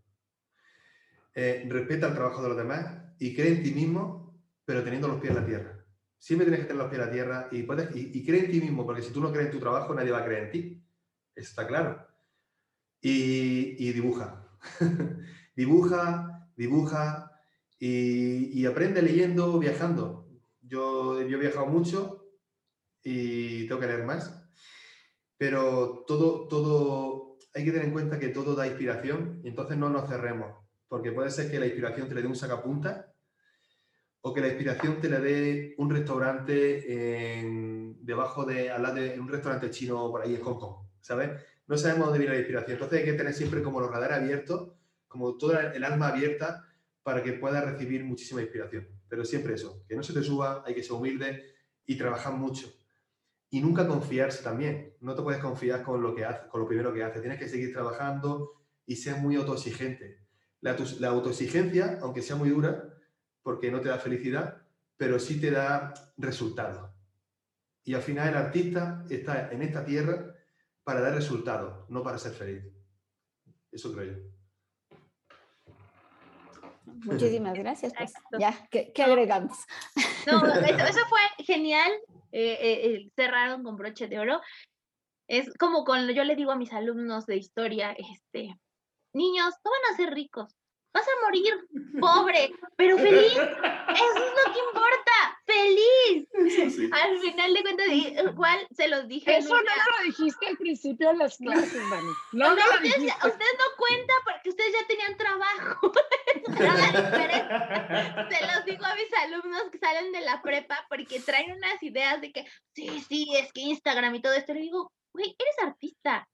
Eh, 1.34 1.66
respeta 1.68 2.06
el 2.06 2.14
trabajo 2.14 2.40
de 2.40 2.48
los 2.48 2.56
demás 2.56 3.14
y 3.18 3.34
cree 3.34 3.56
en 3.56 3.62
ti 3.64 3.72
mismo, 3.72 4.40
pero 4.64 4.84
teniendo 4.84 5.08
los 5.08 5.20
pies 5.20 5.32
en 5.32 5.40
la 5.40 5.46
tierra. 5.46 5.84
Siempre 6.18 6.46
tienes 6.46 6.60
que 6.60 6.66
tener 6.68 6.82
los 6.82 6.88
pies 6.88 7.00
en 7.00 7.06
la 7.06 7.12
tierra 7.12 7.48
y, 7.50 7.64
puedes, 7.64 7.94
y, 7.94 8.24
cree 8.24 8.44
en 8.44 8.50
ti 8.52 8.60
mismo, 8.60 8.86
porque 8.86 9.02
si 9.02 9.12
tú 9.12 9.20
no 9.20 9.32
crees 9.32 9.46
en 9.46 9.52
tu 9.52 9.60
trabajo, 9.60 9.92
nadie 9.92 10.12
va 10.12 10.18
a 10.18 10.24
creer 10.24 10.44
en 10.44 10.50
ti. 10.50 10.84
Eso 11.34 11.50
está 11.50 11.66
claro. 11.66 12.06
Y, 13.00 13.76
y 13.84 13.92
dibuja. 13.92 14.48
dibuja, 15.56 16.48
dibuja 16.56 17.32
y, 17.78 18.64
aprende 18.66 19.02
leyendo, 19.02 19.58
viajando. 19.58 20.30
Yo, 20.62 21.20
yo 21.22 21.36
he 21.36 21.40
viajado 21.40 21.66
mucho 21.66 22.30
y 23.02 23.66
tengo 23.66 23.80
que 23.80 23.86
leer 23.88 24.04
más, 24.04 24.45
pero 25.36 26.04
todo, 26.06 26.48
todo, 26.48 27.38
hay 27.54 27.64
que 27.64 27.72
tener 27.72 27.86
en 27.86 27.92
cuenta 27.92 28.18
que 28.18 28.28
todo 28.28 28.54
da 28.54 28.66
inspiración 28.66 29.40
y 29.44 29.48
entonces 29.48 29.76
no 29.76 29.90
nos 29.90 30.08
cerremos, 30.08 30.56
porque 30.88 31.12
puede 31.12 31.30
ser 31.30 31.50
que 31.50 31.60
la 31.60 31.66
inspiración 31.66 32.08
te 32.08 32.14
le 32.14 32.22
dé 32.22 32.28
un 32.28 32.36
sacapunta 32.36 33.12
o 34.22 34.34
que 34.34 34.40
la 34.40 34.48
inspiración 34.48 35.00
te 35.00 35.08
le 35.08 35.20
dé 35.20 35.74
un 35.78 35.90
restaurante 35.90 37.44
debajo 38.00 38.44
de, 38.44 38.70
al 38.70 38.82
lado 38.82 38.96
de 38.96 39.20
un 39.20 39.28
restaurante 39.28 39.70
chino 39.70 40.10
por 40.10 40.22
ahí 40.22 40.34
en 40.34 40.42
Hong 40.42 40.58
Kong, 40.58 40.86
¿sabes? 41.00 41.30
No 41.66 41.76
sabemos 41.76 42.06
dónde 42.06 42.20
viene 42.20 42.34
la 42.34 42.40
inspiración, 42.40 42.74
entonces 42.74 42.98
hay 43.00 43.04
que 43.04 43.12
tener 43.12 43.34
siempre 43.34 43.62
como 43.62 43.80
los 43.80 43.90
radares 43.90 44.18
abiertos 44.18 44.76
como 45.16 45.36
toda 45.36 45.72
el 45.72 45.84
alma 45.84 46.08
abierta 46.08 46.64
para 47.02 47.22
que 47.22 47.32
pueda 47.32 47.60
recibir 47.60 48.04
muchísima 48.04 48.42
inspiración. 48.42 48.88
Pero 49.08 49.24
siempre 49.24 49.54
eso, 49.54 49.84
que 49.88 49.96
no 49.96 50.02
se 50.02 50.12
te 50.12 50.22
suba, 50.22 50.62
hay 50.66 50.74
que 50.74 50.82
ser 50.82 50.92
humilde 50.92 51.42
y 51.86 51.96
trabajar 51.96 52.34
mucho. 52.34 52.72
Y 53.50 53.60
nunca 53.60 53.86
confiarse 53.86 54.42
también. 54.42 54.94
No 55.00 55.14
te 55.14 55.22
puedes 55.22 55.40
confiar 55.40 55.82
con 55.82 56.02
lo 56.02 56.14
que 56.14 56.24
haces, 56.24 56.48
con 56.48 56.60
lo 56.60 56.68
primero 56.68 56.92
que 56.92 57.02
haces. 57.02 57.20
Tienes 57.20 57.38
que 57.38 57.48
seguir 57.48 57.72
trabajando 57.72 58.52
y 58.84 58.96
ser 58.96 59.16
muy 59.16 59.36
autoexigente. 59.36 60.26
La, 60.60 60.76
la 60.98 61.08
autoexigencia, 61.08 61.98
aunque 62.02 62.22
sea 62.22 62.36
muy 62.36 62.50
dura, 62.50 62.94
porque 63.42 63.70
no 63.70 63.80
te 63.80 63.88
da 63.88 63.98
felicidad, 63.98 64.62
pero 64.96 65.18
sí 65.18 65.40
te 65.40 65.50
da 65.50 65.94
resultado. 66.16 66.94
Y 67.84 67.94
al 67.94 68.02
final 68.02 68.28
el 68.28 68.36
artista 68.36 69.04
está 69.08 69.52
en 69.52 69.62
esta 69.62 69.84
tierra 69.84 70.34
para 70.82 71.00
dar 71.00 71.14
resultados, 71.14 71.88
no 71.88 72.02
para 72.02 72.18
ser 72.18 72.32
feliz. 72.32 72.64
Eso 73.70 73.92
creo 73.92 74.12
yo. 74.12 74.36
Muchísimas 77.04 77.54
gracias. 77.54 77.92
Pues. 77.96 78.12
Ya, 78.38 78.68
¿qué, 78.70 78.92
agregamos? 79.02 79.58
No, 80.26 80.44
eso, 80.44 81.00
fue 81.08 81.44
genial. 81.44 81.92
Eh, 82.38 82.58
eh, 82.60 83.10
cerraron 83.16 83.62
con 83.62 83.76
broche 83.76 84.08
de 84.08 84.18
oro. 84.18 84.42
Es 85.26 85.54
como 85.58 85.86
cuando 85.86 86.12
yo 86.12 86.22
le 86.22 86.36
digo 86.36 86.52
a 86.52 86.56
mis 86.56 86.70
alumnos 86.70 87.24
de 87.24 87.36
historia, 87.36 87.92
este, 87.92 88.54
niños, 89.14 89.54
no 89.64 89.70
van 89.70 89.94
a 89.94 89.96
ser 89.96 90.12
ricos, 90.12 90.54
vas 90.96 91.06
a 91.06 91.20
morir 91.24 91.54
pobre, 92.00 92.52
pero 92.76 92.96
feliz. 92.98 93.32
Eso 93.32 93.44
es 93.44 94.32
lo 94.38 94.52
que 94.52 94.58
importa, 94.68 95.16
feliz. 95.44 96.90
Al 96.92 97.18
final 97.20 97.54
de 97.54 97.62
cuentas, 97.62 97.86
igual 97.88 98.66
se 98.70 98.88
los 98.88 99.06
dije. 99.06 99.36
Eso 99.36 99.54
no 99.54 99.62
lo 99.62 100.04
dijiste 100.04 100.46
al 100.46 100.56
principio 100.56 101.08
de 101.08 101.16
las 101.16 101.36
clases, 101.36 101.90
Dani. 101.90 102.12
No, 102.32 102.48
no, 102.48 102.56
lo 102.56 102.62
ustedes, 102.62 102.82
dijiste. 102.82 103.28
ustedes 103.28 103.56
no 103.58 103.64
cuentan 103.76 104.16
porque 104.24 104.48
ustedes 104.48 104.72
ya 104.72 104.86
tenían 104.86 105.16
trabajo. 105.16 105.92
se 108.30 108.46
los 108.46 108.64
digo 108.64 108.84
a 108.84 108.94
mis 108.94 109.12
alumnos 109.22 109.64
que 109.70 109.78
salen 109.78 110.12
de 110.12 110.20
la 110.20 110.40
prepa 110.40 110.86
porque 110.88 111.20
traen 111.20 111.52
unas 111.52 111.82
ideas 111.82 112.20
de 112.22 112.32
que, 112.32 112.46
sí, 112.74 113.04
sí, 113.06 113.26
es 113.36 113.52
que 113.52 113.60
Instagram 113.60 114.14
y 114.14 114.22
todo 114.22 114.32
esto. 114.32 114.54
Le 114.54 114.60
digo, 114.60 114.92
güey, 115.12 115.36
eres 115.38 115.58
artista 115.62 116.26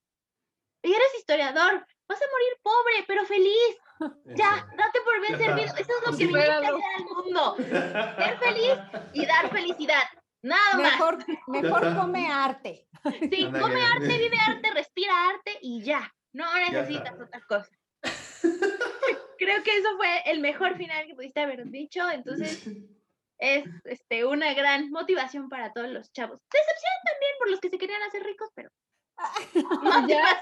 y 0.82 0.92
eres 0.92 1.14
historiador, 1.16 1.86
vas 2.12 2.22
a 2.22 2.30
morir 2.30 2.52
pobre, 2.62 3.04
pero 3.06 3.24
feliz. 3.24 3.78
Ya, 4.36 4.66
date 4.76 5.00
por 5.04 5.20
bien 5.20 5.38
servido. 5.38 5.74
Eso 5.74 5.92
es 5.98 6.10
lo 6.10 6.16
que 6.16 6.26
viniste 6.26 6.50
a 6.50 6.58
hacer 6.58 6.74
al 6.96 7.04
mundo. 7.04 7.56
Ser 7.56 8.38
feliz 8.38 8.72
y 9.12 9.26
dar 9.26 9.50
felicidad. 9.50 10.02
Nada 10.42 10.76
mejor, 10.76 11.18
más. 11.18 11.26
Mejor 11.46 11.96
come 11.96 12.26
arte. 12.26 12.88
Sí, 13.30 13.48
come 13.50 13.80
arte, 13.82 14.18
vive 14.18 14.36
arte, 14.46 14.70
respira 14.74 15.28
arte 15.28 15.58
y 15.60 15.82
ya. 15.82 16.12
No 16.32 16.52
necesitas 16.54 17.14
otras 17.20 17.44
cosas. 17.46 17.70
Creo 19.38 19.62
que 19.62 19.76
eso 19.76 19.96
fue 19.96 20.22
el 20.26 20.40
mejor 20.40 20.76
final 20.76 21.06
que 21.06 21.14
pudiste 21.14 21.40
haber 21.40 21.64
dicho. 21.66 22.10
Entonces, 22.10 22.66
es 23.38 23.64
este, 23.84 24.24
una 24.24 24.54
gran 24.54 24.90
motivación 24.90 25.48
para 25.48 25.72
todos 25.72 25.90
los 25.90 26.12
chavos. 26.12 26.40
Decepción 26.50 26.92
también 27.04 27.32
por 27.38 27.50
los 27.50 27.60
que 27.60 27.70
se 27.70 27.78
querían 27.78 28.02
hacer 28.02 28.22
ricos, 28.24 28.48
pero 28.54 28.70
ya, 30.08 30.40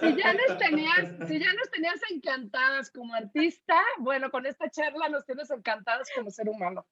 si, 0.00 0.16
ya, 0.16 0.32
nos 0.34 0.58
tenías, 0.58 1.28
si 1.28 1.38
ya 1.38 1.52
nos 1.54 1.70
tenías 1.70 2.00
encantadas 2.10 2.90
como 2.90 3.14
artista, 3.14 3.80
bueno, 3.98 4.30
con 4.30 4.46
esta 4.46 4.70
charla 4.70 5.08
nos 5.08 5.24
tienes 5.24 5.50
encantadas 5.50 6.08
como 6.14 6.30
ser 6.30 6.48
humano. 6.48 6.86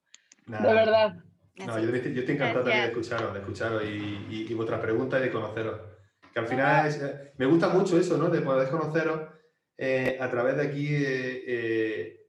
de 0.47 0.61
verdad. 0.61 1.17
No, 1.57 1.79
yo, 1.79 1.89
yo, 1.91 1.97
estoy 1.97 2.35
encantado 2.35 2.65
también 2.65 2.83
de 2.83 2.89
escucharos, 2.89 3.33
de 3.33 3.39
escucharos 3.41 3.85
y, 3.85 3.87
y, 3.87 4.47
y, 4.51 4.55
vuestra 4.55 4.81
pregunta 4.81 5.19
y 5.19 5.23
de 5.23 5.31
conoceros. 5.31 5.81
Que 6.33 6.41
al 6.41 6.49
final 6.49 6.91
eh, 6.91 7.33
me 7.39 7.47
gusta 7.47 7.69
mucho 7.69 7.97
eso, 7.97 8.19
¿no? 8.19 8.29
De 8.29 8.41
poder 8.41 8.69
conoceros 8.71 9.21
eh, 9.79 10.19
a 10.21 10.29
través 10.29 10.57
de 10.57 10.63
aquí 10.63 10.89
eh, 10.91 12.27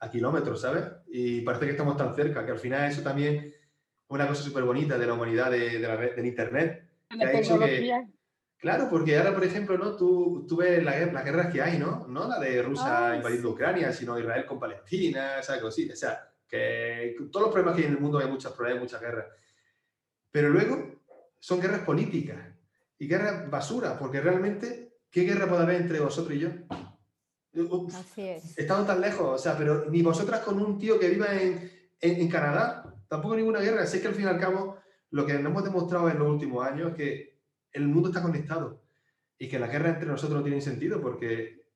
a 0.00 0.10
kilómetros, 0.10 0.62
¿sabes? 0.62 0.84
Y 1.08 1.42
parece 1.42 1.66
que 1.66 1.72
estamos 1.72 1.98
tan 1.98 2.14
cerca, 2.14 2.46
que 2.46 2.52
al 2.52 2.58
final 2.58 2.90
eso 2.90 3.02
también 3.02 3.34
es 3.36 3.54
una 4.08 4.26
cosa 4.26 4.42
súper 4.42 4.64
bonita 4.64 4.96
de 4.96 5.06
la 5.06 5.12
humanidad 5.12 5.50
de, 5.50 5.78
de 5.78 5.86
la, 5.86 5.96
del 5.96 6.24
Internet 6.24 6.87
claro, 8.58 8.88
porque 8.90 9.16
ahora, 9.16 9.34
por 9.34 9.44
ejemplo, 9.44 9.78
¿no? 9.78 9.96
Tú, 9.96 10.46
tú 10.48 10.56
ves 10.56 10.82
la, 10.82 10.98
las 11.06 11.24
guerras 11.24 11.52
que 11.52 11.62
hay, 11.62 11.78
¿no? 11.78 12.06
No 12.08 12.28
la 12.28 12.38
de 12.38 12.62
Rusia 12.62 13.16
invadiendo 13.16 13.50
Ucrania, 13.50 13.92
sino 13.92 14.18
Israel 14.18 14.46
con 14.46 14.58
Palestina, 14.58 15.38
esa 15.38 15.60
cosita. 15.60 15.94
O 15.94 15.96
sea, 15.96 16.28
que 16.46 17.16
todos 17.30 17.46
los 17.46 17.52
problemas 17.52 17.76
que 17.76 17.82
hay 17.82 17.88
en 17.88 17.94
el 17.94 18.00
mundo 18.00 18.18
hay 18.18 18.28
muchos 18.28 18.52
problemas, 18.52 18.82
muchas 18.82 19.00
guerras. 19.00 19.26
Pero 20.30 20.50
luego 20.50 21.02
son 21.38 21.60
guerras 21.60 21.80
políticas 21.80 22.38
y 22.98 23.06
guerras 23.06 23.48
basura, 23.48 23.98
porque 23.98 24.20
realmente, 24.20 24.98
¿qué 25.10 25.22
guerra 25.22 25.48
puede 25.48 25.62
haber 25.62 25.80
entre 25.80 26.00
vosotros 26.00 26.34
y 26.34 26.40
yo? 26.40 26.50
Así 27.94 28.28
es. 28.28 28.58
Estamos 28.58 28.86
tan 28.86 29.00
lejos, 29.00 29.26
o 29.26 29.38
sea, 29.38 29.56
pero 29.56 29.86
ni 29.90 30.02
vosotras 30.02 30.40
con 30.40 30.60
un 30.60 30.78
tío 30.78 30.98
que 30.98 31.08
viva 31.08 31.32
en, 31.32 31.70
en, 32.00 32.20
en 32.20 32.28
Canadá, 32.28 32.94
tampoco 33.08 33.36
ninguna 33.36 33.60
guerra. 33.60 33.82
Así 33.82 34.00
que 34.00 34.08
al 34.08 34.14
fin 34.14 34.24
y 34.24 34.28
al 34.28 34.40
cabo, 34.40 34.78
lo 35.10 35.26
que 35.26 35.34
nos 35.34 35.50
hemos 35.50 35.64
demostrado 35.64 36.08
en 36.10 36.18
los 36.18 36.28
últimos 36.28 36.66
años 36.66 36.90
es 36.90 36.96
que 36.96 37.38
el 37.72 37.88
mundo 37.88 38.08
está 38.08 38.22
conectado 38.22 38.82
y 39.38 39.48
que 39.48 39.58
la 39.58 39.68
guerra 39.68 39.90
entre 39.90 40.08
nosotros 40.08 40.38
no 40.38 40.44
tiene 40.44 40.60
sentido 40.60 41.00
porque 41.00 41.66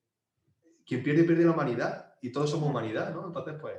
quien 0.85 1.03
pierde, 1.03 1.23
pierde 1.23 1.45
la 1.45 1.51
humanidad 1.51 2.15
y 2.21 2.31
todos 2.31 2.49
somos 2.49 2.69
humanidad, 2.69 3.13
¿no? 3.13 3.27
Entonces, 3.27 3.55
pues... 3.59 3.75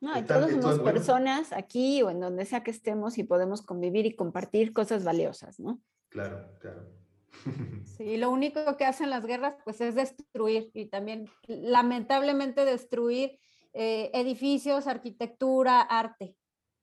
No, 0.00 0.18
y 0.18 0.22
todos 0.22 0.50
somos 0.50 0.80
personas 0.80 1.52
aquí 1.52 2.02
o 2.02 2.10
en 2.10 2.20
donde 2.20 2.44
sea 2.44 2.62
que 2.62 2.70
estemos 2.70 3.16
y 3.16 3.24
podemos 3.24 3.62
convivir 3.62 4.04
y 4.04 4.14
compartir 4.14 4.72
cosas 4.72 5.02
valiosas, 5.02 5.58
¿no? 5.58 5.80
Claro, 6.08 6.46
claro. 6.60 6.86
Sí, 7.96 8.16
lo 8.16 8.30
único 8.30 8.76
que 8.76 8.84
hacen 8.84 9.10
las 9.10 9.24
guerras 9.24 9.54
pues 9.64 9.80
es 9.80 9.94
destruir 9.94 10.70
y 10.74 10.86
también 10.86 11.30
lamentablemente 11.46 12.64
destruir 12.64 13.38
eh, 13.72 14.10
edificios, 14.14 14.86
arquitectura, 14.86 15.80
arte. 15.80 16.36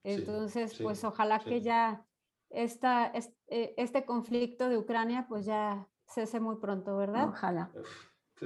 Entonces, 0.04 0.78
pues 0.82 1.04
ojalá 1.04 1.40
que 1.40 1.62
ya 1.62 2.06
esta, 2.50 3.08
este, 3.08 3.82
este, 3.82 4.06
conflicto 4.06 4.70
de 4.70 4.78
Ucrania 4.78 5.26
pues 5.30 5.46
ya 5.46 5.88
cese 6.08 6.40
muy 6.40 6.58
pronto, 6.58 6.98
¿verdad? 6.98 7.30
Ojalá. 7.30 7.72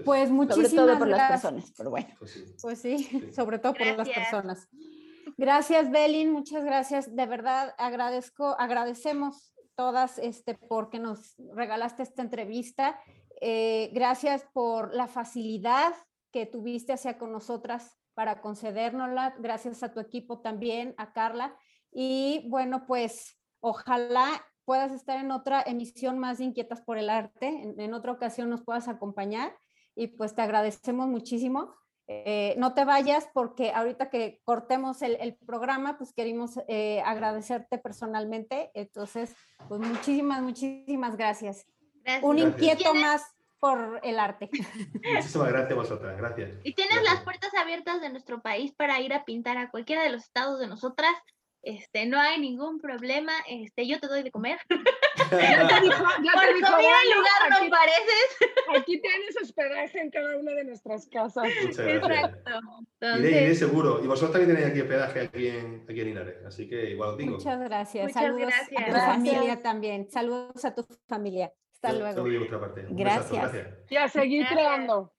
Pues 0.04 0.30
muchísimas 0.30 0.72
sobre 0.72 0.88
todo 0.88 1.00
por 1.00 1.08
las 1.08 1.32
personas, 1.32 1.74
pero 1.78 1.90
bueno. 1.90 2.10
Pues 2.62 2.82
sí, 2.82 3.08
pues 3.12 3.36
sobre 3.36 3.60
todo 3.60 3.74
por 3.74 3.88
las 3.88 4.10
personas. 4.10 4.68
Gracias, 5.38 5.90
Belin, 5.90 6.32
muchas 6.32 6.64
gracias. 6.64 7.16
De 7.16 7.26
verdad 7.26 7.74
agradezco, 7.78 8.56
agradecemos 8.60 9.54
todas 9.76 10.18
este, 10.20 10.56
porque 10.56 11.00
nos 11.00 11.36
regalaste 11.54 12.04
esta 12.04 12.22
entrevista. 12.22 13.00
Eh, 13.42 13.90
gracias 13.94 14.46
por 14.54 14.94
la 14.94 15.08
facilidad 15.08 15.94
que 16.32 16.46
tuviste 16.46 16.94
hacia 16.94 17.18
con 17.18 17.32
nosotras 17.32 17.98
para 18.16 18.42
concedérnosla, 18.42 19.36
gracias 19.40 19.84
a 19.84 19.94
tu 19.94 20.00
equipo 20.00 20.40
también, 20.40 20.96
a 20.98 21.14
Carla. 21.14 21.56
Y 21.92 22.48
bueno, 22.50 22.86
pues 22.88 23.38
ojalá 23.60 24.44
puedas 24.64 24.92
estar 24.92 25.20
en 25.20 25.32
otra 25.32 25.62
emisión 25.62 26.18
más 26.18 26.40
de 26.40 26.46
Inquietas 26.46 26.82
por 26.82 26.98
el 26.98 27.10
Arte, 27.10 27.74
en, 27.78 27.94
otra 27.94 28.12
ocasión 28.12 28.50
nos 28.50 28.64
puedas 28.64 28.88
acompañar 28.88 29.56
y 29.96 30.08
pues 30.08 30.34
te 30.34 30.42
agradecemos 30.42 31.08
muchísimo. 31.08 31.76
Eh, 32.08 32.56
no 32.58 32.74
te 32.74 32.86
vayas 32.86 33.28
porque 33.34 33.72
ahorita 33.72 34.10
que 34.10 34.40
cortemos 34.44 35.02
el, 35.02 35.38
programa, 35.46 35.98
pues 35.98 36.14
queremos 36.14 36.60
eh, 36.68 37.02
agradecerte 37.06 37.78
personalmente. 37.78 38.72
Entonces, 38.74 39.36
pues 39.68 39.82
muchísimas, 39.82 40.42
muchísimas 40.42 41.16
gracias. 41.18 41.66
Un 42.22 42.40
inquieto 42.40 42.94
más 42.94 43.24
por 43.60 44.00
el 44.04 44.20
arte. 44.20 44.50
Muchísimas 45.14 45.50
gracias 45.50 45.72
a 45.72 45.76
vosotras, 45.76 46.18
gracias. 46.18 46.58
Y 46.64 46.74
tienes 46.74 47.02
las 47.04 47.22
puertas 47.22 47.54
abiertas 47.56 48.02
de 48.02 48.10
nuestro 48.10 48.42
país 48.42 48.74
para 48.76 49.00
ir 49.00 49.14
a 49.14 49.26
pintar 49.26 49.58
a 49.58 49.70
cualquiera 49.70 50.04
de 50.04 50.10
los 50.10 50.24
estados 50.24 50.60
de 50.60 50.68
nosotras. 50.68 51.14
Este, 51.66 52.06
no 52.06 52.20
hay 52.20 52.40
ningún 52.40 52.80
problema, 52.80 53.34
este, 53.50 53.88
yo 53.88 54.00
te 54.00 54.06
doy 54.06 54.22
de 54.22 54.30
comer. 54.30 54.60
ya 55.32 55.68
te 55.68 55.82
dijo, 55.82 56.04
ya 56.24 56.32
Por 56.34 56.42
te 56.44 56.54
dijo, 56.54 56.72
comida 56.72 56.96
en 57.04 57.18
lugar 57.18 57.50
no 57.50 57.70
pareces. 57.72 58.38
Aquí 58.78 59.02
tienes 59.02 59.36
hospedaje 59.42 60.00
en 60.00 60.12
cada 60.12 60.38
una 60.38 60.52
de 60.52 60.64
nuestras 60.66 61.08
casas. 61.08 61.48
Muchas 61.64 61.86
gracias. 61.86 62.38
Entonces... 62.46 63.32
Iré, 63.32 63.44
iré 63.46 63.56
seguro. 63.56 64.04
Y 64.04 64.08
vosotros 64.08 64.34
también 64.34 64.56
tenéis 64.56 64.72
aquí 64.72 64.82
hospedaje 64.82 65.20
aquí 65.22 65.48
en, 65.48 65.86
aquí 65.90 66.02
en 66.02 66.08
Linares, 66.08 66.46
así 66.46 66.70
que 66.70 66.92
igual 66.92 67.12
os 67.12 67.18
digo. 67.18 67.32
Muchas 67.32 67.60
gracias. 67.60 68.04
Muchas 68.04 68.22
Saludos 68.22 68.48
gracias. 68.48 68.82
a 68.82 68.86
tu 68.86 68.92
familia 68.92 69.60
también. 69.60 70.10
Saludos 70.12 70.66
a 70.66 70.76
tu 70.76 70.86
familia. 71.08 71.52
Hasta 71.88 72.24
luego. 72.24 72.60
Parte. 72.60 72.86
Un 72.88 72.96
Gracias. 72.96 73.32
besazo, 73.32 73.52
gracias. 73.54 73.92
Y 73.92 73.96
a 73.98 74.08
seguir 74.10 74.42
Gracias. 74.42 74.60
creando. 74.60 75.14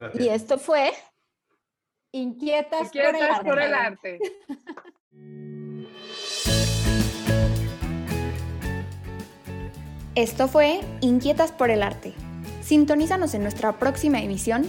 Gracias. 0.00 0.24
Y 0.24 0.28
esto 0.28 0.58
fue 0.58 0.92
Inquietas, 2.12 2.86
Inquietas 2.86 3.40
por 3.40 3.60
el 3.60 3.74
arte. 3.74 4.18
por 4.18 4.18
el 4.18 4.18
arte. 4.18 4.18
Esto 10.14 10.48
fue 10.48 10.80
Inquietas 11.00 11.52
por 11.52 11.70
el 11.70 11.82
Arte. 11.82 12.12
Sintonízanos 12.62 13.34
en 13.34 13.42
nuestra 13.42 13.78
próxima 13.78 14.20
emisión 14.20 14.64